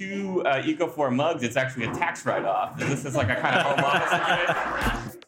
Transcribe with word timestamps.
two 0.00 0.42
uh, 0.46 0.62
Ecofor 0.62 1.14
mugs, 1.14 1.42
it's 1.42 1.58
actually 1.58 1.84
a 1.84 1.92
tax 1.92 2.24
write-off. 2.24 2.78
This 2.78 3.04
is 3.04 3.14
like 3.14 3.28
a 3.28 3.36
kind 3.36 3.54
of 3.54 3.66
home 3.66 3.84
office. 3.84 5.18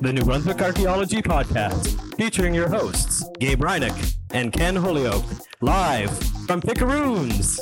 The 0.00 0.12
New 0.12 0.22
Brunswick 0.22 0.62
Archaeology 0.62 1.20
Podcast, 1.20 2.14
featuring 2.14 2.54
your 2.54 2.68
hosts, 2.68 3.28
Gabe 3.40 3.60
Hrynick 3.60 4.14
and 4.30 4.52
Ken 4.52 4.76
Holyoke, 4.76 5.24
live 5.60 6.16
from 6.46 6.62
Picaroons. 6.62 7.58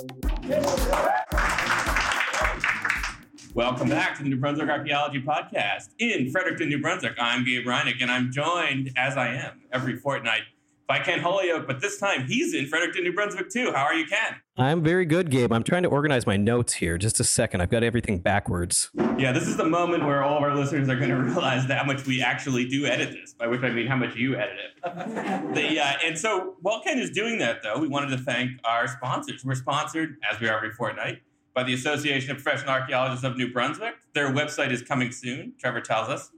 Welcome 3.55 3.89
back 3.89 4.19
to 4.19 4.25
the 4.25 4.29
New 4.29 4.37
Brunswick 4.37 4.69
Archaeology 4.69 5.23
Podcast 5.23 5.89
in 5.99 6.31
Fredericton, 6.31 6.69
New 6.69 6.83
Brunswick. 6.83 7.15
I'm 7.19 7.47
Gabe 7.47 7.65
Hrynick, 7.65 8.03
and 8.03 8.11
I'm 8.11 8.31
joined, 8.31 8.93
as 8.99 9.17
I 9.17 9.29
am 9.29 9.63
every 9.73 9.97
fortnight, 9.97 10.43
by 10.87 11.01
Ken 11.01 11.19
Holyoke, 11.19 11.67
but 11.67 11.81
this 11.81 11.99
time 11.99 12.27
he's 12.27 12.55
in 12.55 12.67
Fredericton, 12.67 13.03
New 13.03 13.13
Brunswick 13.13 13.51
too. 13.51 13.73
How 13.73 13.85
are 13.85 13.95
you, 13.95 14.07
Ken? 14.07 14.37
I'm 14.57 14.83
very 14.83 15.05
good, 15.05 15.31
Gabe. 15.31 15.53
I'm 15.53 15.65
trying 15.65 15.83
to 15.83 15.89
organize 15.89 16.27
my 16.27 16.37
notes 16.37 16.75
here. 16.75 16.97
Just 16.97 17.19
a 17.19 17.25
second. 17.25 17.61
I've 17.61 17.71
got 17.71 17.83
everything 17.83 18.19
backwards. 18.19 18.91
Yeah, 19.19 19.33
this 19.33 19.49
is 19.49 19.57
the 19.57 19.65
moment 19.65 20.05
where 20.05 20.23
all 20.23 20.37
of 20.37 20.43
our 20.45 20.55
listeners 20.55 20.89
are 20.89 20.97
going 20.97 21.11
to 21.11 21.17
realize 21.17 21.65
how 21.65 21.85
much 21.85 22.07
we 22.07 22.23
actually 22.23 22.69
do 22.69 22.87
edit 22.87 23.11
this, 23.11 23.35
by 23.35 23.49
which 23.49 23.63
I 23.63 23.71
mean 23.71 23.87
how 23.87 23.97
much 23.97 24.15
you 24.15 24.37
edit 24.37 24.57
it. 24.59 25.55
the, 25.55 25.81
uh, 25.81 25.93
and 26.05 26.17
so 26.17 26.57
while 26.63 26.81
Ken 26.83 26.99
is 26.99 27.11
doing 27.11 27.39
that, 27.39 27.63
though, 27.63 27.79
we 27.79 27.89
wanted 27.89 28.17
to 28.17 28.19
thank 28.19 28.53
our 28.65 28.87
sponsors. 28.87 29.45
We're 29.45 29.57
sponsored, 29.57 30.17
as 30.31 30.41
we 30.41 30.49
are 30.49 30.57
every 30.57 30.71
fortnight, 30.71 31.23
by 31.53 31.65
the 31.65 31.75
Association 31.75 32.31
of 32.31 32.43
Professional 32.43 32.75
Archaeologists 32.75 33.25
of 33.25 33.37
New 33.37 33.53
Brunswick. 33.53 33.95
Their 34.15 34.33
website 34.33 34.71
is 34.71 34.83
coming 34.83 35.11
soon, 35.11 35.55
Trevor 35.59 35.81
tells 35.81 36.09
us. 36.09 36.31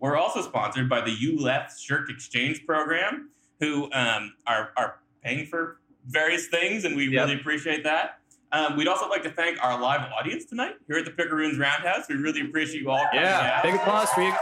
We're 0.00 0.16
also 0.16 0.42
sponsored 0.42 0.88
by 0.88 1.00
the 1.00 1.10
ULeth 1.10 1.72
SSHRC 1.72 2.10
Exchange 2.10 2.64
Program 2.64 3.30
who 3.60 3.90
um, 3.92 4.34
are, 4.46 4.72
are 4.76 5.00
paying 5.22 5.46
for 5.46 5.80
various 6.06 6.48
things, 6.48 6.84
and 6.84 6.96
we 6.96 7.08
yep. 7.08 7.26
really 7.26 7.40
appreciate 7.40 7.84
that. 7.84 8.20
Um, 8.50 8.76
we'd 8.76 8.88
also 8.88 9.08
like 9.08 9.22
to 9.24 9.30
thank 9.30 9.62
our 9.62 9.78
live 9.80 10.00
audience 10.18 10.46
tonight 10.46 10.74
here 10.86 10.96
at 10.96 11.04
the 11.04 11.10
Picaroons 11.10 11.58
Roundhouse. 11.58 12.06
We 12.08 12.14
really 12.14 12.40
appreciate 12.40 12.80
you 12.80 12.90
all 12.90 13.04
coming 13.10 13.24
yeah, 13.24 13.56
out. 13.56 13.62
big 13.62 13.74
applause 13.74 14.08
for 14.10 14.22
you. 14.22 14.32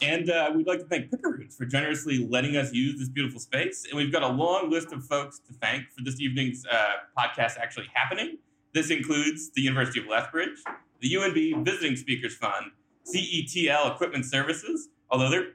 And 0.00 0.30
uh, 0.30 0.52
we'd 0.54 0.66
like 0.66 0.80
to 0.80 0.86
thank 0.86 1.10
Picaroons 1.10 1.56
for 1.56 1.64
generously 1.64 2.26
letting 2.28 2.56
us 2.56 2.72
use 2.72 2.98
this 2.98 3.08
beautiful 3.08 3.40
space. 3.40 3.84
And 3.88 3.96
we've 3.96 4.12
got 4.12 4.22
a 4.22 4.28
long 4.28 4.70
list 4.70 4.92
of 4.92 5.04
folks 5.04 5.40
to 5.40 5.52
thank 5.54 5.90
for 5.90 6.02
this 6.04 6.20
evening's 6.20 6.64
uh, 6.66 6.86
podcast 7.16 7.56
actually 7.58 7.86
happening. 7.92 8.38
This 8.74 8.90
includes 8.90 9.50
the 9.50 9.62
University 9.62 10.00
of 10.00 10.06
Lethbridge, 10.06 10.58
the 11.00 11.12
UNB 11.14 11.64
Visiting 11.64 11.96
Speakers 11.96 12.36
Fund, 12.36 12.72
CETL 13.12 13.92
Equipment 13.92 14.24
Services, 14.24 14.88
although 15.10 15.30
they're 15.30 15.54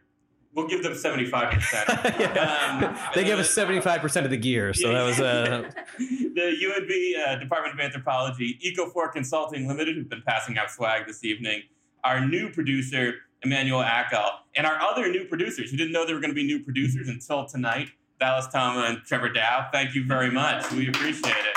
we'll 0.56 0.68
give 0.68 0.84
them 0.84 0.94
75%. 0.94 2.20
yeah. 2.20 2.80
um, 2.82 3.12
they 3.16 3.24
give 3.24 3.40
us 3.40 3.54
75% 3.54 4.24
of 4.24 4.30
the 4.30 4.38
gear. 4.38 4.74
So 4.74 4.92
that 4.92 5.04
was 5.04 5.20
uh... 5.20 5.70
the 5.98 6.56
UNB 6.64 7.28
uh, 7.28 7.40
Department 7.40 7.74
of 7.74 7.80
Anthropology, 7.80 8.60
Ecofor 8.64 9.12
Consulting 9.12 9.68
Limited, 9.68 9.96
who've 9.96 10.10
been 10.10 10.24
passing 10.26 10.58
out 10.58 10.72
swag 10.72 11.08
this 11.08 11.24
evening, 11.24 11.64
our 12.04 12.26
new 12.26 12.52
producer, 12.52 13.16
Emanuel 13.44 13.84
Akel, 13.84 14.30
and 14.56 14.66
our 14.68 14.80
other 14.80 15.10
new 15.10 15.26
producers 15.26 15.72
who 15.72 15.78
didn't 15.78 15.94
know 15.94 16.06
there 16.06 16.16
were 16.16 16.22
going 16.22 16.32
to 16.32 16.36
be 16.36 16.46
new 16.46 16.64
producers 16.64 17.10
until 17.10 17.46
tonight, 17.46 17.90
Dallas 18.20 18.48
Tama 18.48 18.82
and 18.82 18.98
Trevor 19.06 19.30
Dow. 19.30 19.68
Thank 19.72 19.96
you 19.96 20.06
very 20.06 20.32
much. 20.32 20.72
We 20.72 20.88
appreciate 20.90 21.36
it. 21.36 21.56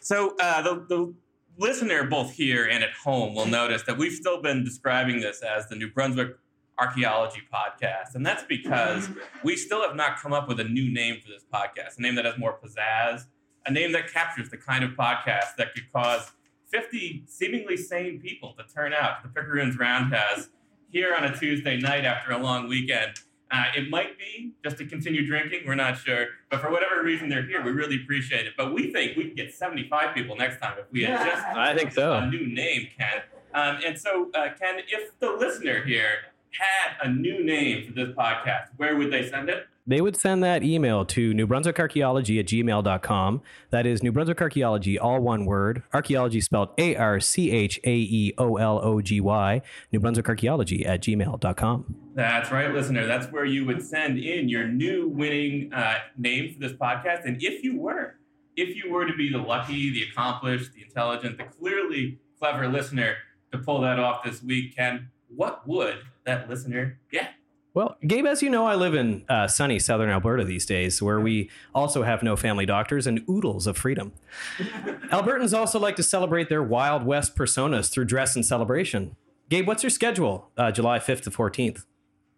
So 0.00 0.36
uh, 0.40 0.60
the, 0.62 0.84
the 0.88 1.14
listener, 1.58 2.04
both 2.04 2.32
here 2.32 2.66
and 2.66 2.82
at 2.82 2.92
home, 2.92 3.34
will 3.34 3.46
notice 3.46 3.82
that 3.82 3.98
we've 3.98 4.12
still 4.12 4.40
been 4.40 4.64
describing 4.64 5.20
this 5.20 5.42
as 5.42 5.68
the 5.68 5.76
New 5.76 5.90
Brunswick 5.90 6.36
Archaeology 6.78 7.42
Podcast. 7.52 8.14
And 8.14 8.24
that's 8.24 8.44
because 8.44 9.08
mm-hmm. 9.08 9.20
we 9.42 9.56
still 9.56 9.86
have 9.86 9.96
not 9.96 10.18
come 10.18 10.32
up 10.32 10.48
with 10.48 10.60
a 10.60 10.64
new 10.64 10.92
name 10.92 11.20
for 11.20 11.28
this 11.28 11.44
podcast, 11.52 11.98
a 11.98 12.02
name 12.02 12.14
that 12.16 12.24
has 12.24 12.38
more 12.38 12.58
pizzazz, 12.62 13.26
a 13.66 13.70
name 13.70 13.92
that 13.92 14.12
captures 14.12 14.50
the 14.50 14.56
kind 14.56 14.82
of 14.82 14.90
podcast 14.90 15.56
that 15.58 15.74
could 15.74 15.90
cause 15.92 16.32
50 16.72 17.24
seemingly 17.26 17.76
sane 17.76 18.20
people 18.20 18.54
to 18.58 18.64
turn 18.74 18.92
out. 18.92 19.22
To 19.22 19.28
the 19.28 19.40
Picaroons 19.40 19.78
Roundhouse 19.78 20.48
here 20.90 21.14
on 21.14 21.24
a 21.24 21.36
Tuesday 21.36 21.76
night 21.76 22.04
after 22.04 22.32
a 22.32 22.38
long 22.38 22.68
weekend 22.68 23.20
uh, 23.52 23.64
it 23.76 23.90
might 23.90 24.18
be 24.18 24.52
just 24.64 24.78
to 24.78 24.86
continue 24.86 25.26
drinking. 25.26 25.60
We're 25.66 25.74
not 25.74 25.98
sure. 25.98 26.28
But 26.50 26.62
for 26.62 26.70
whatever 26.70 27.02
reason 27.02 27.28
they're 27.28 27.46
here, 27.46 27.62
we 27.62 27.70
really 27.70 28.00
appreciate 28.02 28.46
it. 28.46 28.54
But 28.56 28.72
we 28.72 28.90
think 28.92 29.16
we 29.16 29.24
could 29.24 29.36
get 29.36 29.54
75 29.54 30.14
people 30.14 30.36
next 30.36 30.58
time 30.60 30.78
if 30.78 30.86
we 30.90 31.04
had 31.04 31.26
just 31.26 31.44
I 31.46 31.76
think 31.76 31.92
so. 31.92 32.14
a 32.14 32.26
new 32.26 32.46
name, 32.46 32.88
Ken. 32.98 33.22
Um, 33.54 33.78
and 33.84 33.98
so, 33.98 34.30
uh, 34.34 34.48
Ken, 34.58 34.80
if 34.88 35.18
the 35.20 35.30
listener 35.32 35.84
here 35.84 36.32
had 36.50 37.06
a 37.06 37.10
new 37.10 37.44
name 37.44 37.86
for 37.86 37.92
this 37.92 38.08
podcast, 38.16 38.68
where 38.78 38.96
would 38.96 39.12
they 39.12 39.28
send 39.28 39.50
it? 39.50 39.66
They 39.86 40.00
would 40.00 40.16
send 40.16 40.44
that 40.44 40.62
email 40.62 41.04
to 41.06 41.34
New 41.34 41.46
Brunswick 41.46 41.78
Archaeology 41.80 42.38
at 42.38 42.46
gmail.com. 42.46 43.42
That 43.70 43.84
is 43.84 44.02
New 44.02 44.12
Brunswick 44.12 44.40
Archaeology, 44.40 44.98
all 44.98 45.20
one 45.20 45.44
word. 45.44 45.82
Archaeology 45.92 46.40
spelled 46.40 46.70
A 46.78 46.94
R 46.96 47.18
C 47.18 47.50
H 47.50 47.80
A 47.84 47.94
E 47.94 48.32
O 48.38 48.56
L 48.56 48.80
O 48.82 49.00
G 49.00 49.20
Y. 49.20 49.60
New 49.90 50.00
Brunswick 50.00 50.28
Archaeology 50.28 50.86
at 50.86 51.02
gmail.com. 51.02 51.96
That's 52.14 52.52
right, 52.52 52.72
listener. 52.72 53.06
That's 53.06 53.26
where 53.32 53.44
you 53.44 53.64
would 53.66 53.82
send 53.82 54.18
in 54.18 54.48
your 54.48 54.68
new 54.68 55.08
winning 55.08 55.72
uh, 55.72 55.96
name 56.16 56.52
for 56.52 56.60
this 56.60 56.72
podcast. 56.72 57.24
And 57.24 57.42
if 57.42 57.64
you 57.64 57.78
were, 57.78 58.16
if 58.56 58.76
you 58.76 58.92
were 58.92 59.06
to 59.06 59.14
be 59.14 59.30
the 59.32 59.38
lucky, 59.38 59.90
the 59.92 60.04
accomplished, 60.10 60.74
the 60.74 60.82
intelligent, 60.82 61.38
the 61.38 61.44
clearly 61.44 62.20
clever 62.38 62.68
listener 62.68 63.16
to 63.50 63.58
pull 63.58 63.80
that 63.80 63.98
off 63.98 64.22
this 64.22 64.42
week, 64.42 64.76
Ken, 64.76 65.08
what 65.34 65.66
would 65.66 65.98
that 66.24 66.48
listener 66.48 67.00
get? 67.10 67.30
Well, 67.74 67.96
Gabe, 68.06 68.26
as 68.26 68.42
you 68.42 68.50
know, 68.50 68.66
I 68.66 68.74
live 68.74 68.94
in 68.94 69.24
uh, 69.30 69.48
sunny 69.48 69.78
southern 69.78 70.10
Alberta 70.10 70.44
these 70.44 70.66
days, 70.66 71.00
where 71.00 71.18
we 71.18 71.50
also 71.74 72.02
have 72.02 72.22
no 72.22 72.36
family 72.36 72.66
doctors 72.66 73.06
and 73.06 73.24
oodles 73.28 73.66
of 73.66 73.78
freedom. 73.78 74.12
Albertans 75.10 75.56
also 75.56 75.78
like 75.78 75.96
to 75.96 76.02
celebrate 76.02 76.50
their 76.50 76.62
Wild 76.62 77.06
West 77.06 77.34
personas 77.34 77.90
through 77.90 78.04
dress 78.04 78.36
and 78.36 78.44
celebration. 78.44 79.16
Gabe, 79.48 79.66
what's 79.66 79.82
your 79.82 79.90
schedule, 79.90 80.50
uh, 80.58 80.70
July 80.70 80.98
5th 80.98 81.22
to 81.22 81.30
14th? 81.30 81.84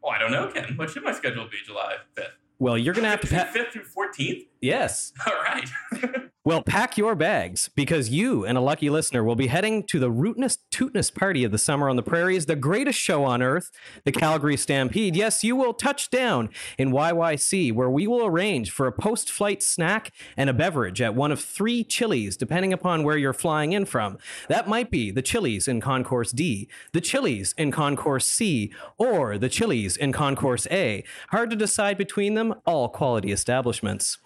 Oh, 0.04 0.08
I 0.10 0.18
don't 0.18 0.30
know, 0.30 0.48
Ken. 0.48 0.74
What 0.76 0.90
should 0.90 1.02
my 1.02 1.12
schedule 1.12 1.46
be, 1.50 1.56
July 1.66 1.96
5th? 2.16 2.28
Well, 2.60 2.78
you're 2.78 2.94
going 2.94 3.04
to 3.04 3.10
have 3.10 3.20
to... 3.22 3.26
Pa- 3.26 3.50
5th 3.52 3.72
through 3.72 3.84
14th? 3.84 4.46
Yes. 4.60 5.12
All 5.26 5.34
right. 5.42 5.68
Well, 6.46 6.62
pack 6.62 6.98
your 6.98 7.14
bags 7.14 7.70
because 7.74 8.10
you 8.10 8.44
and 8.44 8.58
a 8.58 8.60
lucky 8.60 8.90
listener 8.90 9.24
will 9.24 9.34
be 9.34 9.46
heading 9.46 9.82
to 9.84 9.98
the 9.98 10.10
Rootness 10.10 10.58
Tootness 10.70 11.10
party 11.10 11.42
of 11.42 11.52
the 11.52 11.56
summer 11.56 11.88
on 11.88 11.96
the 11.96 12.02
prairies, 12.02 12.44
the 12.44 12.54
greatest 12.54 12.98
show 12.98 13.24
on 13.24 13.40
earth, 13.40 13.70
the 14.04 14.12
Calgary 14.12 14.58
Stampede. 14.58 15.16
Yes, 15.16 15.42
you 15.42 15.56
will 15.56 15.72
touch 15.72 16.10
down 16.10 16.50
in 16.76 16.92
YYC, 16.92 17.72
where 17.72 17.88
we 17.88 18.06
will 18.06 18.26
arrange 18.26 18.70
for 18.70 18.86
a 18.86 18.92
post 18.92 19.30
flight 19.30 19.62
snack 19.62 20.12
and 20.36 20.50
a 20.50 20.52
beverage 20.52 21.00
at 21.00 21.14
one 21.14 21.32
of 21.32 21.40
three 21.40 21.82
Chili's, 21.82 22.36
depending 22.36 22.74
upon 22.74 23.04
where 23.04 23.16
you're 23.16 23.32
flying 23.32 23.72
in 23.72 23.86
from. 23.86 24.18
That 24.48 24.68
might 24.68 24.90
be 24.90 25.10
the 25.10 25.22
Chili's 25.22 25.66
in 25.66 25.80
Concourse 25.80 26.30
D, 26.30 26.68
the 26.92 27.00
Chili's 27.00 27.54
in 27.56 27.70
Concourse 27.70 28.28
C, 28.28 28.70
or 28.98 29.38
the 29.38 29.48
Chili's 29.48 29.96
in 29.96 30.12
Concourse 30.12 30.66
A. 30.70 31.04
Hard 31.30 31.48
to 31.48 31.56
decide 31.56 31.96
between 31.96 32.34
them, 32.34 32.54
all 32.66 32.90
quality 32.90 33.32
establishments. 33.32 34.18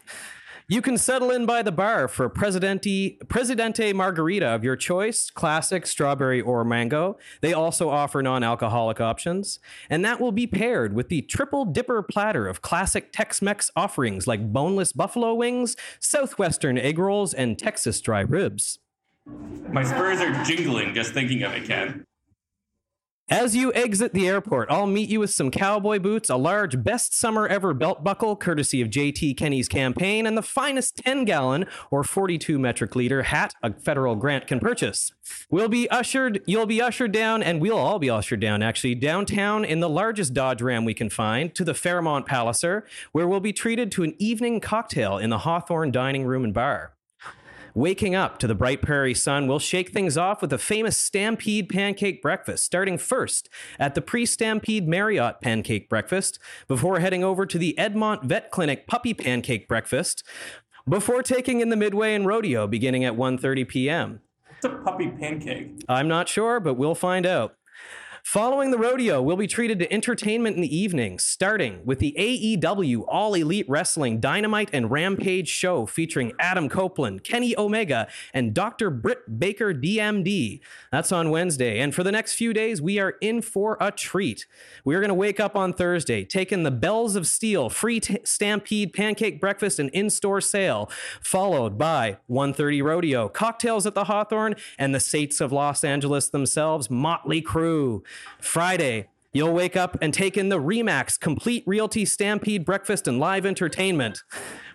You 0.70 0.82
can 0.82 0.98
settle 0.98 1.30
in 1.30 1.46
by 1.46 1.62
the 1.62 1.72
bar 1.72 2.08
for 2.08 2.28
Presidente, 2.28 3.18
Presidente 3.26 3.90
Margarita 3.94 4.48
of 4.48 4.62
your 4.62 4.76
choice, 4.76 5.30
classic, 5.30 5.86
strawberry, 5.86 6.42
or 6.42 6.62
mango. 6.62 7.16
They 7.40 7.54
also 7.54 7.88
offer 7.88 8.22
non 8.22 8.44
alcoholic 8.44 9.00
options. 9.00 9.60
And 9.88 10.04
that 10.04 10.20
will 10.20 10.30
be 10.30 10.46
paired 10.46 10.92
with 10.92 11.08
the 11.08 11.22
triple 11.22 11.64
dipper 11.64 12.02
platter 12.02 12.46
of 12.46 12.60
classic 12.60 13.14
Tex 13.14 13.40
Mex 13.40 13.70
offerings 13.74 14.26
like 14.26 14.52
boneless 14.52 14.92
buffalo 14.92 15.32
wings, 15.32 15.74
Southwestern 16.00 16.76
egg 16.76 16.98
rolls, 16.98 17.32
and 17.32 17.58
Texas 17.58 17.98
dry 18.02 18.20
ribs. 18.20 18.78
My 19.70 19.84
spurs 19.84 20.20
are 20.20 20.44
jingling 20.44 20.92
just 20.92 21.14
thinking 21.14 21.44
of 21.44 21.54
it, 21.54 21.64
Ken. 21.64 22.04
As 23.30 23.54
you 23.54 23.70
exit 23.74 24.14
the 24.14 24.26
airport, 24.26 24.70
I'll 24.70 24.86
meet 24.86 25.10
you 25.10 25.20
with 25.20 25.28
some 25.28 25.50
cowboy 25.50 25.98
boots, 25.98 26.30
a 26.30 26.36
large 26.36 26.82
best 26.82 27.14
summer 27.14 27.46
ever 27.46 27.74
belt 27.74 28.02
buckle, 28.02 28.34
courtesy 28.36 28.80
of 28.80 28.88
JT 28.88 29.36
Kenny's 29.36 29.68
campaign, 29.68 30.26
and 30.26 30.34
the 30.34 30.40
finest 30.40 30.96
10 31.04 31.26
gallon 31.26 31.66
or 31.90 32.02
42 32.02 32.58
metric 32.58 32.96
liter 32.96 33.24
hat 33.24 33.54
a 33.62 33.74
federal 33.74 34.16
grant 34.16 34.46
can 34.46 34.60
purchase. 34.60 35.12
We'll 35.50 35.68
be 35.68 35.90
ushered, 35.90 36.40
you'll 36.46 36.64
be 36.64 36.80
ushered 36.80 37.12
down, 37.12 37.42
and 37.42 37.60
we'll 37.60 37.76
all 37.76 37.98
be 37.98 38.08
ushered 38.08 38.40
down 38.40 38.62
actually, 38.62 38.94
downtown 38.94 39.62
in 39.62 39.80
the 39.80 39.90
largest 39.90 40.32
Dodge 40.32 40.62
Ram 40.62 40.86
we 40.86 40.94
can 40.94 41.10
find 41.10 41.54
to 41.54 41.64
the 41.64 41.74
Fairmont 41.74 42.24
Palliser, 42.24 42.86
where 43.12 43.28
we'll 43.28 43.40
be 43.40 43.52
treated 43.52 43.92
to 43.92 44.04
an 44.04 44.14
evening 44.18 44.58
cocktail 44.58 45.18
in 45.18 45.28
the 45.28 45.38
Hawthorne 45.38 45.90
Dining 45.90 46.24
Room 46.24 46.44
and 46.44 46.54
Bar. 46.54 46.94
Waking 47.78 48.16
up 48.16 48.38
to 48.38 48.48
the 48.48 48.56
bright 48.56 48.82
prairie 48.82 49.14
sun, 49.14 49.46
we'll 49.46 49.60
shake 49.60 49.90
things 49.90 50.18
off 50.18 50.42
with 50.42 50.52
a 50.52 50.58
famous 50.58 50.96
Stampede 50.96 51.68
pancake 51.68 52.20
breakfast, 52.20 52.64
starting 52.64 52.98
first 52.98 53.48
at 53.78 53.94
the 53.94 54.02
pre 54.02 54.26
Stampede 54.26 54.88
Marriott 54.88 55.40
pancake 55.40 55.88
breakfast, 55.88 56.40
before 56.66 56.98
heading 56.98 57.22
over 57.22 57.46
to 57.46 57.56
the 57.56 57.76
Edmont 57.78 58.24
Vet 58.24 58.50
Clinic 58.50 58.88
puppy 58.88 59.14
pancake 59.14 59.68
breakfast, 59.68 60.24
before 60.88 61.22
taking 61.22 61.60
in 61.60 61.68
the 61.68 61.76
Midway 61.76 62.16
and 62.16 62.26
Rodeo 62.26 62.66
beginning 62.66 63.04
at 63.04 63.14
1:30 63.14 63.68
p.m. 63.68 64.22
It's 64.56 64.64
a 64.64 64.70
puppy 64.70 65.10
pancake. 65.10 65.84
I'm 65.88 66.08
not 66.08 66.28
sure, 66.28 66.58
but 66.58 66.74
we'll 66.74 66.96
find 66.96 67.24
out. 67.24 67.57
Following 68.28 68.70
the 68.70 68.76
rodeo, 68.76 69.22
we'll 69.22 69.38
be 69.38 69.46
treated 69.46 69.78
to 69.78 69.90
entertainment 69.90 70.54
in 70.54 70.60
the 70.60 70.76
evening, 70.76 71.18
starting 71.18 71.80
with 71.86 71.98
the 71.98 72.14
AEW 72.18 73.06
All 73.08 73.32
Elite 73.32 73.64
Wrestling 73.70 74.20
Dynamite 74.20 74.68
and 74.70 74.90
Rampage 74.90 75.48
show 75.48 75.86
featuring 75.86 76.34
Adam 76.38 76.68
Copeland, 76.68 77.24
Kenny 77.24 77.56
Omega, 77.56 78.06
and 78.34 78.52
Dr. 78.52 78.90
Britt 78.90 79.38
Baker 79.38 79.72
DMD. 79.72 80.60
That's 80.92 81.10
on 81.10 81.30
Wednesday. 81.30 81.80
And 81.80 81.94
for 81.94 82.02
the 82.02 82.12
next 82.12 82.34
few 82.34 82.52
days, 82.52 82.82
we 82.82 82.98
are 82.98 83.14
in 83.22 83.40
for 83.40 83.78
a 83.80 83.90
treat. 83.90 84.44
We're 84.84 85.00
going 85.00 85.08
to 85.08 85.14
wake 85.14 85.40
up 85.40 85.56
on 85.56 85.72
Thursday, 85.72 86.26
taking 86.26 86.64
the 86.64 86.70
Bells 86.70 87.16
of 87.16 87.26
Steel 87.26 87.70
free 87.70 87.98
t- 87.98 88.18
Stampede 88.24 88.92
pancake 88.92 89.40
breakfast 89.40 89.78
and 89.78 89.88
in-store 89.94 90.42
sale, 90.42 90.90
followed 91.22 91.78
by 91.78 92.18
130 92.26 92.82
Rodeo, 92.82 93.30
cocktails 93.30 93.86
at 93.86 93.94
the 93.94 94.04
Hawthorne, 94.04 94.54
and 94.78 94.94
the 94.94 95.00
Saints 95.00 95.40
of 95.40 95.50
Los 95.50 95.82
Angeles 95.82 96.28
themselves, 96.28 96.90
Motley 96.90 97.40
Crue. 97.40 98.02
Friday, 98.40 99.08
You'll 99.34 99.52
wake 99.52 99.76
up 99.76 99.98
and 100.00 100.14
take 100.14 100.38
in 100.38 100.48
the 100.48 100.58
Remax 100.58 101.20
Complete 101.20 101.62
Realty 101.66 102.06
Stampede 102.06 102.64
Breakfast 102.64 103.06
and 103.06 103.20
Live 103.20 103.44
Entertainment. 103.44 104.22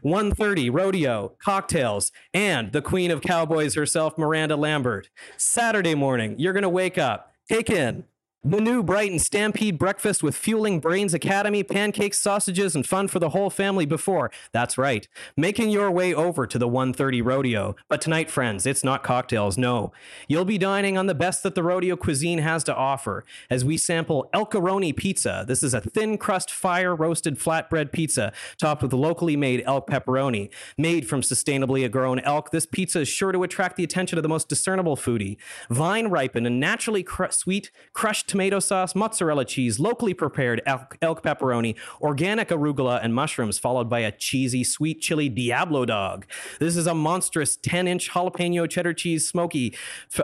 1:30 0.05 0.69
Rodeo, 0.69 1.35
cocktails, 1.43 2.11
and 2.35 2.71
the 2.71 2.81
Queen 2.81 3.09
of 3.09 3.21
Cowboys 3.21 3.73
herself, 3.73 4.15
Miranda 4.15 4.55
Lambert. 4.55 5.09
Saturday 5.37 5.95
morning, 5.95 6.35
you're 6.37 6.53
going 6.53 6.61
to 6.61 6.69
wake 6.69 6.99
up, 6.99 7.33
take 7.49 7.69
in 7.71 8.03
the 8.45 8.59
new 8.59 8.83
Brighton 8.83 9.19
Stampede 9.19 9.77
breakfast 9.77 10.21
with 10.21 10.35
Fueling 10.35 10.81
Brains 10.81 11.13
Academy, 11.13 11.63
pancakes, 11.63 12.19
sausages, 12.19 12.75
and 12.75 12.85
fun 12.85 13.07
for 13.07 13.19
the 13.19 13.29
whole 13.29 13.49
family 13.49 13.85
before. 13.85 14.31
That's 14.51 14.77
right, 14.77 15.07
making 15.37 15.69
your 15.69 15.89
way 15.89 16.13
over 16.13 16.45
to 16.47 16.59
the 16.59 16.67
130 16.67 17.21
Rodeo. 17.21 17.77
But 17.87 18.01
tonight, 18.01 18.29
friends, 18.29 18.65
it's 18.65 18.83
not 18.83 19.01
cocktails, 19.01 19.57
no. 19.57 19.93
You'll 20.27 20.43
be 20.43 20.57
dining 20.57 20.97
on 20.97 21.05
the 21.05 21.15
best 21.15 21.41
that 21.43 21.55
the 21.55 21.63
rodeo 21.63 21.95
cuisine 21.95 22.39
has 22.39 22.65
to 22.65 22.75
offer 22.75 23.23
as 23.49 23.63
we 23.63 23.77
sample 23.77 24.29
Elkaroni 24.33 24.93
pizza. 24.93 25.45
This 25.47 25.63
is 25.63 25.73
a 25.73 25.79
thin 25.79 26.17
crust 26.17 26.51
fire 26.51 26.93
roasted 26.93 27.39
flatbread 27.39 27.93
pizza 27.93 28.33
topped 28.57 28.81
with 28.81 28.91
locally 28.91 29.37
made 29.37 29.63
elk 29.65 29.87
pepperoni. 29.87 30.49
Made 30.77 31.07
from 31.07 31.21
sustainably 31.21 31.89
grown 31.89 32.19
elk, 32.19 32.51
this 32.51 32.65
pizza 32.65 33.01
is 33.01 33.07
sure 33.07 33.31
to 33.31 33.43
attract 33.43 33.77
the 33.77 33.85
attention 33.85 34.17
of 34.19 34.23
the 34.23 34.27
most 34.27 34.49
discernible 34.49 34.97
foodie. 34.97 35.37
Vine 35.69 36.09
ripened 36.09 36.45
and 36.45 36.59
naturally 36.59 37.03
cr- 37.03 37.31
sweet, 37.31 37.71
crushed 37.93 38.32
tomato 38.33 38.59
sauce, 38.59 38.95
mozzarella 38.95 39.45
cheese, 39.45 39.79
locally 39.79 40.15
prepared 40.15 40.59
elk, 40.65 40.97
elk 41.03 41.21
pepperoni, 41.21 41.75
organic 42.01 42.49
arugula, 42.49 42.99
and 43.03 43.13
mushrooms, 43.13 43.59
followed 43.59 43.87
by 43.87 43.99
a 43.99 44.11
cheesy 44.11 44.63
sweet 44.63 44.99
chili 45.01 45.29
Diablo 45.29 45.85
dog. 45.85 46.25
This 46.59 46.75
is 46.75 46.87
a 46.87 46.95
monstrous 46.95 47.55
10 47.57 47.87
inch 47.87 48.09
jalapeno 48.09 48.67
cheddar 48.67 48.95
cheese 48.95 49.27
smoky, 49.27 49.75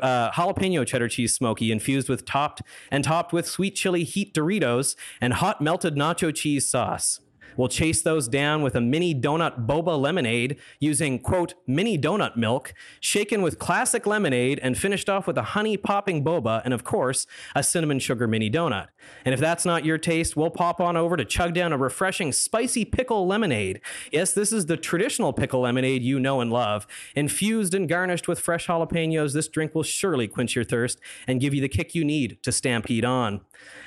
uh, 0.02 0.32
jalapeno 0.32 0.88
cheddar 0.88 1.08
cheese 1.08 1.36
smoky 1.36 1.72
infused 1.72 2.10
with 2.10 2.26
topped 2.26 2.64
and 2.90 3.04
topped 3.04 3.32
with 3.32 3.48
sweet 3.48 3.76
chili 3.76 4.04
heat 4.04 4.34
Doritos 4.34 4.96
and 5.22 5.34
hot 5.34 5.62
melted 5.62 5.94
nacho 5.94 6.34
cheese 6.34 6.68
sauce. 6.68 7.20
We'll 7.60 7.68
chase 7.68 8.02
those 8.02 8.30
down 8.30 8.62
with 8.62 8.74
a 8.74 8.80
mini 8.80 9.14
donut 9.14 9.68
boba 9.68 10.00
lemonade 10.00 10.58
using, 10.80 11.20
quote, 11.20 11.56
mini 11.68 11.98
donut 11.98 12.38
milk, 12.38 12.74
shaken 13.02 13.42
with 13.42 13.60
classic 13.60 14.08
lemonade, 14.08 14.62
and 14.64 14.78
finished 14.78 15.10
off 15.10 15.28
with 15.28 15.38
a 15.38 15.44
honey 15.44 15.76
popping 15.76 16.24
boba, 16.24 16.62
and 16.64 16.74
of 16.74 16.86
course, 16.86 17.28
a 17.54 17.62
cinnamon 17.62 18.00
sugar 18.00 18.30
mini 18.30 18.50
donut. 18.50 18.88
And 19.26 19.34
if 19.34 19.42
that's 19.42 19.66
not 19.66 19.84
your 19.84 19.98
taste, 19.98 20.38
we'll 20.38 20.52
pop 20.52 20.80
on 20.80 20.96
over 20.96 21.18
to 21.18 21.26
chug 21.26 21.54
down 21.54 21.74
a 21.74 21.78
refreshing 21.78 22.32
spicy 22.32 22.86
pickle 22.86 23.28
lemonade. 23.28 23.82
Yes, 24.10 24.32
this 24.32 24.54
is 24.54 24.68
the 24.68 24.78
traditional 24.78 25.34
pickle 25.34 25.60
lemonade 25.60 26.02
you 26.02 26.18
know 26.18 26.40
and 26.40 26.54
love. 26.54 26.88
Infused 27.14 27.74
and 27.74 27.90
garnished 27.90 28.30
with 28.30 28.40
fresh 28.40 28.68
jalapenos, 28.68 29.34
this 29.34 29.50
drink 29.50 29.76
will 29.76 29.84
surely 29.84 30.30
quench 30.30 30.56
your 30.56 30.64
thirst 30.64 31.02
and 31.28 31.42
give 31.42 31.54
you 31.54 31.60
the 31.60 31.68
kick 31.68 31.94
you 31.94 32.06
need 32.06 32.42
to 32.44 32.54
stampede 32.54 33.04
on. 33.04 33.42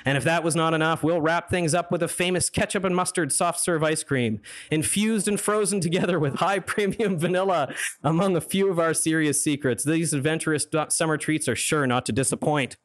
And 0.05 0.15
if 0.15 0.23
that 0.25 0.43
was 0.43 0.55
not 0.55 0.75
enough, 0.75 1.01
we'll 1.03 1.21
wrap 1.21 1.49
things 1.49 1.73
up 1.73 1.91
with 1.91 2.03
a 2.03 2.07
famous 2.07 2.51
ketchup 2.51 2.83
and 2.83 2.95
mustard 2.95 3.31
soft 3.31 3.62
serve 3.63 3.83
ice 3.83 4.03
cream, 4.03 4.41
infused 4.69 5.27
and 5.27 5.39
frozen 5.39 5.79
together 5.79 6.19
with 6.19 6.35
high 6.35 6.59
premium 6.73 7.17
vanilla, 7.17 7.73
among 8.03 8.35
a 8.35 8.41
few 8.41 8.69
of 8.69 8.79
our 8.79 8.93
serious 8.93 9.43
secrets. 9.43 9.83
These 9.83 10.13
adventurous 10.13 10.67
summer 10.89 11.17
treats 11.17 11.47
are 11.47 11.55
sure 11.55 11.87
not 11.87 12.05
to 12.07 12.11
disappoint. 12.11 12.77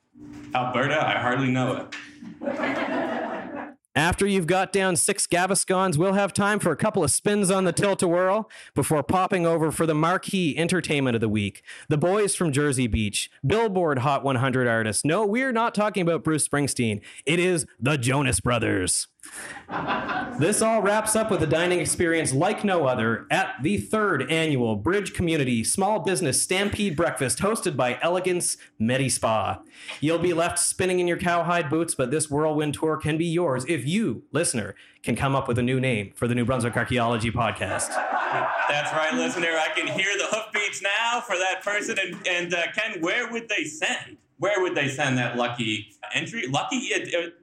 Alberta, 0.54 1.06
I 1.06 1.18
hardly 1.18 1.50
know 1.50 1.88
it. 2.42 3.27
After 3.98 4.28
you've 4.28 4.46
got 4.46 4.72
down 4.72 4.94
six 4.94 5.26
Gaviscons, 5.26 5.96
we'll 5.96 6.12
have 6.12 6.32
time 6.32 6.60
for 6.60 6.70
a 6.70 6.76
couple 6.76 7.02
of 7.02 7.10
spins 7.10 7.50
on 7.50 7.64
the 7.64 7.72
tilt-a-whirl 7.72 8.48
before 8.72 9.02
popping 9.02 9.44
over 9.44 9.72
for 9.72 9.86
the 9.86 9.94
marquee 9.94 10.56
entertainment 10.56 11.16
of 11.16 11.20
the 11.20 11.28
week. 11.28 11.64
The 11.88 11.98
boys 11.98 12.36
from 12.36 12.52
Jersey 12.52 12.86
Beach, 12.86 13.28
Billboard 13.44 13.98
Hot 13.98 14.22
100 14.22 14.68
artists. 14.68 15.04
No, 15.04 15.26
we're 15.26 15.50
not 15.50 15.74
talking 15.74 16.02
about 16.02 16.22
Bruce 16.22 16.46
Springsteen. 16.46 17.00
It 17.26 17.40
is 17.40 17.66
the 17.80 17.98
Jonas 17.98 18.38
Brothers. 18.38 19.08
this 20.38 20.62
all 20.62 20.80
wraps 20.80 21.14
up 21.16 21.30
with 21.30 21.42
a 21.42 21.46
dining 21.46 21.80
experience 21.80 22.32
like 22.32 22.64
no 22.64 22.86
other 22.86 23.26
at 23.30 23.56
the 23.62 23.76
third 23.76 24.30
annual 24.30 24.76
Bridge 24.76 25.12
Community 25.12 25.62
Small 25.64 26.00
Business 26.00 26.42
Stampede 26.42 26.96
Breakfast 26.96 27.40
hosted 27.40 27.76
by 27.76 27.98
Elegance 28.00 28.56
Medi 28.78 29.08
Spa. 29.08 29.60
You'll 30.00 30.18
be 30.18 30.32
left 30.32 30.58
spinning 30.58 31.00
in 31.00 31.08
your 31.08 31.18
cowhide 31.18 31.68
boots, 31.68 31.94
but 31.94 32.10
this 32.10 32.30
whirlwind 32.30 32.74
tour 32.74 32.96
can 32.96 33.18
be 33.18 33.26
yours 33.26 33.64
if 33.68 33.86
you, 33.88 34.22
listener, 34.32 34.74
can 35.02 35.16
come 35.16 35.34
up 35.34 35.48
with 35.48 35.58
a 35.58 35.62
new 35.62 35.80
name 35.80 36.12
for 36.14 36.28
the 36.28 36.34
New 36.34 36.44
Brunswick 36.44 36.76
Archaeology 36.76 37.30
Podcast. 37.30 37.88
That's 38.68 38.92
right, 38.92 39.14
listener. 39.14 39.48
I 39.48 39.68
can 39.74 39.86
hear 39.86 40.16
the 40.16 40.26
hoofbeats 40.26 40.82
now 40.82 41.20
for 41.20 41.36
that 41.36 41.62
person. 41.62 41.98
And, 41.98 42.26
and 42.26 42.54
uh, 42.54 42.70
Ken, 42.74 43.00
where 43.00 43.30
would 43.32 43.48
they 43.48 43.64
send? 43.64 44.18
Where 44.38 44.60
would 44.62 44.74
they 44.74 44.88
send 44.88 45.18
that 45.18 45.36
lucky 45.36 45.90
entry? 46.14 46.46
Lucky, 46.46 46.90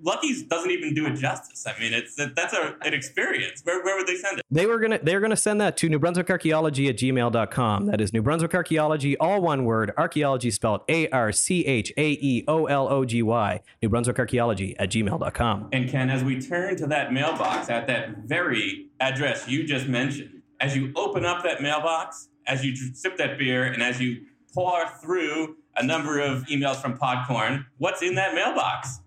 Lucky's 0.02 0.44
doesn't 0.44 0.72
even 0.72 0.94
do 0.94 1.06
it 1.06 1.16
justice. 1.16 1.66
I 1.68 1.78
mean, 1.80 1.94
it's 1.94 2.16
that's 2.16 2.54
a, 2.54 2.76
an 2.82 2.94
experience. 2.94 3.62
Where, 3.64 3.84
where 3.84 3.98
would 3.98 4.08
they 4.08 4.16
send 4.16 4.40
it? 4.40 4.46
They 4.50 4.66
were 4.66 4.80
gonna 4.80 5.00
they 5.02 5.14
were 5.14 5.22
gonna 5.22 5.36
send 5.36 5.60
that 5.62 5.78
to 5.78 5.90
New 5.90 6.00
Brunswick 6.00 6.30
Archaeology 6.30 6.88
at 6.88 6.98
gmail.com. 6.98 7.86
That 7.88 8.02
is 8.02 8.14
New 8.14 8.22
Brunswick 8.22 8.54
Archaeology, 8.56 9.18
all 9.18 9.42
one 9.42 9.66
word. 9.66 9.92
Archaeology 9.98 10.52
spelled 10.52 10.82
A 10.90 11.10
R 11.10 11.32
C 11.32 11.66
H 11.66 11.92
A 11.98 12.12
E 12.12 12.44
O 12.48 12.66
L 12.66 12.88
O 12.90 13.04
G 13.06 13.22
Y. 13.22 13.62
New 13.82 13.90
Brunswick 13.90 14.18
Archaeology 14.18 14.78
at 14.80 14.90
gmail.com. 14.90 15.70
And 15.74 15.90
Ken, 15.90 16.10
as 16.10 16.24
we 16.24 16.40
turn 16.40 16.78
to 16.78 16.88
that 16.88 17.12
mailbox 17.12 17.70
at 17.70 17.88
that 17.88 18.20
very 18.26 18.90
address 19.00 19.48
you 19.48 19.66
just 19.66 19.88
mentioned, 19.88 20.42
as 20.62 20.76
you 20.76 20.94
open 20.96 21.26
up 21.26 21.44
that 21.44 21.62
mailbox, 21.62 22.30
as 22.48 22.64
you 22.64 22.76
sip 22.76 23.18
that 23.18 23.38
beer, 23.38 23.64
and 23.66 23.84
as 23.84 24.00
you 24.00 24.22
pour 24.54 24.88
through 25.02 25.58
a 25.78 25.84
number 25.84 26.20
of 26.20 26.44
emails 26.46 26.78
from 26.78 26.98
Podcorn. 26.98 27.66
What's 27.78 28.02
in 28.02 28.16
that 28.16 28.34
mailbox? 28.34 29.00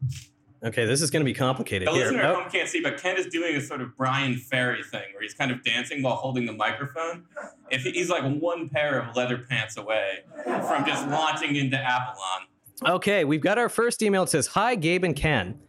Okay, 0.65 0.87
this 0.87 1.01
is 1.01 1.11
going 1.11 1.21
to 1.21 1.25
be 1.25 1.35
complicated. 1.35 1.87
The 1.87 1.93
Here. 1.93 2.05
listener 2.07 2.23
at 2.23 2.31
oh. 2.31 2.41
home 2.41 2.51
can't 2.51 2.69
see, 2.69 2.81
but 2.81 2.99
Ken 2.99 3.17
is 3.17 3.27
doing 3.27 3.55
a 3.55 3.61
sort 3.61 3.81
of 3.81 3.97
Bryan 3.97 4.37
Ferry 4.37 4.83
thing 4.83 5.05
where 5.13 5.23
he's 5.23 5.35
kind 5.35 5.53
of 5.53 5.63
dancing 5.63 6.03
while 6.03 6.17
holding 6.17 6.47
the 6.47 6.53
microphone. 6.53 7.25
If 7.71 7.83
he's 7.83 8.11
like 8.11 8.25
one 8.25 8.69
pair 8.69 9.01
of 9.01 9.15
leather 9.15 9.39
pants 9.39 9.77
away 9.77 10.25
from 10.45 10.85
just 10.85 11.07
launching 11.09 11.55
into 11.55 11.79
Avalon. 11.79 12.47
Okay, 12.87 13.25
we've 13.25 13.41
got 13.41 13.59
our 13.59 13.69
first 13.69 14.03
email. 14.03 14.25
It 14.25 14.31
says, 14.31 14.49
"Hi, 14.49 14.75
Gabe 14.75 15.05
and 15.05 15.15
Ken." 15.15 15.61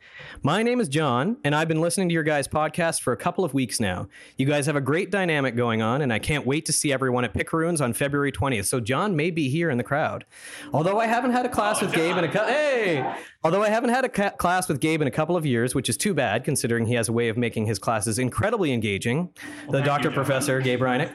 My 0.41 0.63
name 0.63 0.79
is 0.79 0.87
John, 0.87 1.37
and 1.43 1.53
I've 1.55 1.67
been 1.67 1.81
listening 1.81 2.09
to 2.09 2.13
your 2.13 2.23
guys' 2.23 2.47
podcast 2.47 3.01
for 3.01 3.13
a 3.13 3.17
couple 3.17 3.43
of 3.43 3.53
weeks 3.53 3.79
now. 3.79 4.07
You 4.37 4.45
guys 4.45 4.65
have 4.67 4.75
a 4.75 4.81
great 4.81 5.11
dynamic 5.11 5.55
going 5.55 5.81
on, 5.81 6.01
and 6.01 6.13
I 6.13 6.19
can't 6.19 6.45
wait 6.45 6.65
to 6.67 6.73
see 6.73 6.93
everyone 6.93 7.25
at 7.25 7.33
Picaroons 7.33 7.81
on 7.81 7.93
February 7.93 8.31
20th. 8.31 8.65
So 8.65 8.79
John 8.79 9.15
may 9.15 9.31
be 9.31 9.49
here 9.49 9.69
in 9.69 9.77
the 9.77 9.83
crowd. 9.83 10.25
Although 10.71 10.99
I 10.99 11.07
haven't 11.07 11.31
had 11.31 11.45
a 11.45 11.49
class 11.49 11.81
oh, 11.81 11.85
with 11.85 11.95
John. 11.95 12.03
Gabe 12.03 12.17
in 12.17 12.23
a 12.23 12.27
couple. 12.31 12.53
Hey, 12.53 13.15
although 13.43 13.63
I 13.63 13.69
haven't 13.69 13.89
had 13.89 14.05
a 14.05 14.09
ca- 14.09 14.31
class 14.31 14.67
with 14.69 14.79
Gabe 14.79 15.01
in 15.01 15.07
a 15.07 15.11
couple 15.11 15.35
of 15.35 15.45
years, 15.45 15.73
which 15.75 15.89
is 15.89 15.97
too 15.97 16.13
bad 16.13 16.43
considering 16.43 16.85
he 16.85 16.93
has 16.93 17.09
a 17.09 17.13
way 17.13 17.29
of 17.29 17.37
making 17.37 17.65
his 17.65 17.79
classes 17.79 18.19
incredibly 18.19 18.71
engaging. 18.71 19.33
Well, 19.67 19.79
the 19.79 19.81
Doctor 19.81 20.11
Professor 20.11 20.61
Gabe 20.61 20.79
Hrynick. 20.79 21.11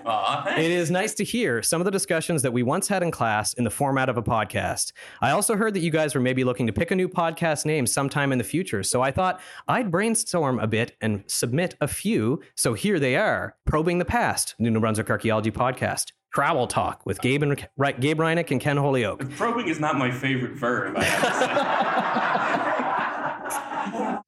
it 0.58 0.70
is 0.70 0.90
nice 0.90 1.14
to 1.14 1.24
hear 1.24 1.62
some 1.62 1.80
of 1.80 1.84
the 1.84 1.90
discussions 1.90 2.42
that 2.42 2.52
we 2.52 2.62
once 2.62 2.88
had 2.88 3.02
in 3.02 3.10
class 3.10 3.54
in 3.54 3.64
the 3.64 3.70
format 3.70 4.08
of 4.08 4.16
a 4.16 4.22
podcast. 4.22 4.92
I 5.20 5.30
also 5.30 5.56
heard 5.56 5.74
that 5.74 5.80
you 5.80 5.90
guys 5.90 6.14
were 6.14 6.20
maybe 6.20 6.44
looking 6.44 6.66
to 6.66 6.72
pick 6.72 6.90
a 6.90 6.96
new 6.96 7.08
podcast 7.08 7.64
name 7.64 7.86
sometime 7.86 8.32
in 8.32 8.38
the 8.38 8.44
future. 8.44 8.82
So 8.82 9.03
I 9.04 9.10
thought 9.10 9.40
I'd 9.68 9.90
brainstorm 9.90 10.58
a 10.58 10.66
bit 10.66 10.96
and 11.00 11.22
submit 11.26 11.74
a 11.80 11.88
few. 11.88 12.40
So 12.54 12.74
here 12.74 12.98
they 12.98 13.16
are 13.16 13.56
Probing 13.66 13.98
the 13.98 14.04
Past, 14.04 14.54
New 14.58 14.78
Brunswick 14.80 15.10
Archaeology 15.10 15.50
Podcast. 15.50 16.12
Travel 16.34 16.66
Talk 16.66 17.06
with 17.06 17.20
Gabe, 17.20 17.44
and, 17.44 17.56
Gabe 18.00 18.18
Hrynick 18.18 18.50
and 18.50 18.60
Ken 18.60 18.76
Holyoke. 18.76 19.30
Probing 19.36 19.68
is 19.68 19.78
not 19.78 19.96
my 19.96 20.10
favorite 20.10 20.56
verb. 20.56 20.96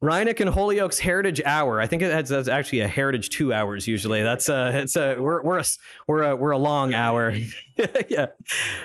Hrynick 0.03 0.41
and 0.41 0.51
Holyoke's 0.51 0.99
Heritage 0.99 1.41
Hour. 1.45 1.81
I 1.81 1.87
think 1.87 2.03
it 2.03 2.13
has, 2.13 2.29
that's 2.29 2.49
actually 2.49 2.81
a 2.81 2.89
Heritage 2.89 3.31
two 3.31 3.53
hours 3.53 3.89
usually. 3.89 4.23
That's 4.23 4.49
a 4.49 4.83
it's 4.83 4.95
a 4.95 5.17
we're 5.19 5.43
we're 5.43 5.59
a 5.59 5.65
we're 6.07 6.23
a, 6.23 6.37
we're 6.37 6.51
a 6.53 6.59
long 6.59 6.95
hour. 6.95 7.35
yeah. 8.09 8.27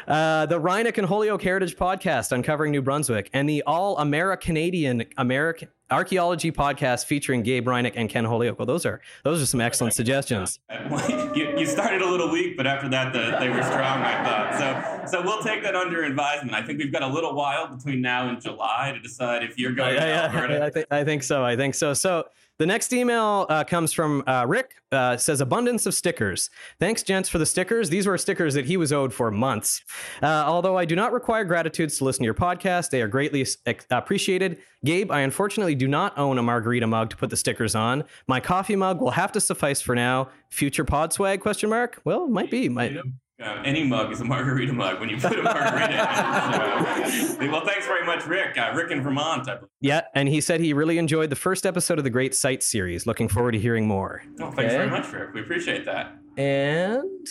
Uh, 0.08 0.46
the 0.46 0.60
Hrynick 0.60 0.98
and 0.98 1.06
Holyoke 1.06 1.44
Heritage 1.44 1.76
Podcast 1.76 2.32
uncovering 2.32 2.72
New 2.72 2.82
Brunswick 2.82 3.30
and 3.34 3.48
the 3.48 3.62
All 3.64 3.98
American 3.98 4.52
Canadian 4.52 5.04
American 5.18 5.68
archaeology 5.92 6.52
podcast 6.52 7.06
featuring 7.06 7.44
Gabe 7.44 7.68
Hrynick 7.68 7.94
and 7.96 8.10
Ken 8.10 8.26
Holyoke. 8.26 8.58
Well, 8.58 8.66
those 8.66 8.86
are 8.86 9.02
those 9.24 9.42
are 9.42 9.46
some 9.46 9.62
excellent 9.62 9.94
suggestions. 9.94 10.60
you, 11.36 11.58
you 11.58 11.66
started 11.66 12.02
a 12.02 12.10
little 12.10 12.32
weak, 12.32 12.58
but 12.58 12.66
after 12.66 12.90
that, 12.90 13.14
the, 13.14 13.38
they 13.40 13.50
were 13.50 13.64
strong. 13.64 14.02
I 14.02 14.24
thought 14.24 15.08
so. 15.10 15.18
So 15.18 15.24
we'll 15.24 15.42
take 15.42 15.64
that 15.64 15.76
under 15.76 16.04
advisement. 16.04 16.56
I 16.56 16.64
think 16.64 16.80
we've 16.80 16.92
got 16.92 17.04
a 17.04 17.08
little 17.08 17.36
while 17.36 17.68
between 17.68 18.02
now 18.02 18.30
and 18.30 18.42
July 18.42 18.92
to 18.94 19.00
decide 19.00 19.44
if 19.44 19.58
you're 19.58 19.74
going 19.74 19.96
to 19.96 20.02
Alberta. 20.02 20.64
I, 20.64 20.70
think, 20.70 20.88
I 20.92 21.04
think 21.04 21.24
so. 21.24 21.44
I 21.44 21.56
think 21.56 21.76
so. 21.76 21.94
So 21.94 22.26
the 22.62 22.68
next 22.68 22.94
email 22.94 23.48
uh, 23.50 23.64
comes 23.64 23.92
from 23.92 24.24
uh, 24.28 24.46
Rick. 24.48 24.76
Uh, 24.92 25.18
says 25.18 25.42
abundance 25.42 25.88
of 25.88 25.96
stickers. 25.96 26.52
Thanks, 26.78 27.02
gents, 27.02 27.28
for 27.28 27.40
the 27.40 27.46
stickers. 27.46 27.90
These 27.90 28.06
were 28.06 28.18
stickers 28.20 28.54
that 28.54 28.66
he 28.66 28.78
was 28.78 28.94
owed 28.94 29.14
for 29.14 29.32
months. 29.32 29.82
Uh, 30.22 30.28
although 30.28 30.78
I 30.78 30.86
do 30.86 30.96
not 30.96 31.12
require 31.12 31.44
gratitudes 31.44 31.98
to 31.98 32.04
listen 32.04 32.22
to 32.22 32.26
your 32.26 32.36
podcast, 32.36 32.92
they 32.92 33.02
are 33.02 33.08
greatly 33.08 33.48
appreciated. 33.90 34.60
Gabe, 34.86 35.10
I 35.10 35.22
unfortunately 35.22 35.74
do 35.74 35.88
not 35.88 36.16
own 36.20 36.38
a 36.38 36.44
margarita 36.44 36.86
mug 36.86 37.10
to 37.12 37.16
put 37.16 37.32
the 37.32 37.38
stickers 37.38 37.74
on. 37.74 38.04
My 38.28 38.40
coffee 38.40 38.76
mug 38.76 39.02
will 39.02 39.12
have 39.12 39.32
to 39.32 39.42
suffice 39.42 39.82
for 39.82 39.96
now. 39.96 40.30
Future 40.50 40.86
pod 40.86 41.14
swag? 41.14 41.40
Question 41.40 41.72
mark. 41.72 42.00
Well, 42.04 42.28
might 42.28 42.52
be. 42.52 42.70
Might. 42.70 42.96
Uh, 43.42 43.62
any 43.66 43.84
mug 43.84 44.12
is 44.12 44.22
a 44.22 44.24
margarita 44.24 44.72
mug 44.72 45.00
when 45.00 45.10
you 45.10 45.18
put 45.18 45.38
a 45.38 45.42
margarita 45.42 47.02
in. 47.02 47.12
So, 47.12 47.38
well, 47.52 47.66
thanks 47.66 47.88
very 47.88 48.06
much, 48.06 48.26
Rick. 48.28 48.58
Uh, 48.58 48.72
Rick 48.76 48.92
in 48.92 49.02
Vermont, 49.02 49.50
I 49.50 49.56
believe. 49.56 49.70
Yeah, 49.80 50.02
and 50.14 50.30
he 50.30 50.42
said 50.42 50.60
he 50.60 50.74
really 50.74 50.98
enjoyed 50.98 51.30
the 51.30 51.36
first 51.36 51.66
episode 51.66 51.98
of 51.98 52.04
the 52.04 52.10
Great 52.10 52.36
Sight 52.36 52.62
series. 52.62 53.08
Looking 53.08 53.28
forward 53.28 53.54
to 53.54 53.60
hearing 53.60 53.88
more. 53.88 54.24
Well, 54.38 54.50
okay. 54.50 54.58
thanks 54.58 54.74
very 54.74 54.90
much, 54.90 55.12
Rick. 55.12 55.34
We 55.34 55.42
appreciate 55.42 55.86
that. 55.86 56.14
And 56.38 57.28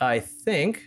I 0.00 0.20
think 0.20 0.82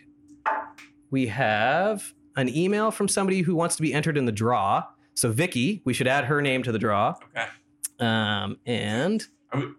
we 1.12 1.27
have 1.27 2.13
an 2.36 2.50
email 2.50 2.91
from 2.91 3.07
somebody 3.07 3.41
who 3.41 3.55
wants 3.55 3.75
to 3.75 3.84
be 3.84 3.93
entered 3.93 4.17
in 4.17 4.25
the 4.25 4.31
draw. 4.31 4.84
So, 5.13 5.31
Vicky, 5.31 5.81
we 5.86 5.93
should 5.93 6.07
add 6.07 6.25
her 6.25 6.41
name 6.41 6.63
to 6.63 6.72
the 6.72 6.79
draw. 6.79 7.15
Okay. 7.36 7.48
Um, 8.00 8.57
and 8.65 9.24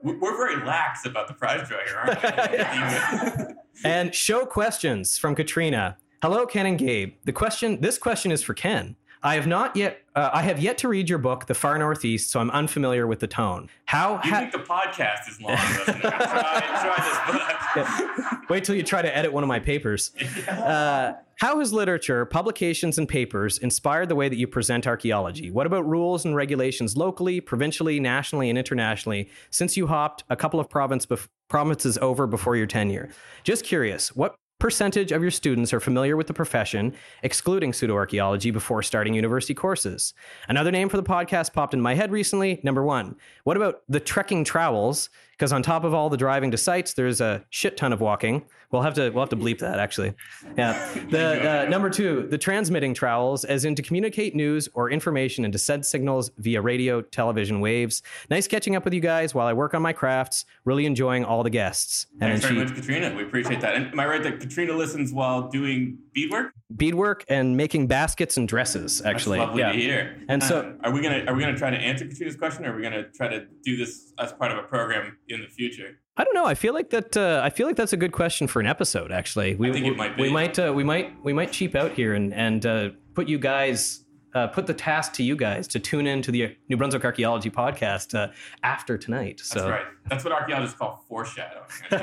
we're 0.02 0.36
very 0.36 0.64
lax 0.64 1.04
about 1.06 1.28
the 1.28 1.34
prize 1.34 1.68
draw 1.68 1.78
here, 1.84 1.96
aren't 1.96 3.48
we? 3.48 3.54
and 3.84 4.14
show 4.14 4.46
questions 4.46 5.18
from 5.18 5.34
Katrina. 5.34 5.96
Hello, 6.22 6.46
Ken 6.46 6.66
and 6.66 6.78
Gabe. 6.78 7.14
The 7.24 7.32
question, 7.32 7.80
this 7.80 7.98
question 7.98 8.32
is 8.32 8.42
for 8.42 8.54
Ken. 8.54 8.96
I 9.26 9.34
have 9.34 9.48
not 9.48 9.74
yet. 9.74 10.02
Uh, 10.14 10.30
I 10.32 10.42
have 10.42 10.60
yet 10.60 10.78
to 10.78 10.88
read 10.88 11.08
your 11.08 11.18
book, 11.18 11.46
The 11.46 11.54
Far 11.54 11.76
Northeast, 11.78 12.30
so 12.30 12.38
I'm 12.38 12.48
unfamiliar 12.52 13.08
with 13.08 13.18
the 13.18 13.26
tone. 13.26 13.68
How? 13.86 14.20
You 14.22 14.30
ha- 14.30 14.38
think 14.38 14.52
the 14.52 14.58
podcast 14.58 15.28
is 15.28 15.40
long? 15.40 15.56
try, 15.56 16.00
try 16.00 17.72
this 17.74 18.00
book. 18.00 18.48
Wait 18.48 18.62
till 18.62 18.76
you 18.76 18.84
try 18.84 19.02
to 19.02 19.14
edit 19.14 19.32
one 19.32 19.42
of 19.42 19.48
my 19.48 19.58
papers. 19.58 20.12
Uh, 20.46 21.14
how 21.38 21.58
has 21.58 21.72
literature, 21.72 22.24
publications, 22.24 22.98
and 22.98 23.08
papers 23.08 23.58
inspired 23.58 24.08
the 24.08 24.14
way 24.14 24.28
that 24.28 24.36
you 24.36 24.46
present 24.46 24.86
archaeology? 24.86 25.50
What 25.50 25.66
about 25.66 25.86
rules 25.86 26.24
and 26.24 26.34
regulations 26.34 26.96
locally, 26.96 27.40
provincially, 27.40 28.00
nationally, 28.00 28.48
and 28.48 28.58
internationally? 28.58 29.28
Since 29.50 29.76
you 29.76 29.86
hopped 29.86 30.24
a 30.30 30.36
couple 30.36 30.58
of 30.60 30.70
province 30.70 31.04
bef- 31.04 31.28
provinces 31.48 31.98
over 31.98 32.26
before 32.26 32.56
your 32.56 32.66
tenure, 32.66 33.10
just 33.44 33.64
curious, 33.64 34.14
what 34.16 34.34
percentage 34.58 35.12
of 35.12 35.22
your 35.22 35.30
students 35.30 35.72
are 35.72 35.80
familiar 35.80 36.16
with 36.16 36.26
the 36.26 36.34
profession, 36.34 36.94
excluding 37.22 37.72
pseudoarchaeology, 37.72 38.52
before 38.52 38.82
starting 38.82 39.14
university 39.14 39.54
courses? 39.54 40.14
Another 40.48 40.70
name 40.70 40.88
for 40.88 40.96
the 40.96 41.02
podcast 41.02 41.52
popped 41.52 41.74
in 41.74 41.80
my 41.80 41.94
head 41.94 42.10
recently. 42.10 42.60
Number 42.62 42.82
one, 42.82 43.16
what 43.44 43.56
about 43.56 43.82
the 43.88 44.00
trekking 44.00 44.44
trowels? 44.44 45.10
Because 45.36 45.52
on 45.52 45.62
top 45.62 45.84
of 45.84 45.92
all 45.92 46.08
the 46.08 46.16
driving 46.16 46.50
to 46.50 46.56
sites, 46.56 46.94
there's 46.94 47.20
a 47.20 47.44
shit 47.50 47.76
ton 47.76 47.92
of 47.92 48.00
walking. 48.00 48.44
We'll 48.70 48.82
have 48.82 48.94
to 48.94 49.10
we'll 49.10 49.22
have 49.22 49.28
to 49.30 49.36
bleep 49.36 49.58
that 49.58 49.78
actually. 49.78 50.14
Yeah. 50.56 50.72
The 51.10 51.66
uh, 51.66 51.68
number 51.68 51.90
two, 51.90 52.26
the 52.30 52.38
transmitting 52.38 52.94
trowels, 52.94 53.44
as 53.44 53.64
in 53.64 53.74
to 53.74 53.82
communicate 53.82 54.34
news 54.34 54.68
or 54.74 54.90
information 54.90 55.44
and 55.44 55.52
to 55.52 55.58
send 55.58 55.84
signals 55.84 56.30
via 56.38 56.60
radio, 56.60 57.02
television 57.02 57.60
waves. 57.60 58.02
Nice 58.30 58.48
catching 58.48 58.76
up 58.76 58.84
with 58.84 58.94
you 58.94 59.00
guys 59.00 59.34
while 59.34 59.46
I 59.46 59.52
work 59.52 59.74
on 59.74 59.82
my 59.82 59.92
crafts. 59.92 60.46
Really 60.64 60.86
enjoying 60.86 61.24
all 61.24 61.42
the 61.42 61.50
guests. 61.50 62.06
And 62.20 62.32
Thanks 62.32 62.44
very 62.44 62.54
she, 62.54 62.64
much, 62.64 62.74
Katrina. 62.74 63.14
We 63.14 63.22
appreciate 63.22 63.60
that. 63.60 63.74
And 63.74 63.86
am 63.92 64.00
I 64.00 64.06
right 64.06 64.22
that 64.22 64.40
Katrina 64.40 64.72
listens 64.72 65.12
while 65.12 65.48
doing 65.48 65.98
beadwork? 66.16 66.52
Beadwork 66.74 67.24
and 67.28 67.56
making 67.56 67.86
baskets 67.86 68.36
and 68.36 68.48
dresses. 68.48 69.02
Actually, 69.02 69.38
That's 69.38 69.48
lovely 69.48 69.62
yeah. 69.62 69.72
to 69.72 69.78
hear. 69.78 70.16
And 70.28 70.42
uh, 70.42 70.46
so, 70.46 70.74
are 70.84 70.90
we 70.90 71.00
gonna 71.02 71.24
are 71.26 71.34
we 71.34 71.40
gonna 71.40 71.56
try 71.56 71.70
to 71.70 71.76
answer 71.76 72.06
Katrina's 72.06 72.36
question, 72.36 72.64
or 72.64 72.72
are 72.72 72.76
we 72.76 72.82
gonna 72.82 73.04
try 73.14 73.28
to 73.28 73.46
do 73.62 73.76
this 73.76 74.12
as 74.18 74.32
part 74.32 74.50
of 74.50 74.58
a 74.58 74.62
program 74.62 75.18
in 75.28 75.42
the 75.42 75.48
future? 75.48 76.00
I 76.16 76.24
don't 76.24 76.34
know. 76.34 76.46
I 76.46 76.54
feel 76.54 76.72
like 76.72 76.90
that. 76.90 77.16
Uh, 77.16 77.40
I 77.44 77.50
feel 77.50 77.66
like 77.66 77.76
that's 77.76 77.92
a 77.92 77.96
good 77.98 78.12
question 78.12 78.48
for 78.48 78.60
an 78.60 78.66
episode. 78.66 79.12
Actually, 79.12 79.54
we, 79.54 79.68
I 79.68 79.72
think 79.72 79.86
it 79.86 79.96
might 79.96 80.16
be. 80.16 80.22
We 80.22 80.30
might. 80.30 80.58
Uh, 80.58 80.72
we 80.74 80.82
might. 80.82 81.22
We 81.22 81.32
might 81.32 81.52
cheap 81.52 81.74
out 81.74 81.92
here 81.92 82.14
and 82.14 82.32
and 82.32 82.64
uh, 82.64 82.90
put 83.14 83.28
you 83.28 83.38
guys. 83.38 84.02
Uh, 84.36 84.46
put 84.46 84.66
the 84.66 84.74
task 84.74 85.14
to 85.14 85.22
you 85.22 85.34
guys 85.34 85.66
to 85.66 85.80
tune 85.80 86.06
in 86.06 86.20
to 86.20 86.30
the 86.30 86.54
New 86.68 86.76
Brunswick 86.76 87.06
Archaeology 87.06 87.48
podcast 87.48 88.14
uh, 88.14 88.30
after 88.62 88.98
tonight. 88.98 89.40
So. 89.40 89.60
That's 89.60 89.70
right. 89.70 89.86
That's 90.10 90.24
what 90.24 90.34
archaeologists 90.34 90.76
call 90.76 91.02
foreshadowing. 91.08 91.62
um, 91.90 92.00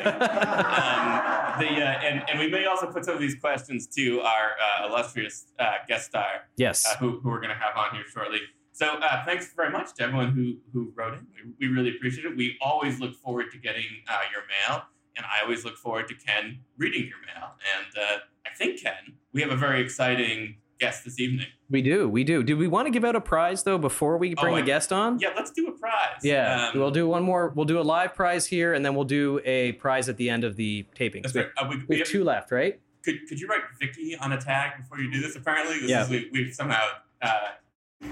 the, 1.60 1.70
uh, 1.78 2.02
and, 2.02 2.28
and 2.28 2.40
we 2.40 2.50
may 2.50 2.66
also 2.66 2.92
put 2.92 3.06
some 3.06 3.14
of 3.14 3.20
these 3.20 3.36
questions 3.36 3.86
to 3.96 4.22
our 4.22 4.50
illustrious 4.84 5.46
guest 5.88 6.08
star. 6.08 6.26
Yes. 6.58 6.96
who, 7.00 7.20
who 7.20 7.30
we're 7.30 7.40
going 7.40 7.54
to 7.54 7.56
have 7.56 7.78
on 7.78 7.94
here 7.96 8.06
shortly. 8.12 8.40
So 8.72 8.88
uh, 8.88 9.24
thanks 9.26 9.54
very 9.56 9.70
much 9.70 9.94
to 9.98 10.04
everyone 10.04 10.32
who, 10.32 10.56
who 10.74 10.92
wrote 10.96 11.14
in. 11.14 11.28
We, 11.60 11.68
we 11.68 11.74
really 11.76 11.96
appreciate 11.96 12.26
it. 12.26 12.36
We 12.36 12.58
always 12.62 13.00
look 13.00 13.14
forward 13.14 13.52
to 13.52 13.60
getting 13.60 13.86
uh, 14.08 14.18
your 14.32 14.42
mail, 14.42 14.86
and 15.16 15.24
I 15.24 15.44
always 15.44 15.64
look 15.64 15.78
forward 15.78 16.08
to 16.08 16.16
Ken 16.16 16.62
reading 16.80 17.04
your 17.04 17.20
mail. 17.28 17.52
And 17.78 18.04
uh, 18.04 18.18
I 18.44 18.56
think, 18.58 18.82
Ken, 18.82 19.18
we 19.34 19.42
have 19.42 19.52
a 19.52 19.56
very 19.56 19.82
exciting 19.82 20.56
guest 20.80 21.06
this 21.06 21.20
evening. 21.20 21.48
We 21.70 21.82
do, 21.82 22.08
we 22.10 22.24
do. 22.24 22.44
Do 22.44 22.58
we 22.58 22.68
want 22.68 22.88
to 22.88 22.92
give 22.92 23.04
out 23.04 23.16
a 23.16 23.22
prize 23.22 23.64
though 23.64 23.78
before 23.78 24.18
we 24.18 24.36
bring 24.36 24.54
oh, 24.54 24.58
the 24.58 24.64
guest 24.64 24.92
on? 24.92 25.20
Yeah, 25.20 25.30
let's 25.36 25.52
do 25.52 25.68
a 25.68 25.72
prize. 25.72 26.20
Yeah, 26.24 26.70
um, 26.70 26.80
we'll 26.80 26.92
do 26.92 27.08
one 27.08 27.24
more. 27.24 27.50
We'll 27.56 27.66
do 27.66 27.80
a 27.80 27.82
live 27.82 28.14
prize 28.16 28.46
here, 28.46 28.74
and 28.74 28.86
then 28.86 28.96
we'll 28.96 29.06
do 29.06 29.40
a 29.46 29.74
prize 29.74 30.10
at 30.10 30.18
the 30.18 30.30
end 30.30 30.44
of 30.44 30.56
the 30.56 30.86
taping. 30.96 31.24
That's 31.24 31.36
right. 31.36 31.48
Uh, 31.58 31.68
we, 31.70 31.78
we, 31.78 31.86
we, 31.90 32.00
have 32.00 32.08
two 32.08 32.24
left, 32.24 32.52
right? 32.52 32.80
Could, 33.04 33.28
could 33.28 33.40
you 33.40 33.48
write 33.48 33.62
Vicky 33.80 34.16
on 34.18 34.32
a 34.32 34.40
tag 34.40 34.82
before 34.82 35.00
you 35.00 35.12
do 35.12 35.22
this? 35.22 35.36
Apparently, 35.36 35.80
this 35.80 35.90
yeah. 35.90 36.04
Is, 36.04 36.10
we, 36.10 36.30
we've 36.32 36.54
somehow 36.54 36.88
uh, 37.22 37.40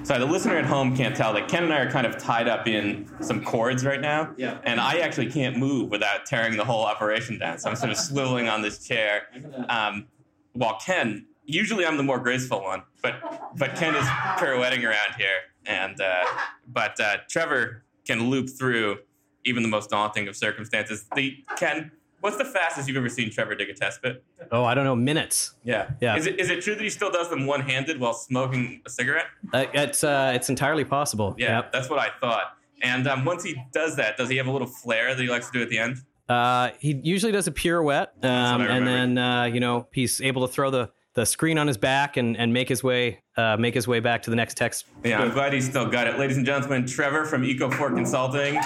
so 0.04 0.18
the 0.18 0.26
listener 0.26 0.58
at 0.58 0.66
home 0.66 0.96
can't 0.96 1.16
tell 1.16 1.34
that 1.34 1.48
Ken 1.48 1.64
and 1.64 1.74
I 1.74 1.80
are 1.82 1.92
kind 1.92 2.08
of 2.08 2.18
tied 2.18 2.48
up 2.48 2.68
in 2.68 3.08
some 3.22 3.44
cords 3.44 3.86
right 3.86 4.02
now. 4.02 4.34
Yeah. 4.36 4.58
And 4.64 4.80
I 4.80 4.98
actually 5.00 5.30
can't 5.30 5.58
move 5.58 5.92
without 5.92 6.26
tearing 6.26 6.58
the 6.58 6.66
whole 6.66 6.84
operation 6.84 7.38
down. 7.38 7.60
So 7.60 7.70
I'm 7.70 7.76
sort 7.76 7.92
of 7.92 7.98
swiveling 7.98 8.52
on 8.52 8.62
this 8.62 8.86
chair. 8.86 9.28
Um, 9.70 10.08
while 10.54 10.80
Ken, 10.84 11.28
usually 11.46 11.86
I'm 11.86 11.98
the 11.98 12.04
more 12.04 12.20
graceful 12.20 12.62
one, 12.62 12.84
but 13.02 13.16
but 13.58 13.76
Ken 13.76 13.96
is 13.96 14.06
pirouetting 14.38 14.84
around 14.84 15.16
here. 15.18 15.40
And 15.66 16.00
uh, 16.00 16.24
but 16.68 17.00
uh, 17.00 17.18
Trevor 17.30 17.84
can 18.06 18.30
loop 18.30 18.50
through 18.50 19.00
even 19.46 19.64
the 19.64 19.70
most 19.70 19.90
daunting 19.90 20.28
of 20.28 20.36
circumstances. 20.36 21.06
The 21.16 21.44
Ken, 21.58 21.92
What's 22.22 22.38
the 22.38 22.46
fastest 22.46 22.88
you've 22.88 22.98
ever 22.98 23.10
seen 23.10 23.32
Trevor 23.32 23.56
dig 23.56 23.70
a 23.70 23.74
test 23.74 24.04
pit? 24.04 24.24
Oh, 24.52 24.64
I 24.64 24.76
don't 24.76 24.84
know, 24.84 24.96
minutes. 24.96 25.56
Yeah, 25.64 25.90
yeah. 26.00 26.16
Is 26.16 26.28
it, 26.28 26.40
is 26.40 26.52
it 26.52 26.62
true 26.62 26.76
that 26.76 26.84
he 26.84 26.90
still 26.90 27.10
does 27.10 27.32
them 27.32 27.48
one 27.48 27.62
handed 27.62 28.00
while 28.00 28.14
smoking 28.14 28.82
a 28.86 28.92
cigarette? 28.92 29.26
Uh, 29.52 29.66
it's 29.74 30.04
uh, 30.04 30.32
it's 30.36 30.48
entirely 30.48 30.86
possible. 30.86 31.36
Yeah, 31.38 31.58
yep. 31.58 31.72
that's 31.72 31.90
what 31.90 31.98
I 31.98 32.10
thought. 32.20 32.58
And 32.84 33.08
um, 33.08 33.26
once 33.26 33.44
he 33.44 33.56
does 33.72 33.96
that, 33.96 34.18
does 34.18 34.30
he 34.30 34.38
have 34.38 34.46
a 34.46 34.52
little 34.52 34.68
flair 34.68 35.16
that 35.16 35.22
he 35.22 35.30
likes 35.30 35.48
to 35.48 35.52
do 35.52 35.64
at 35.64 35.70
the 35.70 35.80
end? 35.80 35.98
Uh, 36.30 36.70
he 36.80 37.00
usually 37.04 37.32
does 37.32 37.48
a 37.48 37.52
pirouette, 37.52 38.14
um, 38.24 38.62
and 38.62 38.88
then 38.88 39.18
uh, 39.18 39.46
you 39.46 39.60
know 39.60 39.88
he's 39.92 40.22
able 40.22 40.48
to 40.48 40.54
throw 40.54 40.70
the, 40.70 40.92
the 41.14 41.26
screen 41.26 41.58
on 41.58 41.68
his 41.68 41.78
back 41.78 42.18
and, 42.18 42.38
and 42.38 42.54
make 42.54 42.70
his 42.70 42.84
way 42.84 43.22
uh, 43.38 43.58
make 43.58 43.74
his 43.74 43.88
way 43.88 44.00
back 44.00 44.22
to 44.24 44.30
the 44.30 44.36
next 44.36 44.56
text. 44.56 44.86
Yeah, 45.04 45.22
I'm 45.22 45.32
glad 45.32 45.54
he's 45.54 45.70
still 45.70 45.88
got 45.88 46.08
it, 46.08 46.18
ladies 46.18 46.38
and 46.38 46.46
gentlemen. 46.46 46.86
Trevor 46.86 47.26
from 47.26 47.44
Ecofor 47.44 47.94
Consulting. 47.96 48.60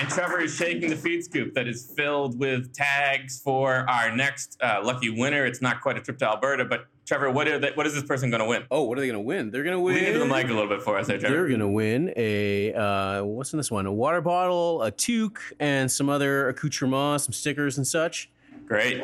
And 0.00 0.08
Trevor 0.08 0.40
is 0.40 0.56
shaking 0.56 0.88
the 0.88 0.96
feed 0.96 1.22
scoop 1.24 1.52
that 1.54 1.68
is 1.68 1.92
filled 1.94 2.38
with 2.38 2.72
tags 2.72 3.42
for 3.42 3.88
our 3.90 4.14
next 4.16 4.56
uh, 4.62 4.80
lucky 4.82 5.10
winner. 5.10 5.44
It's 5.44 5.60
not 5.60 5.82
quite 5.82 5.98
a 5.98 6.00
trip 6.00 6.16
to 6.18 6.26
Alberta, 6.26 6.64
but 6.64 6.86
Trevor, 7.04 7.30
what, 7.30 7.46
they, 7.60 7.72
what 7.74 7.86
is 7.86 7.92
this 7.92 8.04
person 8.04 8.30
going 8.30 8.40
to 8.40 8.46
win? 8.46 8.64
Oh, 8.70 8.84
what 8.84 8.96
are 8.96 9.02
they 9.02 9.08
going 9.08 9.18
to 9.18 9.26
win? 9.26 9.50
They're 9.50 9.62
going 9.62 9.76
to 9.76 9.80
win. 9.80 9.96
Lean 9.96 10.04
into 10.04 10.20
the 10.20 10.24
mic 10.24 10.46
a 10.46 10.54
little 10.54 10.68
bit 10.68 10.80
for 10.80 10.96
us, 10.96 11.06
there, 11.06 11.18
Trevor. 11.18 11.34
They're 11.34 11.48
going 11.48 11.60
to 11.60 11.68
win 11.68 12.14
a 12.16 12.72
uh, 12.72 13.24
what's 13.24 13.52
in 13.52 13.58
this 13.58 13.70
one? 13.70 13.84
A 13.84 13.92
water 13.92 14.22
bottle, 14.22 14.80
a 14.82 14.90
toque, 14.90 15.40
and 15.58 15.90
some 15.90 16.08
other 16.08 16.48
accoutrements, 16.48 17.24
some 17.24 17.34
stickers 17.34 17.76
and 17.76 17.86
such. 17.86 18.30
Great. 18.66 19.02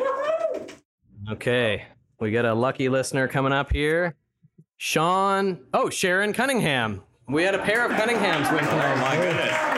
Okay, 1.30 1.84
we 2.20 2.30
got 2.30 2.44
a 2.44 2.54
lucky 2.54 2.88
listener 2.88 3.26
coming 3.28 3.52
up 3.52 3.72
here. 3.72 4.14
Sean. 4.76 5.60
Oh, 5.74 5.90
Sharon 5.90 6.32
Cunningham. 6.32 7.02
We 7.28 7.42
had 7.42 7.54
a 7.54 7.58
pair 7.58 7.84
of 7.84 7.92
Cunninghams 7.92 8.52
win 8.52 8.64
tonight. 8.64 8.92
Oh 8.92 9.00
my 9.00 9.16
goodness. 9.16 9.76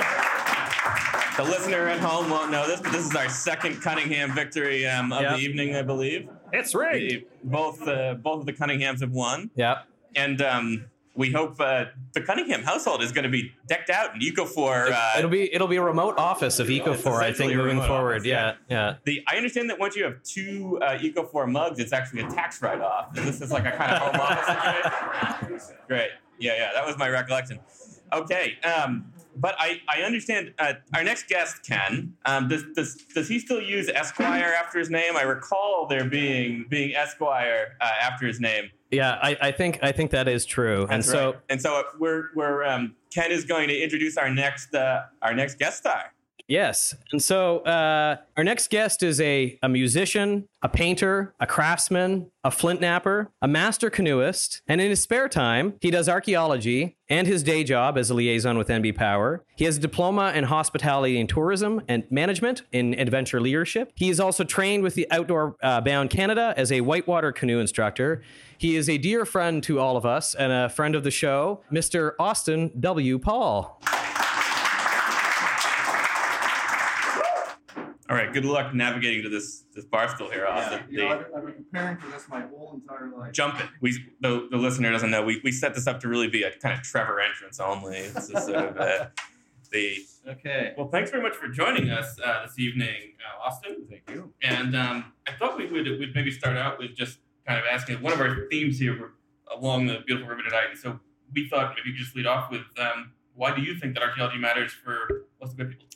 The 1.39 1.45
listener 1.45 1.89
at 1.89 2.01
home 2.01 2.29
won't 2.31 2.51
know 2.51 2.67
this, 2.67 2.81
but 2.81 2.91
this 2.91 3.07
is 3.07 3.15
our 3.15 3.29
second 3.29 3.81
Cunningham 3.81 4.35
victory 4.35 4.87
um, 4.87 5.13
of 5.13 5.23
yep. 5.23 5.37
the 5.37 5.43
evening, 5.43 5.77
I 5.77 5.83
believe. 5.83 6.29
It's 6.53 6.75
right. 6.75 7.27
Both 7.45 7.87
uh, 7.87 8.15
both 8.15 8.41
of 8.41 8.47
the 8.47 8.53
Cunninghams 8.53 9.01
have 9.01 9.13
won. 9.13 9.51
Yep. 9.55 9.87
And 10.17 10.43
um, 10.43 10.87
we 11.19 11.33
hope 11.33 11.61
uh, 11.61 11.87
the 12.15 12.21
Cunningham 12.21 12.63
household 12.63 13.03
is 13.03 13.11
going 13.11 13.25
to 13.25 13.29
be 13.29 13.53
decked 13.67 13.91
out 13.91 14.15
in 14.15 14.21
Ecofor. 14.21 14.93
Uh, 14.93 15.19
it'll 15.19 15.29
be 15.29 15.53
it'll 15.53 15.67
be 15.67 15.77
a 15.77 15.83
remote 15.83 16.15
office 16.17 16.61
of 16.61 16.69
Ecofor, 16.69 17.21
I 17.21 17.33
think, 17.33 17.55
moving 17.57 17.83
forward. 17.83 18.19
Office, 18.19 18.27
yeah, 18.27 18.55
yeah. 18.71 18.95
The 19.05 19.25
I 19.29 19.37
understand 19.37 19.69
that 19.69 19.81
once 19.81 19.97
you 19.97 20.05
have 20.05 20.23
two 20.23 20.79
uh, 20.81 20.97
Ecofor 20.97 21.51
mugs, 21.51 21.81
it's 21.81 21.93
actually 21.93 22.23
a 22.23 22.29
tax 22.31 22.63
write-off. 22.63 23.13
This 23.15 23.41
is 23.41 23.51
like 23.51 23.67
a 23.67 23.73
kind 23.73 23.93
of 23.93 23.99
home 24.01 24.21
office. 24.21 25.73
Great. 25.89 26.11
Yeah, 26.39 26.53
yeah, 26.57 26.71
that 26.73 26.87
was 26.87 26.97
my 26.97 27.09
recollection. 27.09 27.59
Okay, 28.13 28.57
um, 28.63 29.13
but 29.37 29.57
I, 29.59 29.81
I 29.89 30.03
understand 30.03 30.55
uh, 30.61 30.75
our 30.95 31.03
next 31.03 31.27
guest, 31.27 31.65
Ken. 31.67 32.15
Um, 32.27 32.47
does, 32.47 32.63
does 32.77 32.95
does 33.13 33.29
he 33.29 33.41
still 33.41 33.61
use 33.61 33.89
Esquire 33.89 34.55
after 34.57 34.79
his 34.79 34.89
name? 34.89 35.17
I 35.17 35.23
recall 35.23 35.89
there 35.91 36.05
being 36.05 36.67
being 36.69 36.95
Esquire 36.95 37.77
uh, 37.81 37.91
after 38.03 38.25
his 38.25 38.39
name. 38.39 38.71
Yeah, 38.91 39.19
I, 39.23 39.37
I 39.41 39.53
think 39.53 39.79
I 39.83 39.93
think 39.93 40.11
that 40.13 40.29
is 40.29 40.47
true. 40.47 40.87
and 40.91 41.05
so 41.05 41.33
right. 41.33 41.41
and 41.51 41.61
so 41.61 41.83
we're 41.99 42.31
we're 42.35 42.65
um, 42.65 42.95
Ken 43.15 43.31
is 43.31 43.45
going 43.45 43.69
to 43.69 43.79
introduce 43.79 44.17
our 44.17 44.31
next 44.31 44.75
uh, 44.75 45.03
our 45.23 45.35
next 45.35 45.59
guest 45.59 45.79
star. 45.79 46.13
Yes. 46.49 46.95
And 47.13 47.23
so 47.23 47.59
uh, 47.61 48.17
our 48.39 48.43
next 48.43 48.71
guest 48.71 49.03
is 49.03 49.21
a, 49.21 49.59
a 49.63 49.69
musician, 49.69 50.49
a 50.63 50.69
painter, 50.69 51.35
a 51.39 51.47
craftsman, 51.47 52.31
a 52.43 52.51
flint 52.51 52.81
knapper, 52.81 53.29
a 53.43 53.47
master 53.47 53.91
canoeist, 53.91 54.63
and 54.67 54.81
in 54.81 54.89
his 54.89 55.03
spare 55.03 55.29
time, 55.29 55.75
he 55.83 55.91
does 55.91 56.09
archaeology 56.09 56.97
and 57.11 57.27
his 57.27 57.43
day 57.43 57.65
job 57.65 57.99
as 57.99 58.09
a 58.09 58.15
liaison 58.15 58.57
with 58.57 58.69
NB 58.69 58.97
Power. 58.97 59.45
He 59.57 59.67
has 59.67 59.77
a 59.77 59.81
diploma 59.81 60.33
in 60.35 60.45
hospitality 60.45 61.21
and 61.21 61.29
tourism 61.29 61.83
and 61.87 62.05
management 62.11 62.63
in 62.73 62.99
adventure 62.99 63.43
leadership. 63.43 63.93
He 63.95 64.09
is 64.09 64.19
also 64.19 64.43
trained 64.43 64.83
with 64.83 64.95
the 64.95 65.07
Outward 65.11 65.55
uh, 65.63 65.83
Bound 65.83 66.09
Canada 66.09 66.55
as 66.57 66.73
a 66.73 66.81
whitewater 66.81 67.31
canoe 67.31 67.59
instructor. 67.59 68.23
He 68.57 68.75
is 68.75 68.89
a 68.89 68.97
dear 68.97 69.27
friend 69.27 69.63
to 69.65 69.79
all 69.81 69.99
of 69.99 70.07
us 70.07 70.35
and 70.35 70.51
a 70.51 70.71
friend 70.71 70.95
of 70.95 71.05
the 71.05 71.11
show, 71.11 71.61
Mr. 71.71 72.13
Austin 72.19 72.73
W. 72.81 73.19
Paul. 73.19 73.83
All 78.11 78.17
right, 78.17 78.33
good 78.33 78.47
luck 78.47 78.75
navigating 78.75 79.23
to 79.25 79.29
this 79.29 79.65
this 79.75 79.85
bar 79.85 80.09
stool 80.09 80.31
here, 80.31 80.47
Austin. 80.47 80.81
You 80.89 80.99
know, 80.99 81.09
I've, 81.09 81.27
I've 81.37 81.45
been 81.45 81.65
preparing 81.65 81.99
for 81.99 82.11
this 82.11 82.27
my 82.29 82.41
whole 82.41 82.73
entire 82.75 83.11
life. 83.15 83.33
jump 83.33 83.61
it. 83.61 83.67
We 83.83 83.93
the, 84.21 84.49
the 84.51 84.57
listener 84.57 84.91
doesn't 84.91 85.11
know. 85.11 85.23
We, 85.23 85.41
we 85.45 85.53
set 85.53 85.75
this 85.75 85.87
up 85.87 86.01
to 86.01 86.09
really 86.09 86.29
be 86.29 86.43
a 86.43 86.51
kind 86.57 86.75
of 86.79 86.83
Trevor 86.83 87.21
entrance 87.21 87.61
only. 87.61 87.99
It's 87.99 88.29
just 88.29 88.47
sort 88.47 88.65
of 88.65 88.77
uh, 88.79 89.07
the 89.71 89.99
Okay. 90.27 90.75
well. 90.77 90.89
Thanks 90.89 91.11
very 91.11 91.23
much 91.23 91.35
for 91.35 91.49
joining 91.49 91.91
us 91.91 92.19
uh, 92.25 92.47
this 92.47 92.59
evening, 92.59 93.13
uh, 93.21 93.47
Austin. 93.47 93.87
Thank 93.91 94.03
you. 94.11 94.33
And 94.43 94.75
um, 94.75 95.13
I 95.27 95.33
thought 95.33 95.59
we 95.59 95.67
would 95.67 95.87
we'd 95.99 96.15
maybe 96.15 96.31
start 96.31 96.57
out 96.57 96.79
with 96.79 96.95
just 96.97 97.19
kind 97.47 97.59
of 97.59 97.67
asking 97.71 98.01
one 98.01 98.13
of 98.15 98.21
our 98.21 98.47
themes 98.51 98.79
here 98.79 98.99
were 98.99 99.13
along 99.55 99.87
the 99.87 99.99
beautiful 100.07 100.29
river 100.31 100.43
tonight. 100.43 100.67
And 100.71 100.79
so 100.79 100.99
we 101.35 101.49
thought 101.49 101.71
maybe 101.77 101.91
we 101.91 101.93
could 101.93 101.99
just 102.05 102.17
lead 102.17 102.27
off 102.27 102.51
with 102.51 102.63
um, 102.79 103.13
why 103.35 103.55
do 103.55 103.63
you 103.63 103.79
think 103.79 103.95
that 103.95 104.03
archaeology 104.03 104.39
matters 104.39 104.73
for 104.73 105.25
lots 105.41 105.53
of 105.53 105.59
good 105.59 105.71
people? 105.71 105.89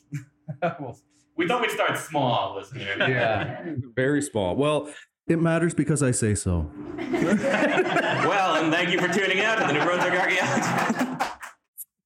well, 0.81 0.99
We 1.36 1.48
thought 1.48 1.60
we'd 1.62 1.70
start 1.70 1.98
small, 1.98 2.56
listener. 2.56 2.80
yeah. 2.98 3.64
Very 3.96 4.22
small. 4.22 4.54
Well, 4.56 4.88
it 5.26 5.40
matters 5.40 5.74
because 5.74 6.02
I 6.02 6.10
say 6.10 6.34
so. 6.34 6.70
well, 6.98 8.62
and 8.62 8.72
thank 8.72 8.90
you 8.90 9.00
for 9.00 9.08
tuning 9.08 9.40
out 9.40 9.58
to 9.58 9.66
the 9.66 9.72
New 9.72 9.84
Brunswick 9.84 10.14
Archaeology. 10.14 11.16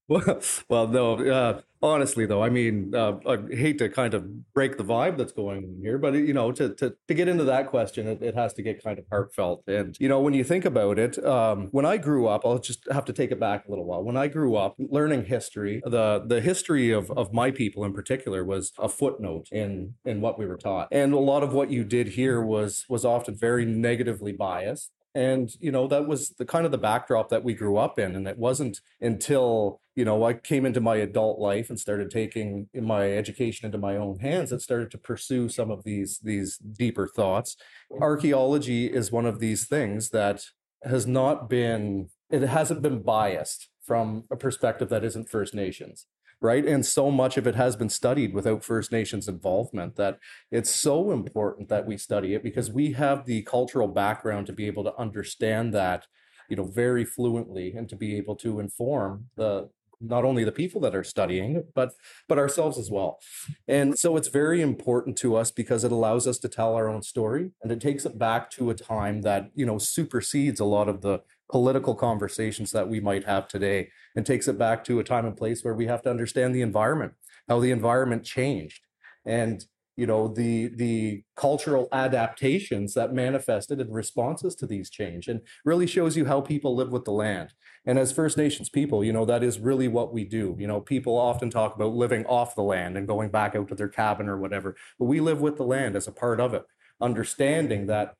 Well, 0.68 0.86
no. 0.88 1.14
Uh, 1.16 1.60
honestly, 1.82 2.26
though, 2.26 2.42
I 2.42 2.48
mean, 2.48 2.94
uh, 2.94 3.18
I 3.26 3.38
hate 3.54 3.78
to 3.78 3.88
kind 3.88 4.14
of 4.14 4.52
break 4.54 4.78
the 4.78 4.84
vibe 4.84 5.16
that's 5.16 5.32
going 5.32 5.64
on 5.64 5.78
here, 5.82 5.98
but 5.98 6.14
you 6.14 6.32
know, 6.32 6.52
to 6.52 6.74
to, 6.74 6.94
to 7.08 7.14
get 7.14 7.28
into 7.28 7.44
that 7.44 7.68
question, 7.68 8.06
it, 8.06 8.22
it 8.22 8.34
has 8.34 8.52
to 8.54 8.62
get 8.62 8.82
kind 8.82 8.98
of 8.98 9.04
heartfelt. 9.10 9.64
And 9.66 9.96
you 9.98 10.08
know, 10.08 10.20
when 10.20 10.34
you 10.34 10.44
think 10.44 10.64
about 10.64 10.98
it, 10.98 11.22
um, 11.24 11.68
when 11.72 11.84
I 11.84 11.96
grew 11.96 12.28
up, 12.28 12.42
I'll 12.44 12.58
just 12.58 12.86
have 12.92 13.04
to 13.06 13.12
take 13.12 13.32
it 13.32 13.40
back 13.40 13.66
a 13.66 13.70
little 13.70 13.84
while. 13.84 14.02
When 14.02 14.16
I 14.16 14.28
grew 14.28 14.54
up, 14.56 14.76
learning 14.78 15.26
history, 15.26 15.82
the 15.84 16.22
the 16.24 16.40
history 16.40 16.90
of 16.92 17.10
of 17.12 17.32
my 17.32 17.50
people 17.50 17.84
in 17.84 17.92
particular 17.92 18.44
was 18.44 18.72
a 18.78 18.88
footnote 18.88 19.48
in 19.50 19.94
in 20.04 20.20
what 20.20 20.38
we 20.38 20.46
were 20.46 20.56
taught, 20.58 20.88
and 20.92 21.12
a 21.12 21.18
lot 21.18 21.42
of 21.42 21.52
what 21.52 21.70
you 21.70 21.82
did 21.84 22.08
here 22.08 22.40
was 22.40 22.84
was 22.88 23.04
often 23.04 23.34
very 23.36 23.64
negatively 23.64 24.32
biased 24.32 24.92
and 25.16 25.50
you 25.60 25.72
know 25.72 25.88
that 25.88 26.06
was 26.06 26.28
the 26.38 26.44
kind 26.44 26.66
of 26.66 26.70
the 26.70 26.78
backdrop 26.78 27.30
that 27.30 27.42
we 27.42 27.54
grew 27.54 27.78
up 27.78 27.98
in 27.98 28.14
and 28.14 28.28
it 28.28 28.36
wasn't 28.38 28.80
until 29.00 29.80
you 29.94 30.04
know 30.04 30.24
i 30.24 30.34
came 30.34 30.66
into 30.66 30.80
my 30.80 30.96
adult 30.96 31.38
life 31.38 31.70
and 31.70 31.80
started 31.80 32.10
taking 32.10 32.68
my 32.74 33.10
education 33.10 33.64
into 33.64 33.78
my 33.78 33.96
own 33.96 34.18
hands 34.18 34.50
that 34.50 34.60
started 34.60 34.90
to 34.90 34.98
pursue 34.98 35.48
some 35.48 35.70
of 35.70 35.84
these 35.84 36.20
these 36.22 36.58
deeper 36.58 37.06
thoughts. 37.06 37.56
Archaeology 38.00 38.86
is 38.86 39.12
one 39.12 39.26
of 39.26 39.40
these 39.40 39.66
things 39.66 40.10
that 40.10 40.42
has 40.84 41.06
not 41.06 41.48
been 41.48 42.08
it 42.30 42.42
hasn't 42.42 42.82
been 42.82 43.02
biased 43.02 43.68
from 43.82 44.24
a 44.30 44.36
perspective 44.36 44.88
that 44.88 45.04
isn't 45.04 45.30
first 45.30 45.54
nations 45.54 46.06
right? 46.40 46.64
And 46.64 46.84
so 46.84 47.10
much 47.10 47.36
of 47.36 47.46
it 47.46 47.54
has 47.54 47.76
been 47.76 47.88
studied 47.88 48.34
without 48.34 48.64
first 48.64 48.92
nations 48.92 49.28
involvement 49.28 49.96
that 49.96 50.18
it's 50.50 50.74
so 50.74 51.10
important 51.12 51.68
that 51.68 51.86
we 51.86 51.96
study 51.96 52.34
it 52.34 52.42
because 52.42 52.70
we 52.70 52.92
have 52.92 53.24
the 53.24 53.42
cultural 53.42 53.88
background 53.88 54.46
to 54.46 54.52
be 54.52 54.66
able 54.66 54.84
to 54.84 54.96
understand 54.96 55.72
that 55.74 56.06
you 56.48 56.56
know 56.56 56.64
very 56.64 57.04
fluently 57.04 57.74
and 57.74 57.88
to 57.88 57.96
be 57.96 58.16
able 58.16 58.36
to 58.36 58.60
inform 58.60 59.26
the 59.36 59.68
not 60.00 60.24
only 60.24 60.44
the 60.44 60.52
people 60.52 60.80
that 60.82 60.94
are 60.94 61.02
studying 61.02 61.64
but 61.74 61.92
but 62.28 62.38
ourselves 62.38 62.78
as 62.78 62.90
well. 62.90 63.18
And 63.66 63.98
so 63.98 64.16
it's 64.16 64.28
very 64.28 64.60
important 64.60 65.16
to 65.18 65.36
us 65.36 65.50
because 65.50 65.84
it 65.84 65.92
allows 65.92 66.26
us 66.26 66.38
to 66.40 66.48
tell 66.48 66.74
our 66.74 66.88
own 66.88 67.02
story 67.02 67.52
and 67.62 67.72
it 67.72 67.80
takes 67.80 68.04
it 68.04 68.18
back 68.18 68.50
to 68.52 68.70
a 68.70 68.74
time 68.74 69.22
that 69.22 69.50
you 69.54 69.64
know 69.64 69.78
supersedes 69.78 70.60
a 70.60 70.64
lot 70.64 70.88
of 70.88 71.00
the 71.00 71.20
political 71.50 71.94
conversations 71.94 72.72
that 72.72 72.88
we 72.88 73.00
might 73.00 73.24
have 73.24 73.46
today 73.46 73.88
and 74.16 74.26
takes 74.26 74.48
it 74.48 74.58
back 74.58 74.84
to 74.84 74.98
a 74.98 75.04
time 75.04 75.26
and 75.26 75.36
place 75.36 75.62
where 75.62 75.74
we 75.74 75.86
have 75.86 76.02
to 76.02 76.10
understand 76.10 76.54
the 76.54 76.62
environment 76.62 77.12
how 77.48 77.60
the 77.60 77.70
environment 77.70 78.24
changed 78.24 78.80
and 79.24 79.66
you 79.96 80.06
know 80.06 80.28
the 80.28 80.68
the 80.68 81.22
cultural 81.36 81.88
adaptations 81.90 82.94
that 82.94 83.14
manifested 83.14 83.80
in 83.80 83.90
responses 83.90 84.54
to 84.54 84.66
these 84.66 84.90
change 84.90 85.28
and 85.28 85.40
really 85.64 85.86
shows 85.86 86.16
you 86.16 86.26
how 86.26 86.40
people 86.40 86.76
live 86.76 86.90
with 86.90 87.04
the 87.04 87.12
land. 87.12 87.52
And 87.86 87.98
as 87.98 88.12
first 88.12 88.36
nations 88.36 88.68
people 88.68 89.02
you 89.02 89.12
know 89.12 89.24
that 89.24 89.42
is 89.42 89.58
really 89.58 89.88
what 89.88 90.12
we 90.12 90.24
do. 90.24 90.54
You 90.58 90.66
know 90.66 90.80
people 90.80 91.16
often 91.16 91.50
talk 91.50 91.74
about 91.74 91.94
living 91.94 92.26
off 92.26 92.54
the 92.54 92.62
land 92.62 92.96
and 92.96 93.08
going 93.08 93.30
back 93.30 93.56
out 93.56 93.68
to 93.68 93.74
their 93.74 93.88
cabin 93.88 94.28
or 94.28 94.36
whatever 94.36 94.76
but 94.98 95.06
we 95.06 95.20
live 95.20 95.40
with 95.40 95.56
the 95.56 95.64
land 95.64 95.96
as 95.96 96.06
a 96.06 96.12
part 96.12 96.40
of 96.40 96.54
it. 96.54 96.64
Understanding 97.00 97.86
that 97.86 98.14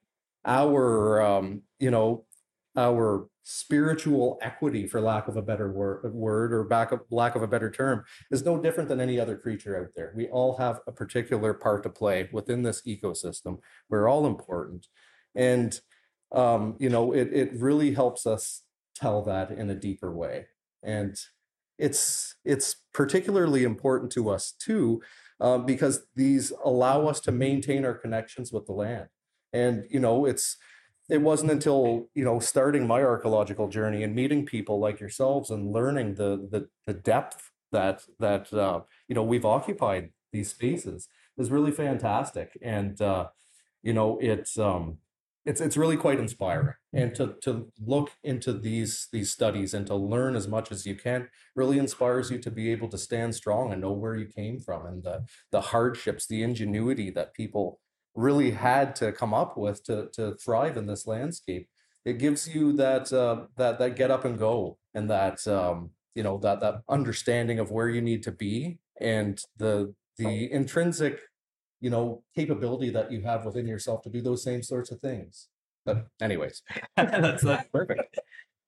our 0.45 1.21
um, 1.21 1.63
you 1.79 1.91
know 1.91 2.25
our 2.77 3.29
spiritual 3.43 4.39
equity, 4.43 4.87
for 4.87 5.01
lack 5.01 5.29
of 5.29 5.37
a 5.37 5.43
better 5.43 5.71
word, 5.71 6.13
word 6.13 6.53
or 6.53 6.65
back 6.65 6.93
of, 6.93 7.01
lack 7.11 7.35
of 7.35 7.43
a 7.43 7.47
better 7.47 7.71
term, 7.71 8.05
is 8.31 8.45
no 8.45 8.61
different 8.61 8.89
than 8.89 9.01
any 9.01 9.19
other 9.19 9.37
creature 9.37 9.81
out 9.81 9.89
there. 9.95 10.13
We 10.17 10.29
all 10.29 10.57
have 10.57 10.81
a 10.87 10.93
particular 10.93 11.55
part 11.55 11.83
to 11.85 11.89
play 11.89 12.29
within 12.33 12.63
this 12.63 12.83
ecosystem. 12.83 13.59
We're 13.89 14.09
all 14.09 14.27
important, 14.27 14.89
and 15.35 15.79
um, 16.33 16.77
you 16.79 16.91
know, 16.91 17.13
it 17.13 17.33
it 17.33 17.53
really 17.55 17.95
helps 17.95 18.27
us 18.27 18.63
tell 18.95 19.23
that 19.23 19.51
in 19.51 19.71
a 19.71 19.75
deeper 19.75 20.13
way, 20.13 20.47
and 20.83 21.17
it's 21.79 22.35
it's 22.45 22.77
particularly 22.93 23.65
important 23.65 24.11
to 24.13 24.29
us 24.29 24.53
too, 24.53 25.01
uh, 25.41 25.59
because 25.59 26.07
these 26.15 26.53
allow 26.65 27.07
us 27.07 27.21
to 27.21 27.33
maintain 27.33 27.85
our 27.85 27.95
connections 27.95 28.53
with 28.53 28.67
the 28.67 28.73
land, 28.73 29.09
and 29.53 29.85
you 29.89 30.01
know, 30.01 30.27
it's 30.27 30.57
it 31.09 31.23
wasn't 31.23 31.51
until 31.51 32.09
you 32.15 32.25
know 32.25 32.39
starting 32.39 32.87
my 32.87 33.03
archaeological 33.03 33.69
journey 33.69 34.03
and 34.03 34.15
meeting 34.15 34.45
people 34.45 34.79
like 34.79 35.01
yourselves 35.01 35.51
and 35.51 35.73
learning 35.73 36.15
the 36.15 36.49
the, 36.51 36.69
the 36.87 36.95
depth 36.95 37.51
that 37.73 38.03
that 38.19 38.53
uh, 38.53 38.81
you 39.09 39.15
know 39.15 39.23
we've 39.23 39.45
occupied 39.45 40.11
these 40.33 40.51
spaces 40.51 41.09
is 41.39 41.51
really 41.51 41.73
fantastic. 41.73 42.59
And 42.63 43.01
uh, 43.01 43.29
you 43.83 43.93
know 43.93 44.19
it's 44.21 44.59
um 44.59 44.99
it's 45.45 45.61
it's 45.61 45.77
really 45.77 45.97
quite 45.97 46.19
inspiring. 46.19 46.75
And 46.93 47.15
to 47.15 47.37
to 47.43 47.71
look 47.85 48.11
into 48.25 48.53
these 48.53 49.09
these 49.13 49.31
studies 49.31 49.75
and 49.75 49.87
to 49.87 49.95
learn 49.95 50.35
as 50.35 50.49
much 50.49 50.73
as 50.73 50.87
you 50.87 50.95
can 50.97 51.29
really 51.55 51.79
inspires 51.79 52.31
you 52.31 52.39
to 52.39 52.51
be 52.51 52.73
able 52.73 52.89
to 52.89 52.99
stand 52.99 53.35
strong 53.35 53.73
and 53.73 53.81
know 53.81 53.93
where 53.93 54.17
you 54.17 54.27
came 54.27 54.59
from 54.59 54.87
and 54.87 55.03
the 55.05 55.25
the 55.53 55.61
hardships 55.61 56.27
the 56.27 56.43
ingenuity 56.43 57.11
that 57.11 57.35
people 57.35 57.79
really 58.17 58.51
had 58.51 58.97
to 58.97 59.13
come 59.13 59.33
up 59.35 59.57
with 59.57 59.85
to 59.85 60.09
to 60.15 60.35
thrive 60.35 60.77
in 60.77 60.87
this 60.87 61.07
landscape. 61.07 61.69
It 62.05 62.19
gives 62.19 62.53
you 62.53 62.73
that 62.75 63.13
uh, 63.13 63.47
that 63.57 63.79
that 63.79 63.97
get 63.97 64.11
up 64.11 64.25
and 64.25 64.39
go 64.39 64.79
and 64.95 65.09
that 65.11 65.47
um, 65.47 65.91
you 66.15 66.23
know 66.23 66.39
that 66.39 66.61
that 66.61 66.83
understanding 66.89 67.59
of 67.59 67.71
where 67.71 67.89
you 67.89 68.01
need 68.01 68.23
to 68.25 68.33
be 68.33 68.79
and 69.01 69.41
the 69.59 69.95
the 70.17 70.51
intrinsic 70.51 71.21
you 71.81 71.91
know 71.91 72.23
capability 72.35 72.91
that 72.91 73.13
you 73.13 73.23
have 73.23 73.45
within 73.45 73.67
yourself 73.67 74.03
to 74.03 74.11
do 74.11 74.23
those 74.23 74.43
same 74.43 74.63
sorts 74.63 74.91
of 74.91 75.01
things. 75.01 75.49
But 75.85 76.07
anyways, 76.21 76.63
that's, 76.97 77.43
that's 77.43 77.69
perfect. 77.69 78.19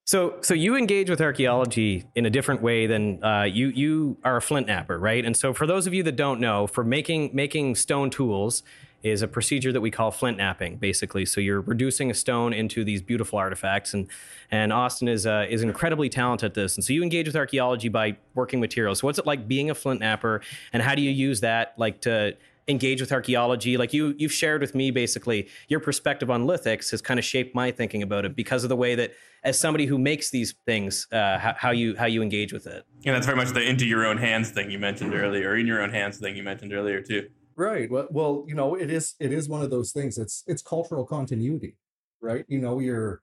So, 0.04 0.38
so 0.40 0.54
you 0.54 0.74
engage 0.74 1.10
with 1.10 1.20
archaeology 1.20 2.06
in 2.14 2.24
a 2.24 2.30
different 2.30 2.62
way 2.62 2.86
than 2.86 3.22
uh, 3.22 3.42
you. 3.42 3.68
You 3.68 4.16
are 4.24 4.38
a 4.38 4.40
flint 4.40 4.66
knapper, 4.66 4.98
right? 4.98 5.22
And 5.22 5.36
so, 5.36 5.52
for 5.52 5.66
those 5.66 5.86
of 5.86 5.92
you 5.92 6.02
that 6.04 6.16
don't 6.16 6.40
know, 6.40 6.66
for 6.66 6.82
making 6.82 7.32
making 7.34 7.74
stone 7.74 8.08
tools 8.08 8.62
is 9.02 9.22
a 9.22 9.28
procedure 9.28 9.72
that 9.72 9.80
we 9.80 9.90
call 9.90 10.10
flint 10.10 10.36
knapping, 10.36 10.76
basically. 10.76 11.24
So 11.24 11.40
you're 11.40 11.60
reducing 11.60 12.10
a 12.10 12.14
stone 12.14 12.52
into 12.52 12.84
these 12.84 13.00
beautiful 13.00 13.38
artifacts, 13.38 13.94
and 13.94 14.08
and 14.50 14.72
Austin 14.72 15.08
is 15.08 15.26
uh, 15.26 15.46
is 15.48 15.62
incredibly 15.62 16.08
talented 16.08 16.46
at 16.46 16.54
this. 16.54 16.76
And 16.76 16.84
so 16.84 16.92
you 16.92 17.02
engage 17.02 17.26
with 17.26 17.36
archaeology 17.36 17.88
by 17.88 18.16
working 18.34 18.60
materials. 18.60 19.00
So 19.00 19.06
what's 19.06 19.18
it 19.18 19.26
like 19.26 19.46
being 19.46 19.70
a 19.70 19.74
flint 19.74 20.00
knapper, 20.00 20.42
and 20.72 20.82
how 20.82 20.94
do 20.94 21.02
you 21.02 21.10
use 21.10 21.40
that 21.40 21.74
like 21.76 22.00
to 22.02 22.36
engage 22.68 23.00
with 23.00 23.10
archaeology 23.12 23.78
like 23.78 23.94
you 23.94 24.14
you've 24.18 24.32
shared 24.32 24.60
with 24.60 24.74
me 24.74 24.90
basically 24.90 25.48
your 25.68 25.80
perspective 25.80 26.30
on 26.30 26.44
lithics 26.44 26.90
has 26.90 27.00
kind 27.00 27.18
of 27.18 27.24
shaped 27.24 27.54
my 27.54 27.70
thinking 27.70 28.02
about 28.02 28.26
it 28.26 28.36
because 28.36 28.62
of 28.62 28.68
the 28.68 28.76
way 28.76 28.94
that 28.94 29.14
as 29.42 29.58
somebody 29.58 29.86
who 29.86 29.96
makes 29.96 30.28
these 30.28 30.52
things 30.66 31.06
uh, 31.10 31.38
how, 31.38 31.54
how 31.56 31.70
you 31.70 31.96
how 31.96 32.04
you 32.04 32.20
engage 32.20 32.52
with 32.52 32.66
it 32.66 32.84
And 33.06 33.14
that's 33.14 33.24
very 33.24 33.38
much 33.38 33.52
the 33.52 33.62
into 33.62 33.86
your 33.86 34.04
own 34.04 34.18
hands 34.18 34.50
thing 34.50 34.70
you 34.70 34.78
mentioned 34.78 35.14
earlier, 35.14 35.50
or 35.50 35.56
in 35.56 35.66
your 35.66 35.80
own 35.80 35.90
hands 35.90 36.18
thing 36.18 36.36
you 36.36 36.42
mentioned 36.42 36.72
earlier 36.74 37.00
too. 37.00 37.28
Right. 37.58 37.90
Well, 37.90 38.06
well, 38.10 38.44
you 38.46 38.54
know, 38.54 38.76
it 38.76 38.88
is 38.88 39.16
it 39.18 39.32
is 39.32 39.48
one 39.48 39.62
of 39.62 39.70
those 39.70 39.90
things. 39.90 40.16
It's 40.16 40.44
it's 40.46 40.62
cultural 40.62 41.04
continuity, 41.04 41.76
right? 42.22 42.44
You 42.46 42.60
know, 42.60 42.78
you're 42.78 43.20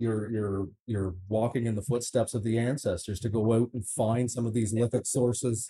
you're 0.00 0.28
you're 0.28 0.68
you're 0.88 1.14
walking 1.28 1.66
in 1.66 1.76
the 1.76 1.82
footsteps 1.82 2.34
of 2.34 2.42
the 2.42 2.58
ancestors 2.58 3.20
to 3.20 3.28
go 3.28 3.52
out 3.52 3.70
and 3.74 3.86
find 3.86 4.28
some 4.28 4.44
of 4.44 4.54
these 4.54 4.74
lithic 4.74 5.06
sources. 5.06 5.68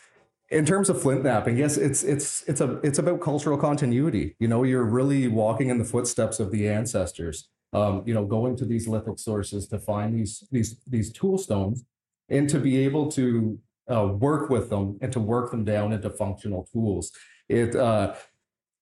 In 0.49 0.65
terms 0.65 0.89
of 0.89 1.03
flint 1.03 1.25
knapping, 1.25 1.59
yes, 1.59 1.77
it's 1.77 2.05
it's 2.05 2.43
it's 2.49 2.63
a 2.63 2.81
it's 2.83 2.99
about 2.99 3.21
cultural 3.21 3.59
continuity. 3.59 4.35
You 4.39 4.49
know, 4.49 4.63
you're 4.63 4.85
really 4.85 5.29
walking 5.29 5.69
in 5.69 5.77
the 5.77 5.85
footsteps 5.85 6.41
of 6.41 6.51
the 6.51 6.69
ancestors. 6.71 7.49
Um, 7.75 8.03
you 8.07 8.15
know, 8.15 8.25
going 8.25 8.57
to 8.57 8.65
these 8.65 8.89
lithic 8.89 9.19
sources 9.19 9.69
to 9.69 9.79
find 9.79 10.19
these 10.19 10.43
these 10.51 10.81
these 10.87 11.13
tool 11.13 11.37
stones 11.37 11.85
and 12.31 12.49
to 12.49 12.59
be 12.61 12.79
able 12.79 13.11
to 13.13 13.59
uh, 13.93 14.07
work 14.07 14.49
with 14.49 14.71
them 14.71 14.99
and 15.03 15.13
to 15.13 15.21
work 15.21 15.51
them 15.51 15.65
down 15.65 15.93
into 15.93 16.09
functional 16.09 16.67
tools. 16.73 17.13
It 17.49 17.77
uh, 17.77 18.15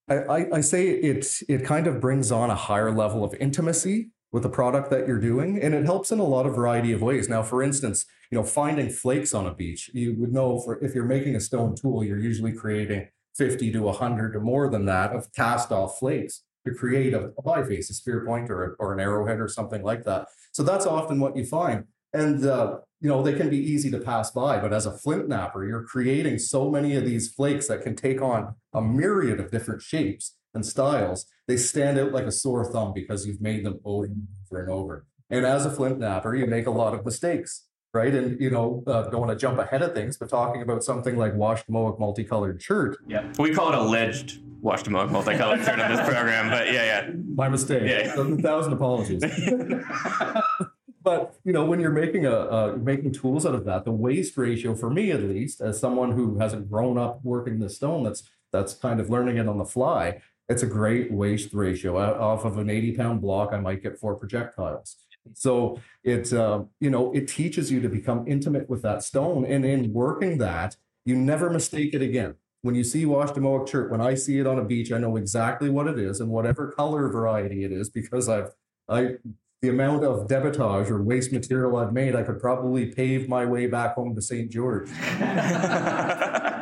I, 0.09 0.46
I- 0.53 0.61
say 0.61 0.88
it 0.88 1.27
it 1.48 1.64
kind 1.64 1.87
of 1.87 2.00
brings 2.00 2.31
on 2.31 2.50
a 2.50 2.55
higher 2.55 2.90
level 2.90 3.24
of 3.24 3.35
intimacy 3.35 4.11
with 4.33 4.42
the 4.42 4.48
product 4.48 4.90
that 4.90 5.07
you're 5.07 5.20
doing, 5.20 5.61
and 5.62 5.74
it 5.74 5.85
helps 5.85 6.11
in 6.11 6.18
a 6.18 6.24
lot 6.24 6.44
of 6.46 6.57
variety 6.57 6.92
of 6.92 7.00
ways. 7.00 7.29
Now, 7.29 7.42
for 7.42 7.62
instance, 7.62 8.05
you 8.31 8.38
know, 8.38 8.44
finding 8.44 8.90
flakes 8.90 9.33
on 9.33 9.46
a 9.46 9.55
beach, 9.55 9.90
you 9.94 10.14
would 10.18 10.33
know 10.33 10.61
for 10.61 10.83
if 10.85 10.94
you're 10.94 11.05
making 11.05 11.37
a 11.37 11.40
stone 11.40 11.74
tool, 11.77 12.03
you're 12.03 12.18
usually 12.18 12.53
creating 12.53 13.09
50 13.37 13.70
to 13.72 13.83
100 13.83 14.35
or 14.37 14.40
more 14.40 14.68
than 14.68 14.87
that 14.87 15.12
of 15.12 15.33
cast 15.33 15.70
off 15.72 15.98
flakes 15.98 16.42
to 16.66 16.74
create 16.74 17.14
a, 17.14 17.33
a 17.38 17.42
biface, 17.42 17.90
a 17.90 17.94
spear 17.94 18.24
point, 18.27 18.50
or, 18.50 18.77
or 18.81 18.92
an 18.92 19.00
arrowhead, 19.00 19.40
or 19.40 19.48
something 19.48 19.83
like 19.83 20.05
that. 20.05 20.27
So 20.53 20.62
that's 20.62 20.87
often 20.87 21.20
what 21.20 21.37
you 21.37 21.44
find. 21.44 21.85
And 22.12 22.44
uh, 22.44 22.79
you 23.05 23.11
know 23.11 23.23
they 23.23 23.35
can 23.35 23.51
be 23.51 23.59
easy 23.59 23.90
to 23.90 23.99
pass 23.99 24.31
by 24.31 24.59
but 24.59 24.73
as 24.73 24.87
a 24.87 24.90
flint 24.90 25.29
knapper 25.29 25.69
you're 25.69 25.85
creating 25.85 26.38
so 26.38 26.71
many 26.71 26.97
of 26.97 27.05
these 27.05 27.31
flakes 27.31 27.69
that 27.69 27.83
can 27.83 27.95
take 27.95 28.23
on 28.23 28.55
a 28.73 28.81
myriad 28.81 29.38
of 29.38 29.51
different 29.51 29.83
shapes 29.83 30.37
and 30.55 30.64
styles 30.64 31.27
they 31.47 31.59
stand 31.59 31.99
out 31.99 32.12
like 32.12 32.25
a 32.25 32.33
sore 32.33 32.64
thumb 32.64 32.95
because 32.95 33.27
you've 33.27 33.43
made 33.43 33.62
them 33.64 33.79
over 33.85 34.07
and 34.07 34.27
over 34.51 34.61
and 34.62 34.71
over. 34.71 35.07
And 35.29 35.45
as 35.45 35.67
a 35.67 35.71
flint 35.71 35.99
knapper 35.99 36.37
you 36.37 36.47
make 36.47 36.67
a 36.67 36.71
lot 36.71 36.95
of 36.95 37.05
mistakes 37.05 37.67
right? 37.93 38.12
And 38.12 38.40
you 38.40 38.51
know 38.51 38.83
uh, 38.87 39.03
don't 39.11 39.21
want 39.21 39.33
to 39.33 39.37
jump 39.37 39.59
ahead 39.59 39.83
of 39.83 39.95
things 39.95 40.17
but 40.17 40.31
talking 40.31 40.62
about 40.62 40.83
something 40.83 41.17
like 41.19 41.35
Washademoak 41.35 42.01
multicolored 42.01 42.59
chert. 42.59 42.97
Yeah, 43.07 43.31
we 43.38 43.53
call 43.53 43.69
it 43.69 43.79
alleged 43.79 44.40
washed 44.62 44.88
multicolored 44.88 45.12
multicolored 45.12 45.62
chert 45.62 45.79
on 45.79 45.95
this 45.95 46.09
program, 46.09 46.49
but 46.49 46.73
yeah, 46.73 46.85
yeah, 46.85 47.11
my 47.35 47.51
mistake. 47.51 47.83
Yeah. 47.85 48.19
a 48.19 48.37
thousand 48.38 48.73
apologies. 48.73 49.23
yeah. 49.23 50.40
but 51.05 51.37
you 51.45 51.53
know 51.53 51.64
when 51.64 51.79
you're 51.79 51.90
making 51.90 52.27
a 52.27 52.35
uh, 52.35 52.77
making 52.81 53.12
tools 53.12 53.47
out 53.47 53.55
of 53.55 53.64
that 53.64 53.85
the 53.85 53.93
waste 53.93 54.37
ratio 54.37 54.75
for 54.75 54.90
me 54.90 55.11
at 55.12 55.23
least 55.23 55.61
as 55.61 55.79
someone 55.79 56.11
who 56.11 56.38
hasn't 56.38 56.69
grown 56.69 56.99
up 56.99 57.21
working 57.23 57.61
the 57.61 57.71
stone 57.71 58.03
that's 58.03 58.25
that's 58.51 58.75
kind 58.75 58.99
of 59.01 59.11
learning 59.11 59.37
it 59.37 59.49
on 59.49 59.59
the 59.59 59.64
fly 59.64 60.21
it's 60.49 60.62
a 60.62 60.67
great 60.67 61.11
waste 61.11 61.55
ratio. 61.55 61.99
Off 61.99 62.45
of 62.45 62.59
an 62.59 62.69
80 62.69 62.97
pound 62.97 63.21
block 63.21 63.53
i 63.53 63.61
might 63.61 63.83
get 63.83 63.99
four 63.99 64.14
projectiles. 64.17 64.97
So 65.33 65.81
it 66.03 66.33
uh, 66.33 66.64
you 66.81 66.90
know 66.90 67.12
it 67.12 67.29
teaches 67.29 67.73
you 67.73 67.81
to 67.81 67.88
become 67.88 68.27
intimate 68.27 68.69
with 68.69 68.83
that 68.83 69.03
stone. 69.03 69.45
And 69.47 69.64
in 69.64 69.93
working 69.93 70.38
that 70.38 70.77
you 71.05 71.17
never 71.17 71.51
mistake 71.51 71.95
it 71.95 72.03
again. 72.03 72.35
When 72.62 72.75
you 72.75 72.85
see 72.85 73.05
Washademoak 73.05 73.67
chert 73.69 73.90
when 73.90 74.01
i 74.01 74.14
see 74.14 74.38
it 74.38 74.47
on 74.47 74.59
a 74.59 74.64
beach 74.64 74.90
i 74.90 74.97
know 74.97 75.17
exactly 75.17 75.69
what 75.69 75.87
it 75.87 75.99
is 75.99 76.19
and 76.21 76.31
whatever 76.31 76.73
color 76.73 77.11
variety 77.11 77.62
it 77.62 77.71
is 77.71 77.90
because 77.90 78.27
i've 78.27 78.53
i 78.88 79.17
the 79.64 79.70
amount 79.70 80.05
of 80.05 80.29
debitage 80.29 80.90
or 80.90 81.03
waste 81.03 81.33
material 81.33 81.77
I've 81.77 81.92
made, 81.92 82.14
I 82.14 82.22
could 82.22 82.38
probably 82.38 82.87
pave 82.87 83.29
my 83.29 83.46
way 83.46 83.66
back 83.66 83.94
home 83.94 84.14
to 84.14 84.22
St. 84.22 84.50
George. 84.50 84.90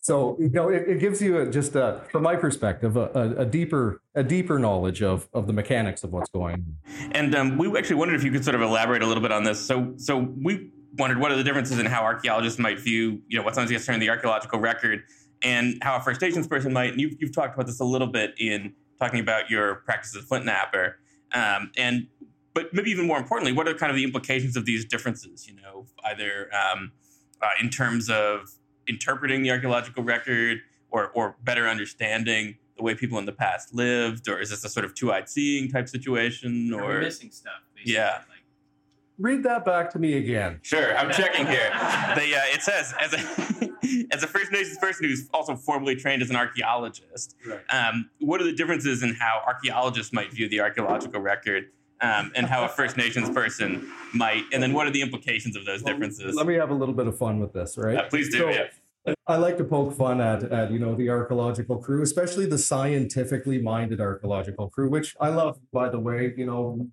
So 0.00 0.38
you 0.40 0.48
know, 0.48 0.70
it, 0.70 0.88
it 0.88 1.00
gives 1.00 1.20
you 1.20 1.38
a, 1.38 1.50
just 1.50 1.74
a, 1.74 2.00
from 2.10 2.22
my 2.22 2.34
perspective, 2.34 2.96
a, 2.96 3.34
a, 3.36 3.44
deeper 3.44 4.00
a 4.14 4.22
deeper 4.22 4.58
knowledge 4.58 5.02
of 5.02 5.28
of 5.34 5.46
the 5.46 5.52
mechanics 5.52 6.02
of 6.02 6.12
what's 6.12 6.30
going 6.30 6.54
on. 6.54 7.10
And 7.12 7.34
um, 7.34 7.58
we 7.58 7.76
actually 7.76 7.96
wondered 7.96 8.16
if 8.16 8.24
you 8.24 8.30
could 8.30 8.42
sort 8.42 8.54
of 8.54 8.62
elaborate 8.62 9.02
a 9.02 9.06
little 9.06 9.22
bit 9.22 9.32
on 9.32 9.44
this. 9.44 9.60
So, 9.60 9.92
so 9.96 10.18
we 10.42 10.70
wondered 10.96 11.18
what 11.18 11.30
are 11.30 11.36
the 11.36 11.44
differences 11.44 11.78
in 11.78 11.84
how 11.84 12.02
archaeologists 12.02 12.58
might 12.58 12.78
view, 12.78 13.20
you 13.28 13.36
know, 13.38 13.44
what 13.44 13.54
sometimes 13.54 13.70
gets 13.70 13.84
termed 13.84 14.00
the 14.00 14.08
archaeological 14.08 14.60
record, 14.60 15.02
and 15.42 15.76
how 15.82 15.96
a 15.96 16.00
First 16.00 16.22
Nations 16.22 16.46
person 16.46 16.72
might. 16.72 16.92
And 16.92 17.00
you've, 17.00 17.20
you've 17.20 17.34
talked 17.34 17.54
about 17.54 17.66
this 17.66 17.80
a 17.80 17.84
little 17.84 18.08
bit 18.08 18.34
in 18.38 18.72
talking 18.98 19.20
about 19.20 19.50
your 19.50 19.76
practice 19.76 20.16
as 20.16 20.22
a 20.22 20.26
flint 20.26 20.46
knapper, 20.46 20.94
um, 21.32 21.70
and 21.76 22.06
but 22.54 22.72
maybe 22.72 22.90
even 22.90 23.06
more 23.06 23.18
importantly, 23.18 23.52
what 23.52 23.68
are 23.68 23.74
kind 23.74 23.90
of 23.90 23.96
the 23.96 24.04
implications 24.04 24.56
of 24.56 24.64
these 24.64 24.84
differences? 24.84 25.46
You 25.46 25.54
know, 25.56 25.86
either 26.04 26.48
um, 26.54 26.92
uh, 27.42 27.48
in 27.60 27.70
terms 27.70 28.10
of 28.10 28.50
interpreting 28.88 29.42
the 29.42 29.50
archaeological 29.50 30.02
record, 30.02 30.58
or 30.90 31.08
or 31.08 31.36
better 31.42 31.66
understanding 31.68 32.56
the 32.76 32.82
way 32.82 32.94
people 32.94 33.18
in 33.18 33.26
the 33.26 33.32
past 33.32 33.74
lived, 33.74 34.28
or 34.28 34.38
is 34.40 34.50
this 34.50 34.64
a 34.64 34.68
sort 34.68 34.84
of 34.84 34.94
two-eyed 34.94 35.28
seeing 35.28 35.68
type 35.68 35.88
situation, 35.88 36.72
Are 36.72 36.86
we 36.86 36.94
or 36.94 37.00
missing 37.00 37.30
stuff. 37.30 37.52
Basically. 37.74 37.94
Yeah. 37.94 38.12
Like, 38.18 38.24
Read 39.18 39.42
that 39.42 39.64
back 39.64 39.90
to 39.90 39.98
me 39.98 40.12
again. 40.16 40.60
Sure, 40.62 40.96
I'm 40.96 41.10
checking 41.10 41.44
here. 41.46 41.70
The, 42.14 42.36
uh, 42.36 42.40
it 42.54 42.62
says 42.62 42.94
as 43.00 43.12
a 43.12 43.18
as 44.14 44.22
a 44.22 44.26
First 44.28 44.52
Nations 44.52 44.78
person 44.78 45.06
who's 45.06 45.28
also 45.34 45.56
formally 45.56 45.96
trained 45.96 46.22
as 46.22 46.30
an 46.30 46.36
archaeologist, 46.36 47.34
Right. 47.46 47.60
um, 47.68 48.08
what 48.20 48.40
are 48.40 48.44
the 48.44 48.52
differences 48.52 49.02
in 49.02 49.14
how 49.14 49.42
archaeologists 49.46 50.12
might 50.12 50.32
view 50.32 50.48
the 50.48 50.60
archaeological 50.60 51.20
record, 51.20 51.64
um, 52.00 52.32
and 52.34 52.46
how 52.46 52.64
a 52.64 52.68
First 52.78 52.96
Nations 52.96 53.28
person 53.30 53.90
might, 54.14 54.44
and 54.52 54.62
then 54.62 54.72
what 54.72 54.86
are 54.86 54.90
the 54.90 55.02
implications 55.02 55.56
of 55.56 55.64
those 55.64 55.82
differences? 55.82 56.34
Let 56.34 56.46
me 56.46 56.54
have 56.54 56.70
a 56.70 56.74
little 56.74 56.94
bit 56.94 57.06
of 57.06 57.16
fun 57.18 57.38
with 57.40 57.52
this, 57.52 57.76
right? 57.78 57.96
Uh, 57.96 58.08
please 58.08 58.30
do. 58.30 58.38
So- 58.38 58.50
yeah. 58.50 58.64
I 59.26 59.36
like 59.36 59.56
to 59.56 59.64
poke 59.64 59.96
fun 59.96 60.20
at, 60.20 60.42
at 60.52 60.70
you 60.70 60.78
know 60.78 60.94
the 60.94 61.08
archaeological 61.08 61.78
crew, 61.78 62.02
especially 62.02 62.44
the 62.44 62.58
scientifically 62.58 63.58
minded 63.58 64.02
archaeological 64.02 64.68
crew, 64.68 64.90
which 64.90 65.16
I 65.18 65.28
love. 65.30 65.58
By 65.72 65.88
the 65.88 65.98
way, 65.98 66.34
you 66.36 66.44
know, 66.44 66.86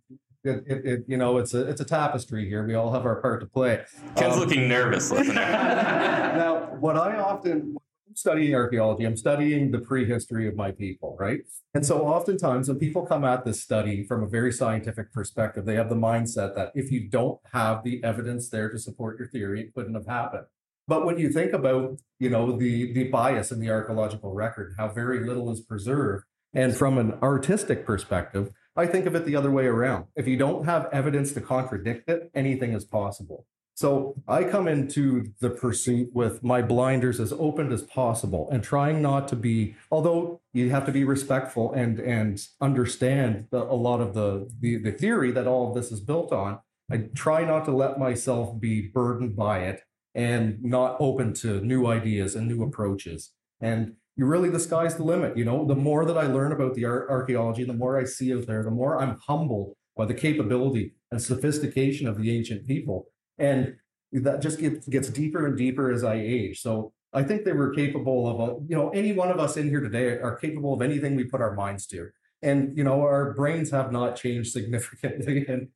it, 0.45 0.63
it, 0.65 0.85
it 0.85 1.03
you 1.07 1.17
know 1.17 1.37
it's 1.39 1.53
a 1.53 1.67
it's 1.67 1.81
a 1.81 1.85
tapestry 1.85 2.47
here. 2.47 2.65
We 2.65 2.73
all 2.75 2.93
have 2.93 3.05
our 3.05 3.17
part 3.17 3.41
to 3.41 3.47
play. 3.47 3.83
Ken's 4.15 4.35
Um, 4.35 4.39
looking 4.39 4.69
nervous, 4.69 5.11
listener. 5.11 5.33
now, 5.33 6.75
what 6.79 6.95
I 6.95 7.17
often 7.17 7.75
studying 8.15 8.56
archaeology, 8.56 9.06
I'm 9.06 9.17
studying 9.17 9.71
the 9.71 9.80
prehistory 9.80 10.47
of 10.47 10.56
my 10.56 10.71
people, 10.71 11.15
right? 11.19 11.41
And 11.73 11.86
so 11.86 12.08
oftentimes 12.08 12.67
when 12.67 12.80
people 12.80 13.06
come 13.06 13.23
at 13.25 13.45
this 13.45 13.62
study 13.62 14.04
from 14.04 14.23
a 14.23 14.28
very 14.28 14.51
scientific 14.51 15.12
perspective, 15.13 15.65
they 15.65 15.75
have 15.75 15.89
the 15.89 15.95
mindset 15.95 16.56
that 16.56 16.71
if 16.73 16.91
you 16.91 17.08
don't 17.10 17.39
have 17.54 17.84
the 17.84 18.04
evidence 18.04 18.49
there 18.49 18.69
to 18.69 18.80
support 18.80 19.19
your 19.19 19.28
theory, 19.28 19.62
it 19.62 19.73
couldn't 19.73 19.95
have 19.95 20.08
happened. 20.08 20.45
But 20.88 21.06
when 21.06 21.17
you 21.17 21.30
think 21.30 21.54
about, 21.54 21.97
you 22.19 22.30
know, 22.30 22.58
the 22.58 22.93
the 22.93 23.06
bias 23.06 23.51
in 23.51 23.60
the 23.60 23.71
archaeological 23.71 24.34
record, 24.34 24.75
how 24.78 24.89
very 24.89 25.25
little 25.25 25.51
is 25.51 25.62
preserved, 25.62 26.25
and 26.54 26.75
from 26.75 26.97
an 26.97 27.13
artistic 27.23 27.86
perspective, 27.86 28.51
I 28.75 28.86
think 28.86 29.06
of 29.06 29.15
it 29.15 29.25
the 29.25 29.36
other 29.36 29.51
way 29.51 29.65
around. 29.65 30.06
If 30.15 30.28
you 30.28 30.38
don't 30.38 30.65
have 30.65 30.88
evidence 30.91 31.32
to 31.34 31.41
contradict 31.41 32.10
it, 32.10 32.30
anything 32.36 32.73
is 32.73 32.86
possible. 32.86 33.45
So 33.75 34.15
I 34.25 34.45
come 34.45 34.69
into 34.69 35.33
the 35.41 35.49
pursuit 35.49 36.09
with 36.13 36.41
my 36.41 36.61
blinders 36.61 37.19
as 37.19 37.33
open 37.33 37.73
as 37.73 37.81
possible 37.81 38.49
and 38.49 38.63
trying 38.63 39.01
not 39.01 39.27
to 39.27 39.35
be, 39.35 39.75
although 39.91 40.39
you 40.53 40.69
have 40.69 40.85
to 40.85 40.93
be 40.93 41.03
respectful 41.03 41.73
and 41.73 41.99
and 41.99 42.41
understand 42.61 43.47
the, 43.51 43.61
a 43.61 43.75
lot 43.75 43.99
of 43.99 44.13
the, 44.13 44.49
the 44.61 44.77
the 44.77 44.93
theory 44.93 45.31
that 45.31 45.45
all 45.45 45.67
of 45.67 45.75
this 45.75 45.91
is 45.91 45.99
built 45.99 46.31
on. 46.31 46.59
I 46.89 47.09
try 47.15 47.43
not 47.43 47.65
to 47.65 47.71
let 47.71 47.99
myself 47.99 48.59
be 48.61 48.89
burdened 48.93 49.35
by 49.35 49.59
it 49.59 49.81
and 50.13 50.63
not 50.63 50.95
open 51.01 51.33
to 51.33 51.59
new 51.59 51.88
ideas 51.88 52.35
and 52.35 52.47
new 52.47 52.63
approaches. 52.63 53.33
And 53.59 53.95
you 54.15 54.25
really 54.25 54.49
the 54.49 54.59
sky's 54.59 54.95
the 54.95 55.03
limit. 55.03 55.35
You 55.35 55.43
know, 55.43 55.65
the 55.65 55.75
more 55.75 56.05
that 56.05 56.17
I 56.17 56.27
learn 56.27 56.53
about 56.53 56.75
the 56.75 56.85
ar- 56.85 57.09
archaeology, 57.09 57.65
the 57.65 57.73
more 57.73 57.99
I 57.99 58.05
see 58.05 58.33
out 58.33 58.47
there, 58.47 58.63
the 58.63 58.71
more 58.71 59.01
I'm 59.01 59.19
humbled 59.27 59.73
by 59.97 60.05
the 60.05 60.13
capability 60.13 60.93
and 61.11 61.21
sophistication 61.21 62.07
of 62.07 62.17
the 62.17 62.33
ancient 62.33 62.65
people. 62.65 63.07
And 63.37 63.75
that 64.11 64.41
just 64.41 64.59
gets, 64.59 64.87
gets 64.87 65.09
deeper 65.09 65.45
and 65.45 65.57
deeper 65.57 65.91
as 65.91 66.03
I 66.03 66.15
age. 66.15 66.61
So 66.61 66.93
I 67.13 67.23
think 67.23 67.45
they 67.45 67.53
were 67.53 67.73
capable 67.73 68.27
of, 68.27 68.39
a, 68.39 68.55
you 68.67 68.75
know, 68.75 68.89
any 68.89 69.13
one 69.13 69.29
of 69.29 69.39
us 69.39 69.57
in 69.57 69.69
here 69.69 69.81
today 69.81 70.19
are 70.19 70.35
capable 70.35 70.73
of 70.73 70.81
anything 70.81 71.15
we 71.15 71.23
put 71.23 71.41
our 71.41 71.53
minds 71.53 71.85
to. 71.87 72.09
And, 72.41 72.77
you 72.77 72.83
know, 72.83 73.01
our 73.01 73.33
brains 73.33 73.71
have 73.71 73.91
not 73.91 74.15
changed 74.15 74.51
significantly. 74.53 75.45
And 75.47 75.69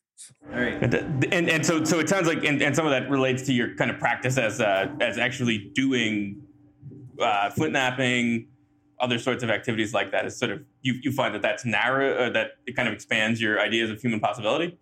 all 0.54 0.60
right. 0.60 0.84
And, 0.84 1.24
and 1.34 1.50
and 1.50 1.66
so 1.66 1.84
so 1.86 2.00
it 2.00 2.10
sounds 2.10 2.28
like 2.28 2.44
and, 2.44 2.62
and 2.62 2.76
some 2.76 2.86
of 2.86 2.92
that 2.92 3.10
relates 3.10 3.44
to 3.44 3.54
your 3.54 3.76
kind 3.76 3.90
of 3.90 4.00
practice 4.00 4.38
as 4.38 4.60
uh, 4.60 4.88
as 5.00 5.18
actually 5.18 5.72
doing 5.74 6.42
uh, 7.22 7.50
flint 7.52 7.74
knapping, 7.74 8.48
other 9.00 9.18
sorts 9.18 9.44
of 9.44 9.50
activities 9.50 9.94
like 9.94 10.12
that. 10.12 10.26
Is 10.26 10.38
sort 10.38 10.52
of 10.52 10.62
you 10.82 10.96
you 11.02 11.12
find 11.12 11.34
that 11.36 11.42
that's 11.42 11.66
narrow 11.66 12.16
uh, 12.16 12.30
that 12.32 12.52
it 12.66 12.76
kind 12.76 12.88
of 12.88 12.94
expands 12.94 13.42
your 13.42 13.62
ideas 13.62 13.90
of 13.90 14.02
human 14.02 14.20
possibility. 14.20 14.78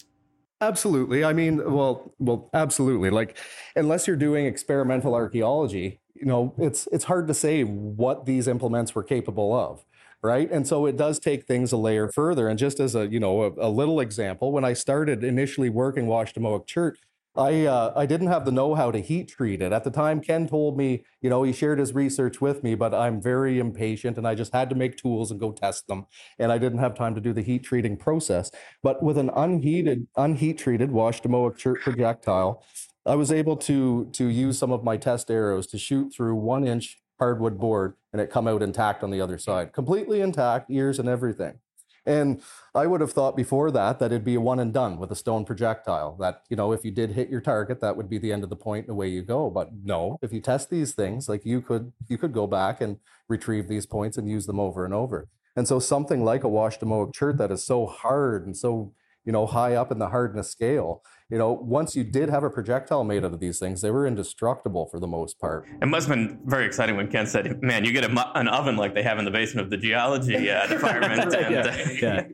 Absolutely. 0.59 1.23
I 1.23 1.33
mean, 1.33 1.57
well, 1.71 2.13
well, 2.17 2.49
absolutely. 2.53 3.11
Like, 3.11 3.37
unless 3.75 4.07
you're 4.07 4.15
doing 4.15 4.45
experimental 4.47 5.13
archaeology, 5.13 5.99
you 6.15 6.25
know, 6.25 6.53
it's 6.57 6.87
it's 6.91 7.03
hard 7.03 7.27
to 7.27 7.33
say 7.33 7.63
what 7.63 8.25
these 8.25 8.47
implements 8.47 8.95
were 8.95 9.03
capable 9.03 9.53
of 9.53 9.83
right 10.23 10.49
and 10.51 10.65
so 10.67 10.87
it 10.87 10.97
does 10.97 11.19
take 11.19 11.45
things 11.45 11.71
a 11.71 11.77
layer 11.77 12.07
further 12.11 12.47
and 12.47 12.57
just 12.57 12.79
as 12.79 12.95
a 12.95 13.05
you 13.05 13.19
know 13.19 13.43
a, 13.43 13.67
a 13.67 13.69
little 13.69 13.99
example 13.99 14.51
when 14.51 14.65
i 14.65 14.73
started 14.73 15.23
initially 15.23 15.69
working 15.69 16.07
Washademoak 16.07 16.65
chert 16.65 16.97
I 17.37 17.65
uh, 17.65 17.93
I 17.95 18.05
didn't 18.07 18.27
have 18.27 18.45
the 18.45 18.51
know-how 18.51 18.91
to 18.91 18.99
heat 18.99 19.29
treat 19.29 19.61
it 19.61 19.71
at 19.71 19.83
the 19.83 19.91
time. 19.91 20.21
Ken 20.21 20.47
told 20.47 20.75
me, 20.75 21.03
you 21.21 21.29
know, 21.29 21.43
he 21.43 21.53
shared 21.53 21.77
his 21.77 21.93
research 21.93 22.41
with 22.41 22.63
me, 22.63 22.73
but 22.73 22.93
I'm 22.93 23.21
very 23.21 23.59
impatient, 23.59 24.17
and 24.17 24.27
I 24.27 24.33
just 24.33 24.53
had 24.53 24.69
to 24.71 24.75
make 24.75 24.97
tools 24.97 25.29
and 25.29 25.39
go 25.39 25.51
test 25.51 25.87
them, 25.87 26.07
and 26.39 26.51
I 26.51 26.57
didn't 26.57 26.79
have 26.79 26.95
time 26.95 27.13
to 27.15 27.21
do 27.21 27.33
the 27.33 27.43
heat 27.43 27.63
treating 27.63 27.95
process. 27.95 28.49
But 28.81 29.03
with 29.03 29.17
an 29.17 29.29
unheated, 29.35 30.07
unheat 30.17 30.57
treated 30.57 30.89
chert 30.89 31.81
projectile, 31.81 32.63
I 33.05 33.15
was 33.15 33.31
able 33.31 33.57
to 33.57 34.09
to 34.13 34.27
use 34.27 34.57
some 34.57 34.71
of 34.71 34.83
my 34.83 34.97
test 34.97 35.29
arrows 35.29 35.67
to 35.67 35.77
shoot 35.77 36.13
through 36.15 36.35
one 36.35 36.67
inch 36.67 36.97
hardwood 37.19 37.59
board, 37.59 37.93
and 38.13 38.21
it 38.21 38.31
come 38.31 38.47
out 38.47 38.63
intact 38.63 39.03
on 39.03 39.11
the 39.11 39.21
other 39.21 39.37
side, 39.37 39.73
completely 39.73 40.21
intact, 40.21 40.71
ears 40.71 40.97
and 40.97 41.07
everything. 41.07 41.59
And 42.07 42.41
I 42.73 42.87
would 42.87 43.01
have 43.01 43.11
thought 43.11 43.35
before 43.35 43.69
that 43.71 43.99
that 43.99 44.07
it'd 44.07 44.23
be 44.23 44.35
a 44.35 44.41
one 44.41 44.59
and 44.59 44.73
done 44.73 44.97
with 44.97 45.11
a 45.11 45.15
stone 45.15 45.43
projectile. 45.43 46.15
That, 46.21 46.43
you 46.49 46.55
know, 46.55 46.71
if 46.71 46.85
you 46.85 46.91
did 46.91 47.11
hit 47.11 47.29
your 47.29 47.41
target, 47.41 47.81
that 47.81 47.97
would 47.97 48.09
be 48.09 48.17
the 48.17 48.31
end 48.31 48.45
of 48.45 48.49
the 48.49 48.55
point 48.55 48.85
and 48.85 48.91
away 48.91 49.09
you 49.09 49.21
go. 49.21 49.49
But 49.49 49.71
no, 49.83 50.17
if 50.21 50.31
you 50.31 50.39
test 50.39 50.69
these 50.69 50.93
things, 50.93 51.27
like 51.27 51.45
you 51.45 51.61
could 51.61 51.91
you 52.07 52.17
could 52.17 52.33
go 52.33 52.47
back 52.47 52.79
and 52.79 52.97
retrieve 53.27 53.67
these 53.67 53.85
points 53.85 54.17
and 54.17 54.29
use 54.29 54.45
them 54.45 54.59
over 54.59 54.85
and 54.85 54.93
over. 54.93 55.27
And 55.57 55.67
so 55.67 55.79
something 55.79 56.23
like 56.23 56.45
a 56.45 56.47
Washademoak 56.47 57.13
chert 57.13 57.37
that 57.39 57.51
is 57.51 57.65
so 57.65 57.85
hard 57.85 58.45
and 58.45 58.55
so 58.55 58.93
you 59.27 59.33
know, 59.33 59.45
high 59.45 59.75
up 59.75 59.91
in 59.91 59.99
the 59.99 60.07
hardness 60.07 60.49
scale. 60.49 61.03
You 61.29 61.37
know, 61.37 61.51
once 61.51 61.93
you 61.93 62.05
did 62.05 62.29
have 62.29 62.43
a 62.45 62.49
projectile 62.49 63.03
made 63.03 63.25
out 63.25 63.33
of 63.33 63.41
these 63.41 63.59
things, 63.59 63.81
they 63.81 63.91
were 63.91 64.07
indestructible 64.07 64.87
for 64.87 64.97
the 64.97 65.07
most 65.07 65.37
part. 65.39 65.65
It 65.81 65.87
must 65.87 66.07
have 66.07 66.15
been 66.15 66.39
very 66.45 66.65
exciting 66.65 66.95
when 66.95 67.09
Ken 67.09 67.27
said, 67.27 67.61
"Man, 67.61 67.83
you 67.83 67.91
get 67.91 68.05
a, 68.05 68.39
an 68.39 68.47
oven 68.47 68.77
like 68.77 68.93
they 68.93 69.03
have 69.03 69.19
in 69.19 69.25
the 69.25 69.31
basement 69.31 69.65
of 69.65 69.69
the 69.69 69.77
geology 69.77 70.49
uh, 70.49 70.67
department." 70.75 71.35
and, 71.35 71.53
yeah, 71.53 71.61
uh, 71.61 71.89
yeah. 72.01 72.27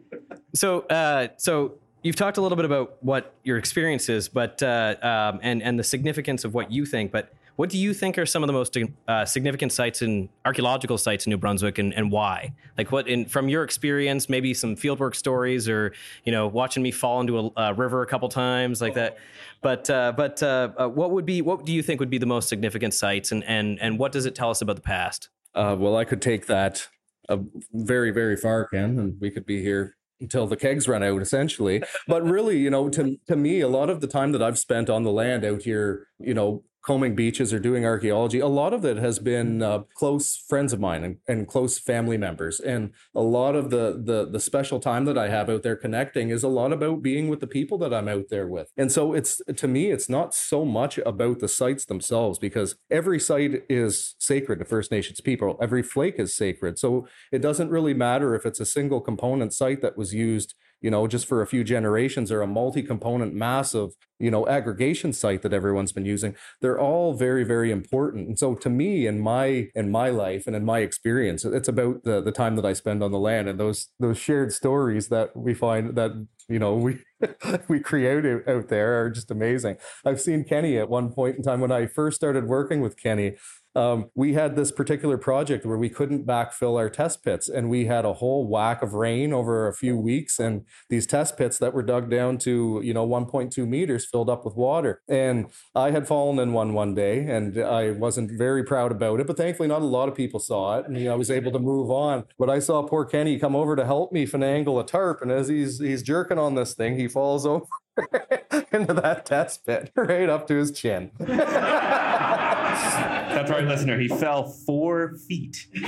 So, 0.53 0.81
uh, 0.81 1.29
so 1.37 1.79
you've 2.03 2.15
talked 2.15 2.37
a 2.37 2.41
little 2.41 2.55
bit 2.55 2.65
about 2.65 2.97
what 3.01 3.33
your 3.43 3.57
experience 3.57 4.09
is, 4.09 4.29
but 4.29 4.61
uh, 4.61 4.95
um, 5.01 5.39
and 5.41 5.63
and 5.63 5.79
the 5.79 5.83
significance 5.83 6.43
of 6.43 6.53
what 6.53 6.71
you 6.71 6.85
think. 6.85 7.11
But 7.11 7.33
what 7.55 7.69
do 7.69 7.77
you 7.77 7.93
think 7.93 8.17
are 8.17 8.25
some 8.25 8.41
of 8.41 8.47
the 8.47 8.53
most 8.53 8.75
uh, 9.07 9.25
significant 9.25 9.71
sites 9.71 10.01
in 10.01 10.29
archaeological 10.43 10.97
sites 10.97 11.25
in 11.25 11.29
New 11.29 11.37
Brunswick, 11.37 11.77
and, 11.77 11.93
and 11.93 12.11
why? 12.11 12.53
Like, 12.77 12.91
what 12.91 13.07
in 13.07 13.25
from 13.25 13.47
your 13.47 13.63
experience, 13.63 14.27
maybe 14.27 14.53
some 14.53 14.75
fieldwork 14.75 15.15
stories, 15.15 15.69
or 15.69 15.93
you 16.23 16.31
know, 16.31 16.47
watching 16.47 16.81
me 16.81 16.91
fall 16.91 17.21
into 17.21 17.39
a, 17.39 17.51
a 17.57 17.73
river 17.73 18.01
a 18.01 18.07
couple 18.07 18.27
times, 18.29 18.81
like 18.81 18.95
that. 18.95 19.17
But 19.61 19.89
uh, 19.89 20.13
but 20.17 20.41
uh, 20.41 20.69
uh, 20.77 20.87
what 20.89 21.11
would 21.11 21.25
be 21.25 21.41
what 21.41 21.65
do 21.65 21.73
you 21.73 21.83
think 21.83 21.99
would 21.99 22.09
be 22.09 22.17
the 22.17 22.25
most 22.25 22.49
significant 22.49 22.93
sites, 22.93 23.31
and 23.31 23.43
and 23.43 23.79
and 23.79 23.99
what 23.99 24.11
does 24.11 24.25
it 24.25 24.33
tell 24.33 24.49
us 24.49 24.61
about 24.61 24.75
the 24.75 24.81
past? 24.81 25.29
Uh, 25.53 25.75
well, 25.77 25.95
I 25.95 26.05
could 26.05 26.21
take 26.21 26.47
that 26.47 26.87
uh, 27.29 27.37
very 27.71 28.11
very 28.11 28.35
far, 28.35 28.67
Ken, 28.67 28.97
and 28.97 29.15
we 29.21 29.29
could 29.29 29.45
be 29.45 29.61
here 29.61 29.95
until 30.19 30.47
the 30.47 30.55
kegs 30.55 30.87
run 30.87 31.03
out 31.03 31.21
essentially 31.21 31.83
but 32.07 32.23
really 32.23 32.57
you 32.57 32.69
know 32.69 32.87
to 32.87 33.17
to 33.27 33.35
me 33.35 33.59
a 33.59 33.67
lot 33.67 33.89
of 33.89 33.99
the 33.99 34.07
time 34.07 34.31
that 34.31 34.41
i've 34.43 34.59
spent 34.59 34.89
on 34.89 35.03
the 35.03 35.11
land 35.11 35.43
out 35.43 35.63
here 35.63 36.07
you 36.19 36.33
know 36.33 36.63
combing 36.83 37.15
beaches 37.15 37.53
or 37.53 37.59
doing 37.59 37.85
archaeology, 37.85 38.39
a 38.39 38.47
lot 38.47 38.73
of 38.73 38.83
it 38.83 38.97
has 38.97 39.17
been 39.17 39.61
uh, 39.61 39.79
close 39.95 40.35
friends 40.35 40.73
of 40.73 40.79
mine 40.79 41.03
and, 41.03 41.17
and, 41.27 41.47
close 41.47 41.79
family 41.79 42.17
members. 42.17 42.59
And 42.59 42.91
a 43.15 43.21
lot 43.21 43.55
of 43.55 43.69
the, 43.69 44.01
the 44.03 44.27
the 44.29 44.39
special 44.39 44.79
time 44.79 45.05
that 45.05 45.17
I 45.17 45.29
have 45.29 45.49
out 45.49 45.63
there 45.63 45.75
connecting 45.75 46.29
is 46.29 46.43
a 46.43 46.47
lot 46.47 46.73
about 46.73 47.01
being 47.01 47.27
with 47.27 47.39
the 47.39 47.47
people 47.47 47.77
that 47.79 47.93
I'm 47.93 48.07
out 48.07 48.25
there 48.29 48.47
with. 48.47 48.71
And 48.77 48.91
so 48.91 49.13
it's 49.13 49.41
to 49.55 49.67
me, 49.67 49.91
it's 49.91 50.09
not 50.09 50.33
so 50.33 50.65
much 50.65 50.97
about 50.99 51.39
the 51.39 51.47
sites 51.47 51.85
themselves 51.85 52.39
because 52.39 52.75
every 52.91 53.19
site 53.19 53.63
is 53.69 54.15
sacred 54.19 54.59
to 54.59 54.65
First 54.65 54.91
Nations 54.91 55.21
people. 55.21 55.57
Every 55.61 55.83
flake 55.83 56.15
is 56.17 56.35
sacred. 56.35 56.79
So 56.79 57.07
it 57.31 57.39
doesn't 57.41 57.69
really 57.69 57.93
matter 57.93 58.35
if 58.35 58.45
it's 58.45 58.59
a 58.59 58.65
single 58.65 59.01
component 59.01 59.53
site 59.53 59.81
that 59.81 59.97
was 59.97 60.13
used 60.13 60.55
you 60.83 60.91
know, 60.91 61.07
just 61.07 61.25
for 61.25 61.41
a 61.41 61.47
few 61.47 61.63
generations 61.63 62.29
or 62.29 62.41
a 62.41 62.47
multi-component 62.47 63.33
massive, 63.33 63.91
you 64.19 64.29
know, 64.29 64.45
aggregation 64.47 65.13
site 65.13 65.41
that 65.41 65.53
everyone's 65.53 65.93
been 65.93 66.05
using. 66.05 66.35
They're 66.61 66.79
all 66.79 67.13
very, 67.13 67.45
very 67.45 67.71
important. 67.71 68.27
And 68.27 68.37
so 68.37 68.53
to 68.55 68.69
me, 68.69 69.07
in 69.07 69.21
my 69.21 69.69
in 69.73 69.89
my 69.89 70.09
life 70.09 70.45
and 70.45 70.55
in 70.55 70.65
my 70.65 70.79
experience, 70.79 71.45
it's 71.45 71.69
about 71.69 72.03
the 72.03 72.21
the 72.21 72.33
time 72.33 72.57
that 72.57 72.65
I 72.65 72.73
spend 72.73 73.01
on 73.01 73.11
the 73.13 73.17
land 73.17 73.47
and 73.47 73.59
those 73.59 73.87
those 73.99 74.17
shared 74.17 74.51
stories 74.51 75.07
that 75.07 75.35
we 75.35 75.53
find 75.53 75.95
that 75.95 76.11
you 76.49 76.59
know 76.59 76.75
we 76.75 76.99
we 77.69 77.79
create 77.79 78.25
out 78.45 78.67
there 78.67 79.01
are 79.01 79.09
just 79.09 79.31
amazing. 79.31 79.77
I've 80.05 80.19
seen 80.19 80.43
Kenny 80.43 80.77
at 80.77 80.89
one 80.89 81.13
point 81.13 81.37
in 81.37 81.43
time 81.43 81.61
when 81.61 81.71
I 81.71 81.85
first 81.87 82.17
started 82.17 82.47
working 82.47 82.81
with 82.81 83.01
Kenny 83.01 83.37
um, 83.75 84.09
we 84.15 84.33
had 84.33 84.55
this 84.55 84.71
particular 84.71 85.17
project 85.17 85.65
where 85.65 85.77
we 85.77 85.89
couldn't 85.89 86.25
backfill 86.25 86.77
our 86.77 86.89
test 86.89 87.23
pits, 87.23 87.49
and 87.49 87.69
we 87.69 87.85
had 87.85 88.05
a 88.05 88.13
whole 88.13 88.47
whack 88.47 88.81
of 88.81 88.93
rain 88.93 89.33
over 89.33 89.67
a 89.67 89.73
few 89.73 89.97
weeks, 89.97 90.39
and 90.39 90.65
these 90.89 91.07
test 91.07 91.37
pits 91.37 91.57
that 91.57 91.73
were 91.73 91.83
dug 91.83 92.09
down 92.09 92.37
to 92.39 92.81
you 92.83 92.93
know 92.93 93.07
1.2 93.07 93.67
meters 93.67 94.05
filled 94.05 94.29
up 94.29 94.45
with 94.45 94.55
water. 94.55 95.01
And 95.07 95.47
I 95.73 95.91
had 95.91 96.07
fallen 96.07 96.39
in 96.39 96.53
one 96.53 96.73
one 96.73 96.93
day, 96.93 97.25
and 97.25 97.57
I 97.57 97.91
wasn't 97.91 98.31
very 98.31 98.63
proud 98.63 98.91
about 98.91 99.19
it, 99.19 99.27
but 99.27 99.37
thankfully 99.37 99.67
not 99.69 99.81
a 99.81 99.85
lot 99.85 100.09
of 100.09 100.15
people 100.15 100.39
saw 100.39 100.79
it, 100.79 100.87
and 100.87 100.97
you 100.97 101.05
know, 101.05 101.13
I 101.13 101.17
was 101.17 101.31
able 101.31 101.51
to 101.51 101.59
move 101.59 101.89
on. 101.89 102.25
But 102.37 102.49
I 102.49 102.59
saw 102.59 102.83
poor 102.83 103.05
Kenny 103.05 103.39
come 103.39 103.55
over 103.55 103.75
to 103.75 103.85
help 103.85 104.11
me 104.11 104.27
finagle 104.27 104.79
a 104.79 104.85
tarp, 104.85 105.21
and 105.21 105.31
as 105.31 105.47
he's 105.47 105.79
he's 105.79 106.03
jerking 106.03 106.37
on 106.37 106.55
this 106.55 106.73
thing, 106.73 106.97
he 106.97 107.07
falls 107.07 107.45
over 107.45 107.65
into 108.71 108.93
that 108.93 109.25
test 109.25 109.65
pit 109.65 109.91
right 109.95 110.29
up 110.29 110.47
to 110.47 110.55
his 110.55 110.71
chin. 110.71 111.11
That's 113.43 113.59
right, 113.59 113.67
listener. 113.67 113.99
He 113.99 114.07
fell 114.07 114.45
four 114.45 115.17
feet. 115.27 115.67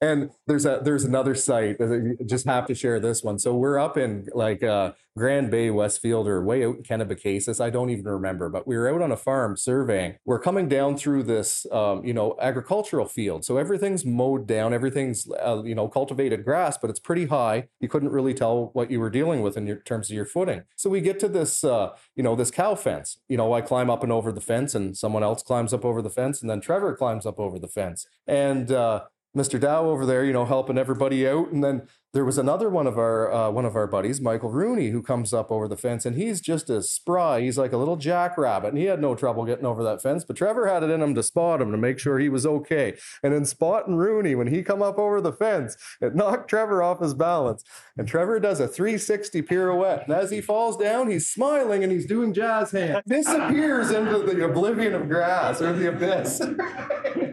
and 0.00 0.30
there's 0.48 0.66
a 0.66 0.80
there's 0.82 1.04
another 1.04 1.36
site. 1.36 1.78
That 1.78 2.16
you 2.18 2.26
just 2.26 2.46
have 2.46 2.66
to 2.66 2.74
share 2.74 2.98
this 2.98 3.22
one. 3.22 3.38
So 3.38 3.54
we're 3.54 3.78
up 3.78 3.96
in 3.96 4.26
like 4.34 4.64
uh, 4.64 4.94
Grand 5.18 5.50
Bay, 5.50 5.70
Westfield, 5.70 6.26
or 6.26 6.42
way 6.42 6.64
out 6.64 6.76
in 6.76 6.82
Kennebecasis. 6.82 7.62
I 7.62 7.70
don't 7.70 7.90
even 7.90 8.06
remember, 8.06 8.48
but 8.48 8.66
we 8.66 8.76
were 8.76 8.88
out 8.92 9.02
on 9.02 9.12
a 9.12 9.16
farm 9.16 9.56
surveying. 9.56 10.16
We're 10.24 10.38
coming 10.38 10.68
down 10.68 10.96
through 10.96 11.24
this, 11.24 11.66
um, 11.70 12.04
you 12.04 12.14
know, 12.14 12.36
agricultural 12.40 13.06
field. 13.06 13.44
So 13.44 13.58
everything's 13.58 14.04
mowed 14.04 14.46
down, 14.46 14.72
everything's 14.72 15.28
uh, 15.30 15.62
you 15.64 15.74
know 15.74 15.88
cultivated 15.88 16.44
grass, 16.44 16.78
but 16.78 16.90
it's 16.90 17.00
pretty 17.00 17.26
high. 17.26 17.68
You 17.80 17.88
couldn't 17.88 18.10
really 18.10 18.34
tell 18.34 18.70
what 18.72 18.90
you 18.90 19.00
were 19.00 19.10
dealing 19.10 19.42
with 19.42 19.56
in 19.56 19.66
your, 19.66 19.76
terms 19.76 20.10
of 20.10 20.16
your 20.16 20.24
footing. 20.24 20.62
So 20.76 20.88
we 20.88 21.00
get 21.00 21.18
to 21.20 21.28
this, 21.28 21.64
uh, 21.64 21.90
you 22.14 22.22
know, 22.22 22.34
this 22.34 22.50
cow 22.50 22.74
fence. 22.74 23.18
You 23.28 23.36
know, 23.36 23.52
I 23.52 23.60
climb 23.60 23.90
up 23.90 24.02
and 24.02 24.12
over 24.12 24.32
the 24.32 24.40
fence, 24.40 24.74
and 24.74 24.96
someone 24.96 25.22
else 25.22 25.42
climbs 25.42 25.74
up 25.74 25.84
over 25.84 26.00
the 26.00 26.10
fence, 26.10 26.40
and 26.40 26.48
then 26.48 26.60
Trevor 26.60 26.96
climbs 26.96 27.26
up 27.26 27.38
over 27.38 27.58
the 27.58 27.68
fence, 27.68 28.06
and 28.26 28.70
uh, 28.70 29.02
Mr. 29.38 29.60
Dow 29.60 29.86
over 29.86 30.04
there, 30.04 30.24
you 30.24 30.32
know, 30.32 30.44
helping 30.44 30.78
everybody 30.78 31.26
out. 31.28 31.50
And 31.52 31.62
then 31.62 31.82
there 32.14 32.24
was 32.24 32.38
another 32.38 32.70
one 32.70 32.86
of 32.86 32.96
our 32.96 33.30
uh, 33.30 33.50
one 33.50 33.66
of 33.66 33.76
our 33.76 33.86
buddies, 33.86 34.20
Michael 34.20 34.50
Rooney, 34.50 34.88
who 34.88 35.02
comes 35.02 35.34
up 35.34 35.50
over 35.50 35.68
the 35.68 35.76
fence, 35.76 36.06
and 36.06 36.16
he's 36.16 36.40
just 36.40 36.70
as 36.70 36.90
spry. 36.90 37.42
He's 37.42 37.58
like 37.58 37.72
a 37.72 37.76
little 37.76 37.96
jackrabbit, 37.96 38.70
and 38.70 38.78
he 38.78 38.86
had 38.86 39.00
no 39.00 39.14
trouble 39.14 39.44
getting 39.44 39.66
over 39.66 39.84
that 39.84 40.02
fence. 40.02 40.24
But 40.24 40.36
Trevor 40.36 40.66
had 40.66 40.82
it 40.82 40.90
in 40.90 41.02
him 41.02 41.14
to 41.14 41.22
spot 41.22 41.60
him 41.60 41.70
to 41.70 41.76
make 41.76 41.98
sure 41.98 42.18
he 42.18 42.30
was 42.30 42.46
okay. 42.46 42.96
And 43.22 43.34
in 43.34 43.44
spotting 43.44 43.96
Rooney, 43.96 44.34
when 44.34 44.46
he 44.46 44.62
come 44.62 44.82
up 44.82 44.98
over 44.98 45.20
the 45.20 45.32
fence, 45.32 45.76
it 46.00 46.14
knocked 46.14 46.48
Trevor 46.48 46.82
off 46.82 47.00
his 47.00 47.12
balance, 47.12 47.62
and 47.98 48.08
Trevor 48.08 48.40
does 48.40 48.58
a 48.58 48.66
360 48.66 49.42
pirouette. 49.42 50.04
And 50.04 50.14
as 50.14 50.30
he 50.30 50.40
falls 50.40 50.78
down, 50.78 51.10
he's 51.10 51.28
smiling 51.28 51.82
and 51.84 51.92
he's 51.92 52.06
doing 52.06 52.32
jazz 52.32 52.70
hands. 52.70 53.02
Disappears 53.06 53.90
into 53.90 54.20
the 54.20 54.46
oblivion 54.46 54.94
of 54.94 55.08
grass 55.08 55.60
or 55.60 55.74
the 55.74 55.88
abyss. 55.88 56.40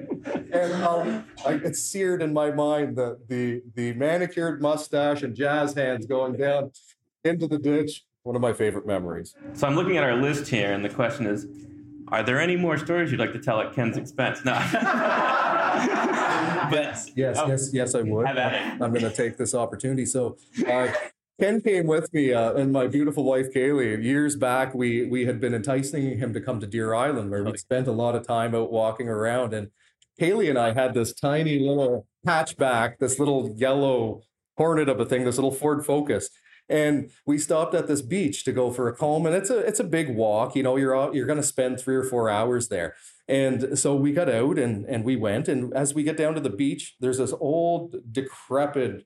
and 0.56 0.84
um, 0.84 1.26
I, 1.46 1.54
it's 1.54 1.82
seared 1.82 2.22
in 2.22 2.34
my 2.34 2.52
mind 2.52 2.96
the 2.96 3.20
the 3.28 3.62
the 3.76 3.94
manicured 3.94 4.62
mustache 4.62 5.24
and 5.24 5.36
jazz 5.36 5.74
hands 5.74 6.06
going 6.06 6.38
down 6.38 6.72
into 7.24 7.48
the 7.48 7.58
ditch. 7.58 8.04
One 8.24 8.36
of 8.36 8.42
my 8.42 8.54
favorite 8.54 8.88
memories. 8.88 9.36
So 9.54 9.68
I'm 9.68 9.76
looking 9.76 9.98
at 9.98 10.04
our 10.04 10.16
list 10.16 10.48
here, 10.48 10.74
and 10.74 10.84
the 10.84 10.90
question 10.90 11.28
is, 11.28 11.48
are 12.08 12.24
there 12.24 12.40
any 12.40 12.56
more 12.56 12.78
stories 12.78 13.12
you'd 13.12 13.20
like 13.20 13.34
to 13.34 13.40
tell 13.40 13.62
at 13.62 13.74
Ken's 13.74 13.98
expense? 13.98 14.44
No. 14.44 14.54
but 16.72 17.00
yes, 17.16 17.38
oh, 17.40 17.48
yes, 17.48 17.70
yes, 17.72 17.94
I 17.94 18.02
would. 18.02 18.26
I'm 18.26 18.80
going 18.80 19.02
to 19.02 19.14
take 19.14 19.38
this 19.38 19.54
opportunity. 19.54 20.06
So. 20.06 20.38
Uh, 20.68 20.92
Ken 21.38 21.60
came 21.60 21.86
with 21.86 22.14
me 22.14 22.32
uh, 22.32 22.54
and 22.54 22.72
my 22.72 22.88
beautiful 22.88 23.26
wife 23.26 23.52
Kaylee. 23.54 24.02
Years 24.02 24.38
back, 24.38 24.74
we 24.74 25.06
we 25.06 25.26
had 25.26 25.42
been 25.42 25.54
enticing 25.54 26.18
him 26.18 26.34
to 26.34 26.40
come 26.40 26.62
to 26.62 26.68
Deer 26.68 26.94
Island, 26.94 27.30
where 27.30 27.44
we 27.44 27.58
spent 27.58 27.90
a 27.90 27.92
lot 27.92 28.16
of 28.16 28.26
time 28.26 28.56
out 28.56 28.72
walking 28.72 29.10
around. 29.10 29.54
And 29.54 29.70
Haley 30.18 30.50
and 30.50 30.58
I 30.58 30.74
had 30.74 30.94
this 30.94 31.14
tiny 31.14 31.60
little 31.60 32.08
hatchback, 32.26 33.00
this 33.00 33.20
little 33.20 33.54
yellow 33.56 34.22
hornet 34.58 34.90
of 34.90 35.00
a 35.00 35.06
thing, 35.06 35.26
this 35.26 35.36
little 35.36 35.52
Ford 35.52 35.86
Focus. 35.86 36.30
And 36.68 37.12
we 37.26 37.38
stopped 37.38 37.76
at 37.76 37.88
this 37.88 38.02
beach 38.02 38.44
to 38.46 38.52
go 38.52 38.72
for 38.72 38.88
a 38.88 38.96
comb, 38.96 39.28
and 39.28 39.36
it's 39.36 39.52
a 39.52 39.60
it's 39.60 39.80
a 39.80 39.84
big 39.84 40.16
walk. 40.16 40.56
You 40.56 40.64
know, 40.64 40.78
you're 40.78 40.98
out, 40.98 41.14
you're 41.14 41.28
going 41.28 41.42
to 41.42 41.44
spend 41.44 41.80
three 41.80 41.96
or 41.96 42.04
four 42.04 42.28
hours 42.28 42.70
there. 42.70 42.96
And 43.28 43.78
so 43.78 43.96
we 43.96 44.12
got 44.14 44.30
out 44.30 44.58
and 44.58 44.84
and 44.86 45.04
we 45.04 45.16
went. 45.16 45.48
And 45.48 45.74
as 45.76 45.94
we 45.94 46.02
get 46.02 46.18
down 46.18 46.34
to 46.34 46.42
the 46.42 46.50
beach, 46.50 46.96
there's 47.00 47.20
this 47.20 47.34
old 47.40 47.96
decrepit 48.12 49.06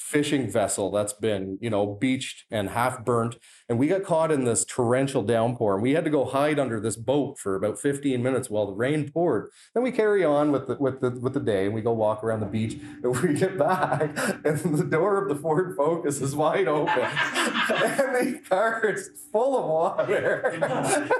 fishing 0.00 0.50
vessel 0.50 0.90
that's 0.90 1.12
been, 1.12 1.58
you 1.60 1.68
know, 1.68 1.86
beached 1.86 2.44
and 2.50 2.70
half 2.70 3.04
burnt. 3.04 3.36
And 3.68 3.78
we 3.78 3.86
got 3.86 4.02
caught 4.02 4.32
in 4.32 4.44
this 4.44 4.64
torrential 4.64 5.22
downpour 5.22 5.74
and 5.74 5.82
we 5.82 5.92
had 5.92 6.04
to 6.04 6.10
go 6.10 6.24
hide 6.24 6.58
under 6.58 6.80
this 6.80 6.96
boat 6.96 7.38
for 7.38 7.54
about 7.54 7.78
15 7.78 8.22
minutes 8.22 8.48
while 8.48 8.66
the 8.66 8.72
rain 8.72 9.10
poured. 9.10 9.50
Then 9.74 9.82
we 9.82 9.92
carry 9.92 10.24
on 10.24 10.52
with 10.52 10.66
the, 10.66 10.76
with 10.76 11.00
the, 11.00 11.10
with 11.10 11.34
the 11.34 11.40
day 11.40 11.66
and 11.66 11.74
we 11.74 11.82
go 11.82 11.92
walk 11.92 12.24
around 12.24 12.40
the 12.40 12.46
beach 12.46 12.80
and 13.02 13.20
we 13.20 13.34
get 13.34 13.58
back 13.58 14.00
and 14.44 14.58
the 14.78 14.88
door 14.88 15.22
of 15.22 15.28
the 15.28 15.36
Ford 15.36 15.76
Focus 15.76 16.20
is 16.22 16.34
wide 16.34 16.66
open 16.66 16.88
and 16.98 18.16
the 18.16 18.40
car 18.48 18.86
is 18.86 19.10
full 19.30 19.58
of 19.58 19.66
water. 19.66 21.10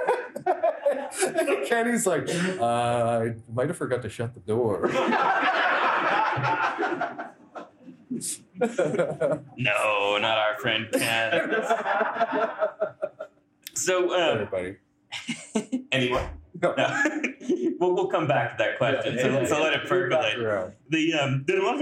Kenny's 1.67 2.07
like, 2.07 2.27
uh, 2.59 2.65
I 2.65 3.35
might 3.53 3.67
have 3.67 3.77
forgot 3.77 4.01
to 4.01 4.09
shut 4.09 4.33
the 4.33 4.39
door. 4.41 4.89
No, 9.57 10.17
not 10.17 10.37
our 10.37 10.59
friend 10.59 10.87
Ken. 10.91 11.49
so, 13.73 14.13
um, 14.13 14.39
Everybody. 14.39 14.77
anyone? 15.91 16.29
No. 16.61 16.73
No. 16.75 17.03
we'll, 17.79 17.93
we'll 17.93 18.07
come 18.07 18.27
back 18.27 18.57
to 18.57 18.63
that 18.63 18.77
question. 18.77 19.17
So, 19.19 19.45
so 19.45 19.61
let 19.61 19.73
it 19.73 19.87
percolate. 19.87 20.75
The 20.89 21.13
um, 21.13 21.45
a 21.49 21.53
lot 21.53 21.75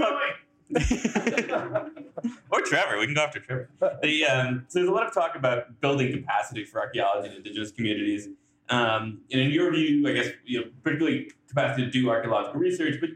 or 2.50 2.60
Trevor. 2.62 2.98
We 2.98 3.06
can 3.06 3.14
go 3.14 3.22
after 3.22 3.40
Trevor. 3.40 3.68
The 4.02 4.24
um, 4.24 4.66
so 4.68 4.78
there's 4.78 4.88
a 4.88 4.92
lot 4.92 5.06
of 5.06 5.12
talk 5.12 5.34
about 5.34 5.80
building 5.80 6.12
capacity 6.12 6.64
for 6.64 6.80
archaeology 6.80 7.30
in 7.30 7.36
indigenous 7.36 7.72
communities. 7.72 8.28
Um, 8.68 9.22
and 9.32 9.40
in 9.40 9.50
your 9.50 9.72
view, 9.72 10.06
I 10.08 10.12
guess 10.12 10.28
you 10.44 10.60
know, 10.60 10.66
particularly 10.82 11.30
capacity 11.48 11.84
to 11.84 11.90
do 11.90 12.08
archaeological 12.08 12.60
research, 12.60 13.00
but 13.00 13.10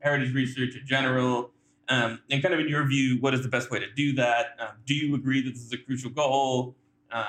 heritage 0.00 0.34
research 0.34 0.76
in 0.76 0.86
general. 0.86 1.50
Um, 1.90 2.20
and 2.30 2.40
kind 2.40 2.54
of 2.54 2.60
in 2.60 2.68
your 2.68 2.86
view, 2.86 3.18
what 3.20 3.34
is 3.34 3.42
the 3.42 3.48
best 3.48 3.70
way 3.70 3.80
to 3.80 3.90
do 3.94 4.14
that? 4.14 4.56
Um, 4.58 4.68
do 4.86 4.94
you 4.94 5.14
agree 5.14 5.42
that 5.42 5.50
this 5.50 5.62
is 5.62 5.72
a 5.72 5.78
crucial 5.78 6.10
goal? 6.10 6.76
Um, 7.10 7.24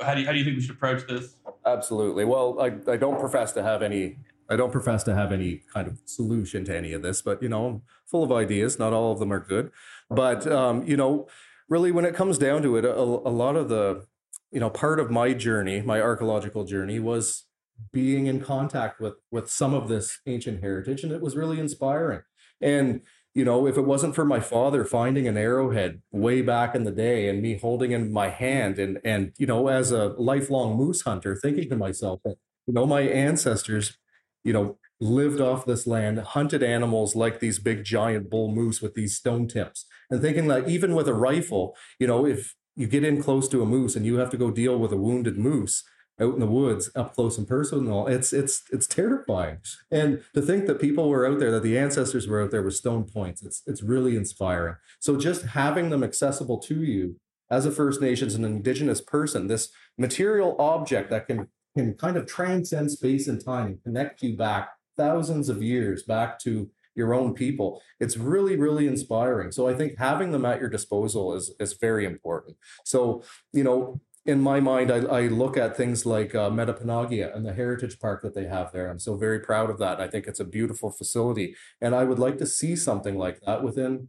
how 0.00 0.14
do 0.14 0.20
you, 0.20 0.26
how 0.26 0.32
do 0.32 0.38
you 0.38 0.44
think 0.44 0.56
we 0.56 0.62
should 0.62 0.74
approach 0.74 1.06
this? 1.06 1.36
Absolutely. 1.64 2.24
Well, 2.24 2.60
I, 2.60 2.72
I 2.90 2.96
don't 2.96 3.20
profess 3.20 3.52
to 3.52 3.62
have 3.62 3.82
any 3.82 4.16
I 4.52 4.56
don't 4.56 4.72
profess 4.72 5.02
to 5.04 5.14
have 5.14 5.32
any 5.32 5.62
kind 5.72 5.88
of 5.88 5.98
solution 6.04 6.64
to 6.66 6.76
any 6.76 6.92
of 6.92 7.00
this, 7.00 7.22
but 7.22 7.42
you 7.42 7.48
know, 7.48 7.66
I'm 7.66 7.82
full 8.04 8.22
of 8.22 8.30
ideas. 8.30 8.78
Not 8.78 8.92
all 8.92 9.12
of 9.12 9.18
them 9.18 9.32
are 9.32 9.40
good, 9.40 9.70
but 10.10 10.46
um, 10.46 10.82
you 10.86 10.96
know, 10.96 11.26
really, 11.68 11.90
when 11.90 12.04
it 12.04 12.14
comes 12.14 12.36
down 12.36 12.60
to 12.62 12.76
it, 12.76 12.84
a, 12.84 12.94
a 12.94 13.32
lot 13.32 13.56
of 13.56 13.70
the 13.70 14.04
you 14.50 14.60
know 14.60 14.68
part 14.68 15.00
of 15.00 15.10
my 15.10 15.32
journey, 15.32 15.80
my 15.80 16.02
archaeological 16.02 16.64
journey, 16.64 16.98
was 16.98 17.46
being 17.92 18.26
in 18.26 18.40
contact 18.40 19.00
with 19.00 19.14
with 19.30 19.48
some 19.48 19.72
of 19.72 19.88
this 19.88 20.18
ancient 20.26 20.60
heritage, 20.60 21.02
and 21.02 21.12
it 21.12 21.22
was 21.22 21.34
really 21.34 21.58
inspiring. 21.58 22.20
And 22.60 23.00
you 23.34 23.44
know, 23.44 23.66
if 23.66 23.76
it 23.78 23.82
wasn't 23.82 24.14
for 24.14 24.24
my 24.24 24.40
father 24.40 24.84
finding 24.84 25.26
an 25.26 25.36
arrowhead 25.38 26.02
way 26.10 26.42
back 26.42 26.74
in 26.74 26.84
the 26.84 26.90
day 26.92 27.28
and 27.28 27.40
me 27.40 27.56
holding 27.58 27.92
in 27.92 28.12
my 28.12 28.28
hand 28.28 28.78
and 28.78 28.98
and 29.04 29.32
you 29.38 29.46
know, 29.46 29.68
as 29.68 29.90
a 29.92 30.08
lifelong 30.18 30.76
moose 30.76 31.02
hunter, 31.02 31.34
thinking 31.36 31.68
to 31.70 31.76
myself 31.76 32.20
that 32.24 32.36
you 32.66 32.74
know 32.74 32.86
my 32.86 33.00
ancestors, 33.02 33.96
you 34.44 34.52
know, 34.52 34.78
lived 35.00 35.40
off 35.40 35.64
this 35.66 35.86
land, 35.86 36.18
hunted 36.20 36.62
animals 36.62 37.16
like 37.16 37.40
these 37.40 37.58
big 37.58 37.84
giant 37.84 38.30
bull 38.30 38.52
moose 38.54 38.80
with 38.82 38.94
these 38.94 39.16
stone 39.16 39.48
tips, 39.48 39.86
and 40.10 40.20
thinking 40.20 40.48
that 40.48 40.68
even 40.68 40.94
with 40.94 41.08
a 41.08 41.14
rifle, 41.14 41.76
you 41.98 42.06
know, 42.06 42.26
if 42.26 42.54
you 42.76 42.86
get 42.86 43.04
in 43.04 43.22
close 43.22 43.48
to 43.48 43.62
a 43.62 43.66
moose 43.66 43.96
and 43.96 44.06
you 44.06 44.16
have 44.16 44.30
to 44.30 44.36
go 44.36 44.50
deal 44.50 44.78
with 44.78 44.92
a 44.92 44.96
wounded 44.96 45.36
moose 45.38 45.84
out 46.20 46.34
in 46.34 46.40
the 46.40 46.46
woods 46.46 46.90
up 46.94 47.14
close 47.14 47.38
and 47.38 47.48
personal 47.48 48.06
it's 48.06 48.32
it's 48.32 48.62
it's 48.70 48.86
terrifying. 48.86 49.58
And 49.90 50.22
to 50.34 50.42
think 50.42 50.66
that 50.66 50.80
people 50.80 51.08
were 51.08 51.26
out 51.26 51.38
there 51.38 51.50
that 51.52 51.62
the 51.62 51.78
ancestors 51.78 52.28
were 52.28 52.42
out 52.42 52.50
there 52.50 52.62
with 52.62 52.74
stone 52.74 53.04
points 53.04 53.42
it's 53.42 53.62
it's 53.66 53.82
really 53.82 54.16
inspiring. 54.16 54.76
So 55.00 55.16
just 55.16 55.46
having 55.46 55.90
them 55.90 56.04
accessible 56.04 56.58
to 56.60 56.82
you 56.82 57.16
as 57.50 57.66
a 57.66 57.70
first 57.70 58.00
nations 58.00 58.34
and 58.34 58.44
indigenous 58.44 59.00
person 59.00 59.46
this 59.46 59.70
material 59.98 60.56
object 60.58 61.10
that 61.10 61.26
can 61.26 61.48
can 61.76 61.94
kind 61.94 62.16
of 62.16 62.26
transcend 62.26 62.90
space 62.90 63.26
and 63.28 63.42
time 63.42 63.66
and 63.66 63.82
connect 63.82 64.22
you 64.22 64.36
back 64.36 64.70
thousands 64.96 65.48
of 65.48 65.62
years 65.62 66.02
back 66.02 66.38
to 66.38 66.70
your 66.94 67.14
own 67.14 67.32
people 67.32 67.80
it's 68.00 68.18
really 68.18 68.56
really 68.56 68.86
inspiring. 68.86 69.50
So 69.50 69.66
i 69.66 69.74
think 69.74 69.98
having 69.98 70.30
them 70.32 70.44
at 70.44 70.60
your 70.60 70.68
disposal 70.68 71.34
is 71.34 71.54
is 71.58 71.72
very 71.72 72.04
important. 72.04 72.56
So 72.84 73.22
you 73.52 73.64
know 73.64 74.00
in 74.24 74.40
my 74.40 74.60
mind, 74.60 74.92
I, 74.92 74.98
I 74.98 75.22
look 75.22 75.56
at 75.56 75.76
things 75.76 76.06
like 76.06 76.34
uh, 76.34 76.48
Metepenagiag 76.48 77.34
and 77.34 77.44
the 77.44 77.52
heritage 77.52 77.98
park 77.98 78.22
that 78.22 78.34
they 78.34 78.46
have 78.46 78.70
there. 78.72 78.88
I'm 78.88 79.00
so 79.00 79.16
very 79.16 79.40
proud 79.40 79.68
of 79.68 79.78
that. 79.78 80.00
I 80.00 80.06
think 80.06 80.26
it's 80.26 80.38
a 80.38 80.44
beautiful 80.44 80.92
facility. 80.92 81.56
And 81.80 81.94
I 81.94 82.04
would 82.04 82.20
like 82.20 82.38
to 82.38 82.46
see 82.46 82.76
something 82.76 83.18
like 83.18 83.40
that 83.40 83.64
within, 83.64 84.08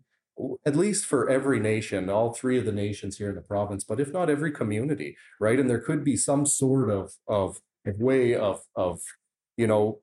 at 0.66 0.76
least 0.76 1.06
for 1.06 1.30
every 1.30 1.60
nation, 1.60 2.12
all 2.12 2.32
three 2.32 2.60
of 2.60 2.66
the 2.66 2.72
nations 2.72 3.18
here 3.18 3.30
in 3.30 3.36
the 3.36 3.42
province, 3.42 3.84
but 3.84 4.00
if 4.00 4.14
not 4.14 4.30
every 4.30 4.52
community, 4.52 5.18
right? 5.40 5.60
And 5.60 5.68
there 5.70 5.82
could 5.82 6.04
be 6.04 6.16
some 6.16 6.46
sort 6.46 6.92
of, 6.92 7.14
of 7.28 7.58
way 7.86 8.36
of, 8.36 8.62
of, 8.76 9.00
you 9.58 9.66
know, 9.66 10.00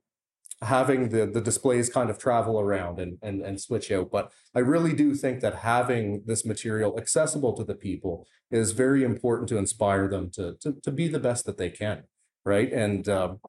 having 0.62 1.09
the 1.09 1.27
the 1.27 1.40
displays 1.40 1.88
kind 1.88 2.11
of 2.11 2.18
travel 2.18 2.61
around 2.61 2.99
and, 2.99 3.18
and 3.23 3.40
and 3.42 3.61
switch 3.61 3.90
out. 3.90 4.11
But 4.11 4.33
i 4.55 4.59
really 4.59 4.92
do 4.92 5.14
think 5.14 5.40
that 5.40 5.57
having 5.57 6.23
this 6.27 6.44
material 6.44 6.99
accessible 6.99 7.55
to 7.55 7.64
the 7.64 7.75
people 7.75 8.27
is 8.51 8.73
very 8.73 9.05
important 9.05 9.49
to 9.49 9.59
inspire 9.59 10.09
them 10.09 10.31
to 10.33 10.57
to, 10.61 10.77
to 10.83 10.90
be 10.90 11.09
the 11.09 11.20
best 11.20 11.46
that 11.46 11.59
they 11.59 11.70
can 11.70 12.05
right? 12.44 12.73
And 12.73 13.09
um, 13.09 13.40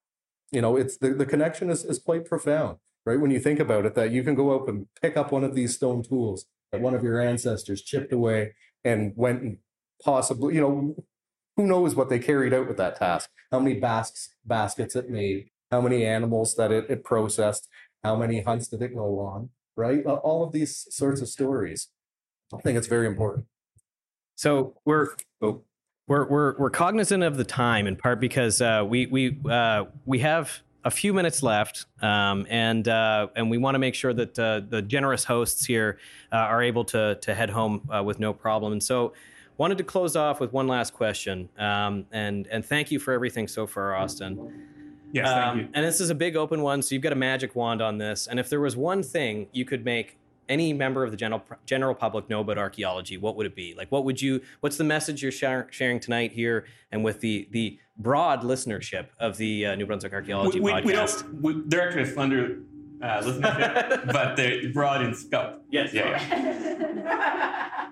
you 0.52 0.62
know 0.62 0.76
it's 0.76 0.98
the, 0.98 1.10
the 1.10 1.26
connection 1.26 1.70
is, 1.70 1.84
is 1.84 2.00
quite 2.00 2.26
profound 2.26 2.78
right? 3.06 3.20
When 3.20 3.32
you 3.32 3.40
think 3.40 3.60
about 3.60 3.86
it 3.86 3.96
that 3.96 4.12
you 4.12 4.24
can 4.24 4.36
go 4.36 4.56
up 4.56 4.68
and 4.68 4.88
pick 5.02 5.18
up 5.18 5.32
one 5.32 5.44
of 5.44 5.56
these 5.56 5.76
stone 5.76 6.04
tools 6.04 6.46
that 6.72 6.82
one 6.82 6.94
of 6.94 7.04
your 7.04 7.20
ancestors 7.20 7.82
chipped 7.82 8.14
away 8.14 8.54
and 8.84 9.14
went 9.16 9.42
and 9.42 9.58
possibly 10.04 10.56
you 10.56 10.62
know 10.62 10.96
who 11.58 11.68
knows 11.68 11.96
what 11.96 12.10
they 12.10 12.20
carried 12.20 12.54
out 12.54 12.68
with 12.68 12.78
that 12.78 12.96
task 12.96 13.30
how 13.52 13.60
many 13.60 13.80
baskets 13.80 14.36
baskets 14.46 14.96
it 14.96 15.10
made 15.10 15.50
how 15.72 15.82
many 15.82 16.06
animals 16.06 16.56
that 16.56 16.72
it, 16.72 16.86
it 16.90 17.04
processed, 17.04 17.68
how 18.04 18.16
many 18.16 18.42
hunts 18.42 18.68
did 18.68 18.82
it 18.82 18.94
go 18.94 19.20
on, 19.20 19.50
right? 19.76 20.06
All 20.06 20.44
of 20.44 20.52
these 20.52 20.86
sorts 20.90 21.22
of 21.22 21.30
stories. 21.30 21.88
I 22.54 22.58
think 22.58 22.78
it's 22.78 22.88
very 22.88 23.08
important. 23.08 23.46
So 24.36 24.76
we're 24.86 25.10
Oh. 25.42 25.62
we're 26.08 26.28
we're 26.28 26.58
we're 26.58 26.70
cognizant 26.70 27.24
of 27.24 27.38
the 27.38 27.44
time 27.44 27.88
in 27.88 27.96
part 27.96 28.20
because 28.20 28.62
uh, 28.62 28.84
we 28.88 29.06
we 29.08 29.40
uh, 29.50 29.86
we 30.06 30.20
have 30.20 30.62
a 30.84 30.92
few 30.92 31.14
minutes 31.14 31.42
left, 31.44 31.86
um, 32.02 32.46
and 32.50 32.88
uh, 32.88 33.28
and 33.36 33.50
we 33.50 33.58
want 33.58 33.76
to 33.76 33.80
make 33.80 33.96
sure 33.96 34.14
that 34.14 34.38
uh, 34.38 34.62
the 34.68 34.82
generous 34.82 35.24
hosts 35.24 35.66
here 35.66 36.00
uh, 36.32 36.38
are 36.38 36.62
able 36.62 36.84
to 36.86 37.16
to 37.22 37.34
head 37.34 37.50
home 37.50 37.88
uh, 37.96 38.04
with 38.04 38.20
no 38.20 38.34
problem. 38.34 38.74
And 38.74 38.84
so, 38.84 39.14
wanted 39.58 39.78
to 39.78 39.84
close 39.84 40.16
off 40.16 40.40
with 40.40 40.52
one 40.54 40.68
last 40.68 40.94
question, 40.94 41.50
um, 41.58 42.06
and 42.12 42.48
and 42.48 42.66
thank 42.66 42.92
you 42.92 43.00
for 43.00 43.14
everything 43.14 43.48
so 43.48 43.66
far, 43.66 43.96
Austin. 43.96 44.38
Yes, 45.14 45.28
Um, 45.28 45.70
and 45.74 45.86
this 45.86 46.00
is 46.00 46.10
a 46.10 46.16
big 46.16 46.36
open 46.36 46.62
one, 46.62 46.82
so 46.82 46.96
you've 46.96 47.02
got 47.04 47.14
a 47.14 47.18
magic 47.18 47.56
wand 47.56 47.82
on 47.82 47.98
this. 47.98 48.28
And 48.28 48.40
if 48.40 48.50
there 48.50 48.60
was 48.62 48.76
one 48.76 49.04
thing 49.04 49.48
you 49.52 49.66
could 49.66 49.84
make 49.84 50.18
any 50.50 50.74
member 50.74 51.04
of 51.04 51.12
the 51.12 51.18
general 51.18 51.44
general 51.66 51.96
public 51.96 52.30
know 52.30 52.42
about 52.42 52.58
archaeology, 52.58 53.18
what 53.18 53.36
would 53.36 53.46
it 53.46 53.56
be? 53.56 53.74
Like, 53.76 53.92
what 53.92 54.04
would 54.06 54.22
you? 54.22 54.42
What's 54.60 54.78
the 54.78 54.84
message 54.84 55.22
you're 55.24 55.32
shar- 55.32 55.68
sharing 55.72 56.00
tonight 56.00 56.32
here, 56.32 56.66
and 56.92 57.04
with 57.04 57.22
the 57.22 57.48
the 57.52 57.80
broad 57.98 58.42
listenership 58.44 59.08
of 59.20 59.38
the 59.38 59.66
uh, 59.68 59.76
New 59.76 59.86
Brunswick 59.86 60.14
Archaeology 60.14 60.60
we, 60.60 60.74
we, 60.74 60.82
we 60.82 60.94
podcast? 60.94 61.22
don't. 61.22 61.42
We, 61.42 61.62
they're 61.68 61.88
actually 61.88 62.04
a 62.04 62.14
slender 62.14 62.60
uh, 63.02 63.22
listenership, 63.22 64.06
but 64.14 64.36
they're 64.36 64.72
broad 64.74 65.02
in 65.04 65.14
scope. 65.14 65.62
yes, 65.70 65.94
Yeah, 65.94 66.10
yeah. 66.22 67.88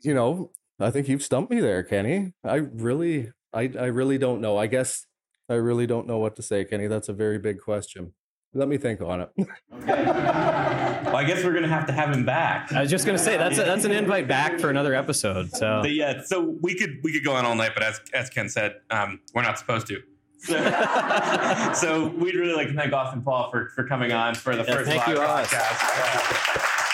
You 0.00 0.14
know, 0.14 0.50
I 0.78 0.90
think 0.90 1.08
you've 1.08 1.22
stumped 1.24 1.50
me 1.50 1.60
there, 1.60 1.82
Kenny. 1.82 2.32
I 2.44 2.56
really, 2.56 3.32
I, 3.52 3.62
I 3.78 3.86
really 3.86 4.18
don't 4.18 4.40
know. 4.40 4.56
I 4.56 4.68
guess 4.68 5.06
I 5.48 5.54
really 5.54 5.86
don't 5.86 6.06
know 6.06 6.18
what 6.18 6.36
to 6.36 6.42
say, 6.42 6.64
Kenny. 6.64 6.86
That's 6.86 7.08
a 7.08 7.12
very 7.12 7.38
big 7.38 7.60
question. 7.60 8.12
Let 8.54 8.68
me 8.68 8.78
think 8.78 9.00
on 9.02 9.20
it. 9.22 9.30
Well, 9.38 11.16
I 11.16 11.24
guess 11.26 11.44
we're 11.44 11.52
gonna 11.54 11.68
have 11.68 11.86
to 11.86 11.92
have 11.92 12.14
him 12.14 12.24
back. 12.24 12.72
I 12.72 12.80
was 12.82 12.90
just 12.90 13.06
gonna 13.06 13.18
say 13.18 13.36
that's 13.36 13.58
a, 13.58 13.62
that's 13.62 13.84
an 13.84 13.92
invite 13.92 14.26
back 14.28 14.58
for 14.58 14.68
another 14.70 14.94
episode. 14.94 15.50
So 15.52 15.80
But 15.82 15.92
yeah, 15.92 16.22
so 16.24 16.56
we 16.62 16.74
could 16.74 16.98
we 17.02 17.12
could 17.12 17.24
go 17.24 17.34
on 17.34 17.44
all 17.44 17.54
night, 17.54 17.72
but 17.74 17.82
as 17.82 18.00
as 18.14 18.30
Ken 18.30 18.48
said, 18.48 18.76
um, 18.90 19.20
we're 19.34 19.42
not 19.42 19.58
supposed 19.58 19.86
to. 19.88 20.00
So, 20.40 21.72
so 21.74 22.06
we'd 22.08 22.34
really 22.36 22.54
like 22.54 22.68
to 22.68 22.74
thank 22.74 22.92
Austin 22.92 23.22
Paul 23.22 23.50
for 23.50 23.68
for 23.70 23.84
coming 23.84 24.12
on 24.12 24.34
for 24.34 24.54
the 24.56 24.64
Yeah, 24.64 24.74
first 24.76 24.88
thank 24.88 25.06
live 25.06 25.16
you, 25.16 25.22
Aus. 25.22 25.46
podcast. 25.48 26.84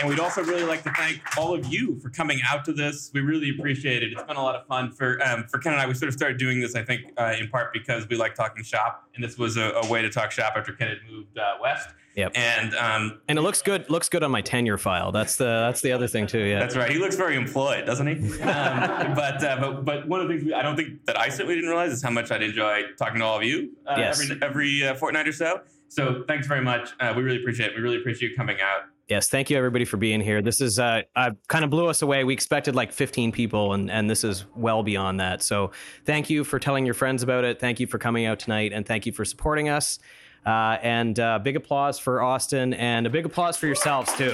And 0.00 0.08
we'd 0.08 0.20
also 0.20 0.42
really 0.42 0.64
like 0.64 0.82
to 0.84 0.92
thank 0.92 1.20
all 1.38 1.54
of 1.54 1.66
you 1.66 1.98
for 2.00 2.10
coming 2.10 2.40
out 2.48 2.64
to 2.64 2.72
this. 2.72 3.10
We 3.14 3.20
really 3.20 3.50
appreciate 3.56 4.02
it. 4.02 4.12
It's 4.12 4.22
been 4.22 4.36
a 4.36 4.42
lot 4.42 4.56
of 4.56 4.66
fun 4.66 4.90
for 4.92 5.22
um, 5.24 5.44
for 5.44 5.58
Ken 5.58 5.72
and 5.72 5.80
I. 5.80 5.86
We 5.86 5.94
sort 5.94 6.08
of 6.08 6.14
started 6.14 6.38
doing 6.38 6.60
this, 6.60 6.74
I 6.74 6.82
think, 6.82 7.12
uh, 7.16 7.34
in 7.38 7.48
part 7.48 7.72
because 7.72 8.08
we 8.08 8.16
like 8.16 8.34
talking 8.34 8.62
shop, 8.64 9.08
and 9.14 9.22
this 9.22 9.38
was 9.38 9.56
a, 9.56 9.70
a 9.82 9.88
way 9.88 10.02
to 10.02 10.10
talk 10.10 10.30
shop 10.32 10.54
after 10.56 10.72
Ken 10.72 10.88
had 10.88 10.98
moved 11.10 11.38
uh, 11.38 11.54
west. 11.60 11.88
Yep. 12.16 12.32
And 12.36 12.74
um, 12.76 13.20
and 13.28 13.38
it 13.38 13.42
looks 13.42 13.60
good. 13.62 13.88
Looks 13.90 14.08
good 14.08 14.22
on 14.22 14.30
my 14.30 14.40
tenure 14.40 14.78
file. 14.78 15.10
That's 15.10 15.36
the 15.36 15.44
that's 15.44 15.80
the 15.80 15.90
other 15.92 16.06
thing 16.06 16.26
too. 16.28 16.38
Yeah. 16.44 16.60
That's 16.60 16.76
right. 16.76 16.90
He 16.90 16.98
looks 16.98 17.16
very 17.16 17.36
employed, 17.36 17.86
doesn't 17.86 18.06
he? 18.06 18.14
Um, 18.44 19.14
but, 19.14 19.42
uh, 19.42 19.56
but 19.60 19.84
but 19.84 20.08
one 20.08 20.20
of 20.20 20.28
the 20.28 20.34
things 20.34 20.44
we, 20.44 20.54
I 20.54 20.62
don't 20.62 20.76
think 20.76 21.04
that 21.06 21.18
I 21.18 21.28
certainly 21.28 21.54
didn't 21.56 21.70
realize 21.70 21.90
is 21.92 22.02
how 22.02 22.10
much 22.10 22.30
I'd 22.30 22.42
enjoy 22.42 22.82
talking 22.98 23.18
to 23.18 23.24
all 23.24 23.38
of 23.38 23.42
you 23.42 23.70
uh, 23.86 23.94
Yes. 23.98 24.20
every 24.20 24.42
every 24.42 24.84
uh, 24.86 24.94
fortnight 24.94 25.26
or 25.26 25.32
so. 25.32 25.60
So 25.88 26.24
thanks 26.28 26.46
very 26.46 26.60
much. 26.60 26.90
Uh, 27.00 27.12
we 27.16 27.22
really 27.22 27.40
appreciate 27.40 27.70
it. 27.70 27.76
We 27.76 27.82
really 27.82 27.96
appreciate 27.98 28.30
you 28.30 28.36
coming 28.36 28.58
out. 28.60 28.82
Yes, 29.08 29.28
thank 29.28 29.50
you 29.50 29.58
everybody 29.58 29.84
for 29.84 29.98
being 29.98 30.20
here. 30.22 30.40
This 30.40 30.62
is 30.62 30.78
uh, 30.78 31.02
uh 31.14 31.32
kind 31.48 31.62
of 31.62 31.70
blew 31.70 31.88
us 31.88 32.00
away. 32.00 32.24
We 32.24 32.32
expected 32.32 32.74
like 32.74 32.90
15 32.90 33.32
people, 33.32 33.74
and 33.74 33.90
and 33.90 34.08
this 34.08 34.24
is 34.24 34.46
well 34.56 34.82
beyond 34.82 35.20
that. 35.20 35.42
So 35.42 35.72
thank 36.06 36.30
you 36.30 36.42
for 36.42 36.58
telling 36.58 36.86
your 36.86 36.94
friends 36.94 37.22
about 37.22 37.44
it. 37.44 37.60
Thank 37.60 37.80
you 37.80 37.86
for 37.86 37.98
coming 37.98 38.24
out 38.24 38.38
tonight, 38.38 38.72
and 38.72 38.86
thank 38.86 39.04
you 39.04 39.12
for 39.12 39.26
supporting 39.26 39.68
us. 39.68 39.98
Uh, 40.46 40.78
and 40.82 41.18
uh, 41.20 41.38
big 41.38 41.56
applause 41.56 41.98
for 41.98 42.22
Austin, 42.22 42.72
and 42.74 43.06
a 43.06 43.10
big 43.10 43.26
applause 43.26 43.58
for 43.58 43.66
yourselves 43.66 44.10
too. 44.14 44.32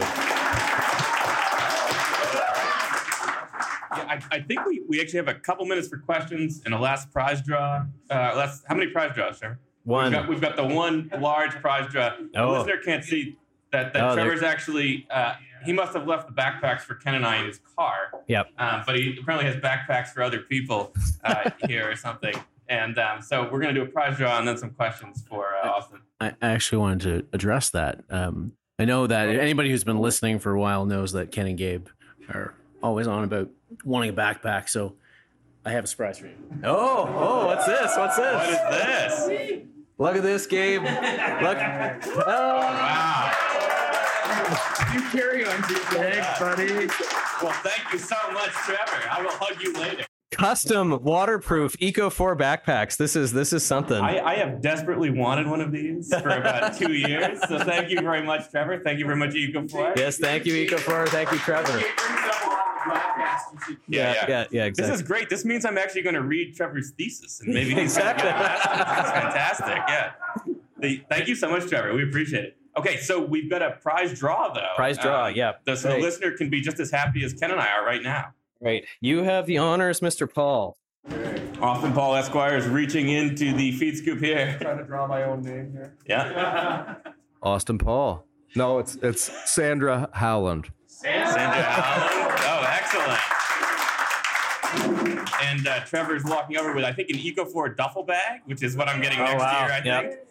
Yeah, 3.93 4.07
I, 4.09 4.23
I 4.31 4.41
think 4.41 4.65
we, 4.67 4.83
we 4.89 5.01
actually 5.01 5.19
have 5.19 5.29
a 5.29 5.35
couple 5.35 5.67
minutes 5.67 5.89
for 5.89 5.99
questions 5.99 6.63
and 6.65 6.73
a 6.75 6.79
last 6.79 7.11
prize 7.13 7.43
draw. 7.43 7.87
Uh, 8.09 8.15
last, 8.37 8.63
how 8.69 8.77
many 8.77 8.91
prize 8.93 9.13
draws, 9.15 9.41
Trevor? 9.41 9.59
One. 9.83 10.05
We've 10.05 10.13
got, 10.13 10.29
we've 10.29 10.41
got 10.41 10.57
the 10.57 10.67
one 10.67 11.11
large 11.19 11.53
prize 11.61 11.91
draw. 11.91 12.11
The 12.33 12.41
Oh. 12.41 12.53
listener 12.59 12.77
can't 12.85 13.03
see 13.05 13.37
that, 13.73 13.93
that 13.93 14.11
Oh, 14.11 14.15
Trevor's 14.15 14.43
actually, 14.43 15.07
uh, 15.11 15.35
he 15.65 15.73
must 15.73 15.93
have 15.95 16.07
left 16.07 16.27
the 16.27 16.33
backpacks 16.35 16.81
for 16.81 16.95
Ken 16.95 17.15
and 17.15 17.27
I 17.27 17.37
in 17.39 17.47
his 17.47 17.61
car. 17.77 18.23
Yep. 18.29 18.49
Um, 18.59 18.83
but 18.87 18.97
he 18.97 19.19
apparently 19.21 19.51
has 19.51 19.61
backpacks 19.61 20.09
for 20.09 20.23
other 20.23 20.41
people 20.41 20.95
uh, 21.25 21.51
here 21.67 21.91
or 21.91 21.97
something. 21.97 22.35
And 22.69 22.99
um, 22.99 23.21
so 23.21 23.43
we're 23.45 23.61
going 23.61 23.75
to 23.75 23.81
do 23.81 23.83
a 23.83 23.91
prize 23.91 24.17
draw 24.17 24.39
and 24.39 24.47
then 24.47 24.57
some 24.57 24.71
questions 24.71 25.25
for 25.29 25.49
uh, 25.63 25.69
Austin. 25.69 26.01
I 26.21 26.29
I 26.41 26.51
actually 26.51 26.79
wanted 26.79 27.01
to 27.01 27.27
address 27.33 27.71
that. 27.71 28.05
Um, 28.11 28.53
I 28.79 28.85
know 28.85 29.07
that 29.07 29.29
anybody 29.29 29.71
who's 29.71 29.85
been 29.85 29.99
listening 29.99 30.39
for 30.39 30.53
a 30.53 30.61
while 30.61 30.87
knows 30.87 31.13
that 31.13 31.33
Ken 31.33 31.47
and 31.47 31.59
Gabe 31.59 31.89
are 32.33 32.55
always 32.83 33.07
on 33.07 33.25
about 33.25 33.51
wanting 33.85 34.11
a 34.11 34.13
backpack. 34.13 34.69
So 34.69 34.95
I 35.67 35.73
have 35.73 35.85
a 35.85 35.87
surprise 35.87 36.19
for 36.19 36.27
you. 36.27 36.35
Oh, 36.65 37.07
oh, 37.09 37.47
what's 37.47 37.67
this? 37.67 37.97
What's 37.97 38.17
this? 38.17 38.35
What 38.35 38.49
is 38.49 39.27
this? 39.27 39.63
Look 39.99 40.17
at 40.17 40.23
this, 40.23 40.47
Gabe. 40.47 40.83
Look. 40.83 41.59
Oh. 42.27 42.59
Wow. 42.61 43.47
You 44.95 45.03
carry 45.11 45.45
on 45.47 45.63
to 45.63 45.73
your 45.73 45.85
buddy. 46.39 46.87
Well, 47.43 47.53
thank 47.63 47.93
you 47.93 47.99
so 47.99 48.17
much, 48.33 48.51
Trevor. 48.51 49.09
I 49.11 49.23
will 49.23 49.31
hug 49.33 49.63
you 49.63 49.73
later. 49.75 50.05
Custom 50.33 51.03
waterproof 51.03 51.77
Ecofor 51.79 52.37
backpacks. 52.39 52.97
This 52.97 53.17
is 53.17 53.33
this 53.33 53.53
is 53.53 53.65
something. 53.65 53.97
I, 54.01 54.21
I 54.25 54.35
have 54.37 54.63
desperately 54.63 55.11
wanted 55.11 55.47
one 55.49 55.61
of 55.61 55.73
these 55.73 56.15
for 56.15 56.31
about 56.31 56.77
two 56.79 56.93
years. 56.93 57.41
So 57.49 57.59
thank 57.59 57.91
you 57.91 58.01
very 58.01 58.23
much, 58.25 58.49
Trevor. 58.51 58.81
Thank 58.83 59.01
you 59.01 59.07
very 59.07 59.19
much, 59.19 59.31
Ecofor 59.35 59.93
it. 59.93 59.99
yes, 59.99 60.19
thank 60.19 60.47
you, 60.47 60.55
Ecofor. 60.55 61.09
Thank 61.09 61.33
you, 61.33 61.39
Trevor. 61.39 61.79
It 61.79 61.97
brings 61.97 62.21
up 62.25 62.45
a 62.45 62.49
lot 62.49 62.65
of 62.77 62.93
podcasts. 62.93 63.53
You 63.53 63.59
should 63.67 63.79
Yeah, 63.89 64.13
yeah. 64.13 64.29
yeah, 64.29 64.45
yeah, 64.51 64.71
This 64.75 64.89
is 64.89 65.03
great. 65.03 65.29
This 65.29 65.45
means 65.45 65.65
I'm 65.65 65.77
actually 65.79 66.03
going 66.03 66.15
to 66.15 66.23
read 66.23 66.55
Trevor's 66.57 66.93
thesis 66.93 67.41
and 67.41 67.53
maybe 67.53 67.71
he's 67.75 67.97
Exactly. 67.97 68.31
That's 68.31 69.11
fantastic. 69.11 69.77
Yeah. 69.89 70.13
The, 70.79 71.05
thank 71.11 71.29
you 71.29 71.35
so 71.35 71.51
much, 71.51 71.67
Trevor. 71.69 71.93
We 71.93 72.05
appreciate 72.05 72.45
it. 72.45 72.57
Okay, 72.81 72.97
so 72.99 73.21
we've 73.21 73.49
got 73.51 73.63
a 73.63 73.73
prize 73.83 74.19
draw 74.19 74.53
though. 74.53 74.67
Prize 74.77 74.99
draw, 74.99 75.27
Um, 75.27 75.35
yeah. 75.35 75.53
the- 75.65 75.77
so 75.77 75.89
Right. 75.91 75.97
the 75.97 76.03
listener 76.03 76.31
can 76.37 76.51
be 76.51 76.61
just 76.61 76.81
as 76.81 76.91
happy 76.91 77.25
as 77.25 77.33
Ken 77.35 77.51
and 77.51 77.61
I 77.61 77.69
are 77.73 77.85
right 77.85 78.03
now. 78.03 78.33
Right. 78.61 78.85
You 79.01 79.23
have 79.23 79.47
the 79.47 79.59
honors, 79.59 80.01
Mr. 80.01 80.33
Paul. 80.33 80.77
Austin 81.63 81.93
Paul 81.93 82.15
Esquire 82.17 82.57
is 82.57 82.67
reaching 82.67 83.09
into 83.09 83.53
the 83.53 83.73
feed 83.73 83.97
scoop 83.99 84.21
here. 84.21 84.57
Trying 84.63 84.79
to 84.79 84.85
draw 84.85 85.07
my 85.07 85.23
own 85.25 85.43
name 85.43 85.73
here. 85.73 85.95
Yeah. 86.07 86.95
Austin 87.43 87.79
Paul. 87.79 88.27
No, 88.57 88.79
it's 88.79 88.97
it's 88.97 89.31
Sandra 89.51 90.09
Howland. 90.13 90.71
Sandra 90.87 91.41
Howland. 91.63 92.41
Oh, 92.45 92.67
excellent. 92.69 93.21
And 94.75 95.67
uh, 95.67 95.81
Trevor's 95.85 96.25
walking 96.25 96.57
over 96.57 96.75
with, 96.75 96.85
I 96.85 96.93
think, 96.93 97.11
an 97.11 97.17
Ecofor 97.17 97.77
duffel 97.77 98.03
bag, 98.05 98.41
which 98.47 98.63
is 98.63 98.77
what 98.77 98.89
I'm 98.89 99.01
getting 99.01 99.19
Oh, 99.21 99.25
next 99.25 99.41
wow. 99.43 99.67
year, 99.67 99.73
I 99.73 99.83
Yep. 99.85 100.29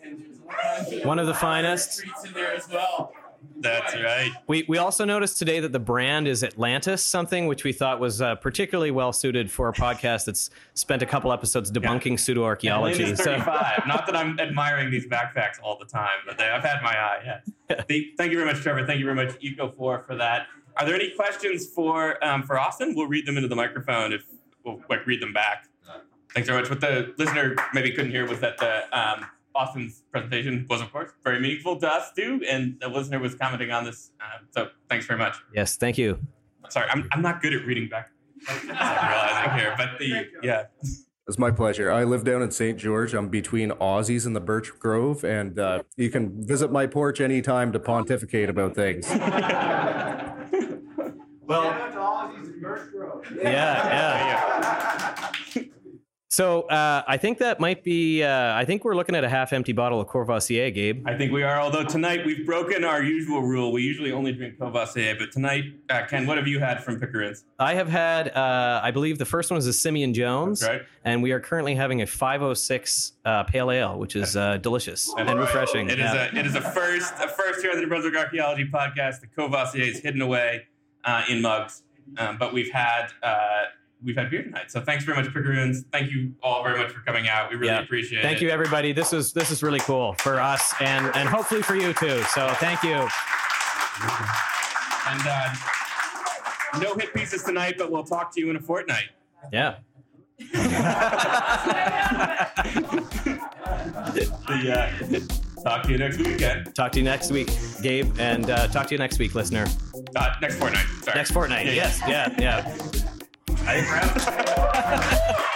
think. 0.92 1.06
One 1.06 1.20
of 1.20 1.28
the 1.28 1.34
finest. 1.34 2.00
Treats 2.00 2.26
in 2.26 2.34
there 2.34 2.54
as 2.56 2.68
well. 2.70 3.14
That's 3.62 3.94
right. 3.96 4.32
We, 4.48 4.66
we 4.68 4.78
also 4.78 5.06
noticed 5.06 5.38
today 5.40 5.60
that 5.62 5.72
the 5.72 5.80
brand 5.80 6.28
is 6.28 6.44
Atlantis, 6.44 7.04
something 7.04 7.48
which 7.48 7.64
we 7.64 7.72
thought 7.74 8.00
was 8.00 8.22
uh, 8.22 8.36
particularly 8.36 8.92
well 8.92 9.14
suited 9.14 9.50
for 9.52 9.70
a 9.70 9.74
podcast 9.74 10.26
that's 10.26 10.50
spent 10.74 11.02
a 11.02 11.06
couple 11.06 11.32
episodes 11.32 11.72
debunking 11.72 12.20
pseudo 12.20 12.44
archaeology. 12.44 13.16
So 13.16 13.38
Not 13.38 14.06
that 14.08 14.16
I'm 14.16 14.40
admiring 14.40 14.92
these 14.92 15.06
backpacks 15.08 15.56
all 15.62 15.78
the 15.78 15.86
time, 15.86 16.10
but 16.26 16.38
they, 16.38 16.46
I've 16.50 16.64
had 16.64 16.82
my 16.82 16.92
eye. 16.98 17.20
Yeah. 17.26 17.40
The- 17.88 18.14
thank 18.18 18.32
you 18.32 18.38
very 18.40 18.52
much, 18.52 18.62
Trevor. 18.64 18.86
Thank 18.88 19.00
you 19.00 19.06
very 19.06 19.16
much, 19.16 19.40
Ecofor, 19.42 20.06
for 20.08 20.16
that. 20.16 20.48
Are 20.78 20.86
there 20.86 20.95
any 20.95 21.11
questions 21.11 21.67
for 21.67 22.24
um, 22.24 22.43
for 22.43 22.59
Austin? 22.59 22.93
We'll 22.95 23.07
read 23.07 23.26
them 23.26 23.38
into 23.38 23.49
the 23.49 23.55
microphone 23.55 24.13
if 24.13 24.24
we'll 24.63 24.82
like 24.89 25.05
read 25.05 25.22
them 25.22 25.34
back. 25.34 25.65
Thanks 26.34 26.47
very 26.47 26.61
much. 26.61 26.70
What 26.70 26.80
the 26.80 27.13
listener 27.17 27.55
maybe 27.74 27.91
couldn't 27.91 28.11
hear 28.11 28.28
was 28.28 28.39
that 28.41 28.57
the 28.59 28.84
um, 28.97 29.26
Austin's 29.55 30.03
presentation 30.11 30.65
was, 30.70 30.80
of 30.80 30.91
course, 30.91 31.11
very 31.24 31.39
meaningful 31.39 31.80
to 31.80 31.88
us 31.88 32.11
too, 32.15 32.41
and 32.47 32.78
the 32.80 32.88
listener 32.88 33.20
was 33.20 33.34
commenting 33.34 33.72
on 33.72 33.84
this. 33.84 34.11
Um, 34.22 34.47
so 34.51 34.67
thanks 34.89 35.05
very 35.07 35.17
much. 35.17 35.38
yes, 35.55 35.76
thank 35.76 35.97
you. 35.97 36.20
Sorry, 36.70 36.88
I'm, 36.91 37.09
I'm 37.11 37.24
not 37.24 37.41
good 37.41 37.53
at 37.53 37.65
reading 37.65 37.89
back. 37.89 38.11
I'm 38.47 38.67
realizing 38.67 39.59
here, 39.59 39.74
but 39.76 39.97
the 39.97 40.28
yeah. 40.43 40.65
It's 41.28 41.38
my 41.38 41.51
pleasure. 41.51 41.91
I 41.91 42.05
live 42.05 42.24
down 42.24 42.41
in 42.41 42.49
St. 42.49 42.78
George. 42.78 43.13
I'm 43.13 43.30
between 43.30 43.70
Aussies 43.72 44.26
and 44.26 44.36
the 44.36 44.39
Birch 44.39 44.72
Grove, 44.80 45.24
and 45.24 45.59
uh, 45.59 45.84
you 45.95 46.09
can 46.09 46.43
visit 46.43 46.72
my 46.72 46.88
porch 46.88 47.22
anytime 47.22 47.72
to 47.72 47.80
pontificate 47.80 48.49
about 48.49 48.76
things. 48.76 49.07
Well, 51.49 51.63
Shout 51.63 51.82
out 51.82 51.91
to 51.93 51.97
Aussies 51.97 52.53
and 52.53 52.61
Birch 53.22 53.30
Grove. 53.30 53.43
yeah, 53.43 55.15
yeah. 55.55 55.63
So 56.32 56.61
uh, 56.70 57.01
I 57.07 57.17
think 57.17 57.39
that 57.39 57.59
might 57.59 57.84
be. 57.84 58.24
Uh, 58.24 58.53
I 58.55 58.63
think 58.63 58.86
we're 58.86 58.95
looking 58.95 59.15
at 59.15 59.24
a 59.24 59.30
half-empty 59.30 59.74
bottle 59.74 59.99
of 59.99 60.07
Courvoisier, 60.07 60.70
Gabe. 60.70 61.05
I 61.07 61.17
think 61.17 61.32
we 61.34 61.41
are. 61.41 61.59
Although 61.59 61.84
tonight 61.84 62.24
we've 62.24 62.45
broken 62.45 62.86
our 62.86 63.01
usual 63.01 63.41
rule. 63.41 63.72
We 63.74 63.82
usually 63.82 64.11
only 64.11 64.32
drink 64.32 64.59
Courvoisier, 64.59 65.15
but 65.17 65.32
tonight, 65.32 65.63
uh, 65.89 66.03
Ken, 66.07 66.28
what 66.28 66.38
have 66.38 66.47
you 66.47 66.59
had 66.59 66.84
from 66.84 66.99
Picaroons? 66.99 67.43
I 67.57 67.74
have 67.74 67.89
had. 67.89 68.30
Uh, 68.30 68.80
I 68.82 68.91
believe 68.91 69.17
the 69.17 69.26
first 69.26 69.49
one 69.49 69.57
is 69.57 69.65
a 69.65 69.74
Simeon 69.74 70.13
Jones, 70.13 70.59
That's 70.59 70.72
right. 70.72 70.82
and 71.03 71.24
we 71.24 71.32
are 71.32 71.39
currently 71.39 71.74
having 71.74 72.03
a 72.03 72.07
506 72.07 73.13
uh, 73.26 73.43
pale 73.45 73.72
ale, 73.72 73.97
which 73.97 74.15
is 74.15 74.38
uh, 74.38 74.57
delicious 74.57 75.07
That's 75.17 75.28
and 75.28 75.39
right. 75.39 75.45
refreshing. 75.45 75.89
It 75.89 75.93
is 75.99 76.13
Yeah. 76.13 76.30
a 76.34 76.39
it 76.39 76.45
is 76.45 76.53
a 76.55 76.61
first 76.61 77.11
a 77.15 77.28
first 77.28 77.61
here 77.63 77.72
on 77.72 77.78
the 77.78 77.82
New 77.82 77.89
Brunswick 77.89 78.15
Archaeology 78.15 78.70
Podcast. 78.72 79.22
The 79.22 79.28
Courvoisier 79.36 79.82
is 79.84 79.99
hidden 79.99 80.22
away 80.22 80.67
uh, 81.03 81.24
in 81.28 81.41
mugs, 81.41 81.82
um, 82.18 82.38
but 82.38 82.53
we've 82.53 82.72
had 82.72 83.07
uh, 83.24 83.64
we've 84.03 84.16
had 84.16 84.30
beer 84.30 84.43
tonight. 84.43 84.72
So 84.72 84.80
thanks 84.82 85.03
very 85.03 85.18
much, 85.22 85.32
Picaroons. 85.34 85.84
Thank 85.91 86.12
you 86.12 86.34
all 86.41 86.64
very 86.64 86.78
much 86.82 86.91
for 86.91 87.01
coming 87.01 87.28
out. 87.28 87.49
We 87.49 87.57
really 87.57 87.74
Yeah. 87.74 87.82
appreciate 87.82 88.20
it. 88.20 88.24
Thank 88.24 88.41
you, 88.41 88.49
everybody. 88.49 88.91
This 88.93 89.12
is 89.14 89.34
this 89.34 89.51
is 89.51 89.62
really 89.64 89.80
cool 89.82 90.14
for 90.20 90.39
us, 90.39 90.74
and 90.82 91.14
and 91.16 91.28
hopefully 91.30 91.62
for 91.62 91.76
you 91.76 91.93
too. 91.93 92.22
So 92.24 92.47
thank 92.55 92.82
you. 92.84 93.07
And 95.07 95.22
uh, 95.28 95.53
no 96.80 96.95
hit 96.95 97.14
pieces 97.14 97.43
tonight, 97.43 97.76
but 97.78 97.91
we'll 97.91 98.03
talk 98.03 98.34
to 98.36 98.39
you 98.39 98.49
in 98.49 98.55
a 98.55 98.62
fortnight. 98.62 99.10
Yeah. 99.51 99.76
The, 104.10 104.74
uh, 104.74 104.89
talk 105.64 105.84
to 105.84 105.91
you 105.91 105.97
next 105.97 106.18
weekend. 106.18 106.74
Talk 106.76 106.91
to 106.93 106.99
you 106.99 107.05
next 107.05 107.32
week, 107.32 107.49
Gabe, 107.82 108.14
and 108.20 108.49
uh, 108.49 108.68
talk 108.68 108.88
to 108.88 108.93
you 108.93 108.99
next 108.99 109.20
week, 109.20 109.36
listener. 109.36 109.66
Uh, 110.16 110.34
next 110.41 110.55
fortnight. 110.55 110.86
Sorry. 111.03 111.16
Next 111.18 111.32
fortnight. 111.32 111.66
Yeah, 111.68 111.72
yeah. 111.74 111.84
Yes. 112.07 112.34
Yeah. 112.39 112.74
Yeah. 113.47 113.66
I- 113.68 115.55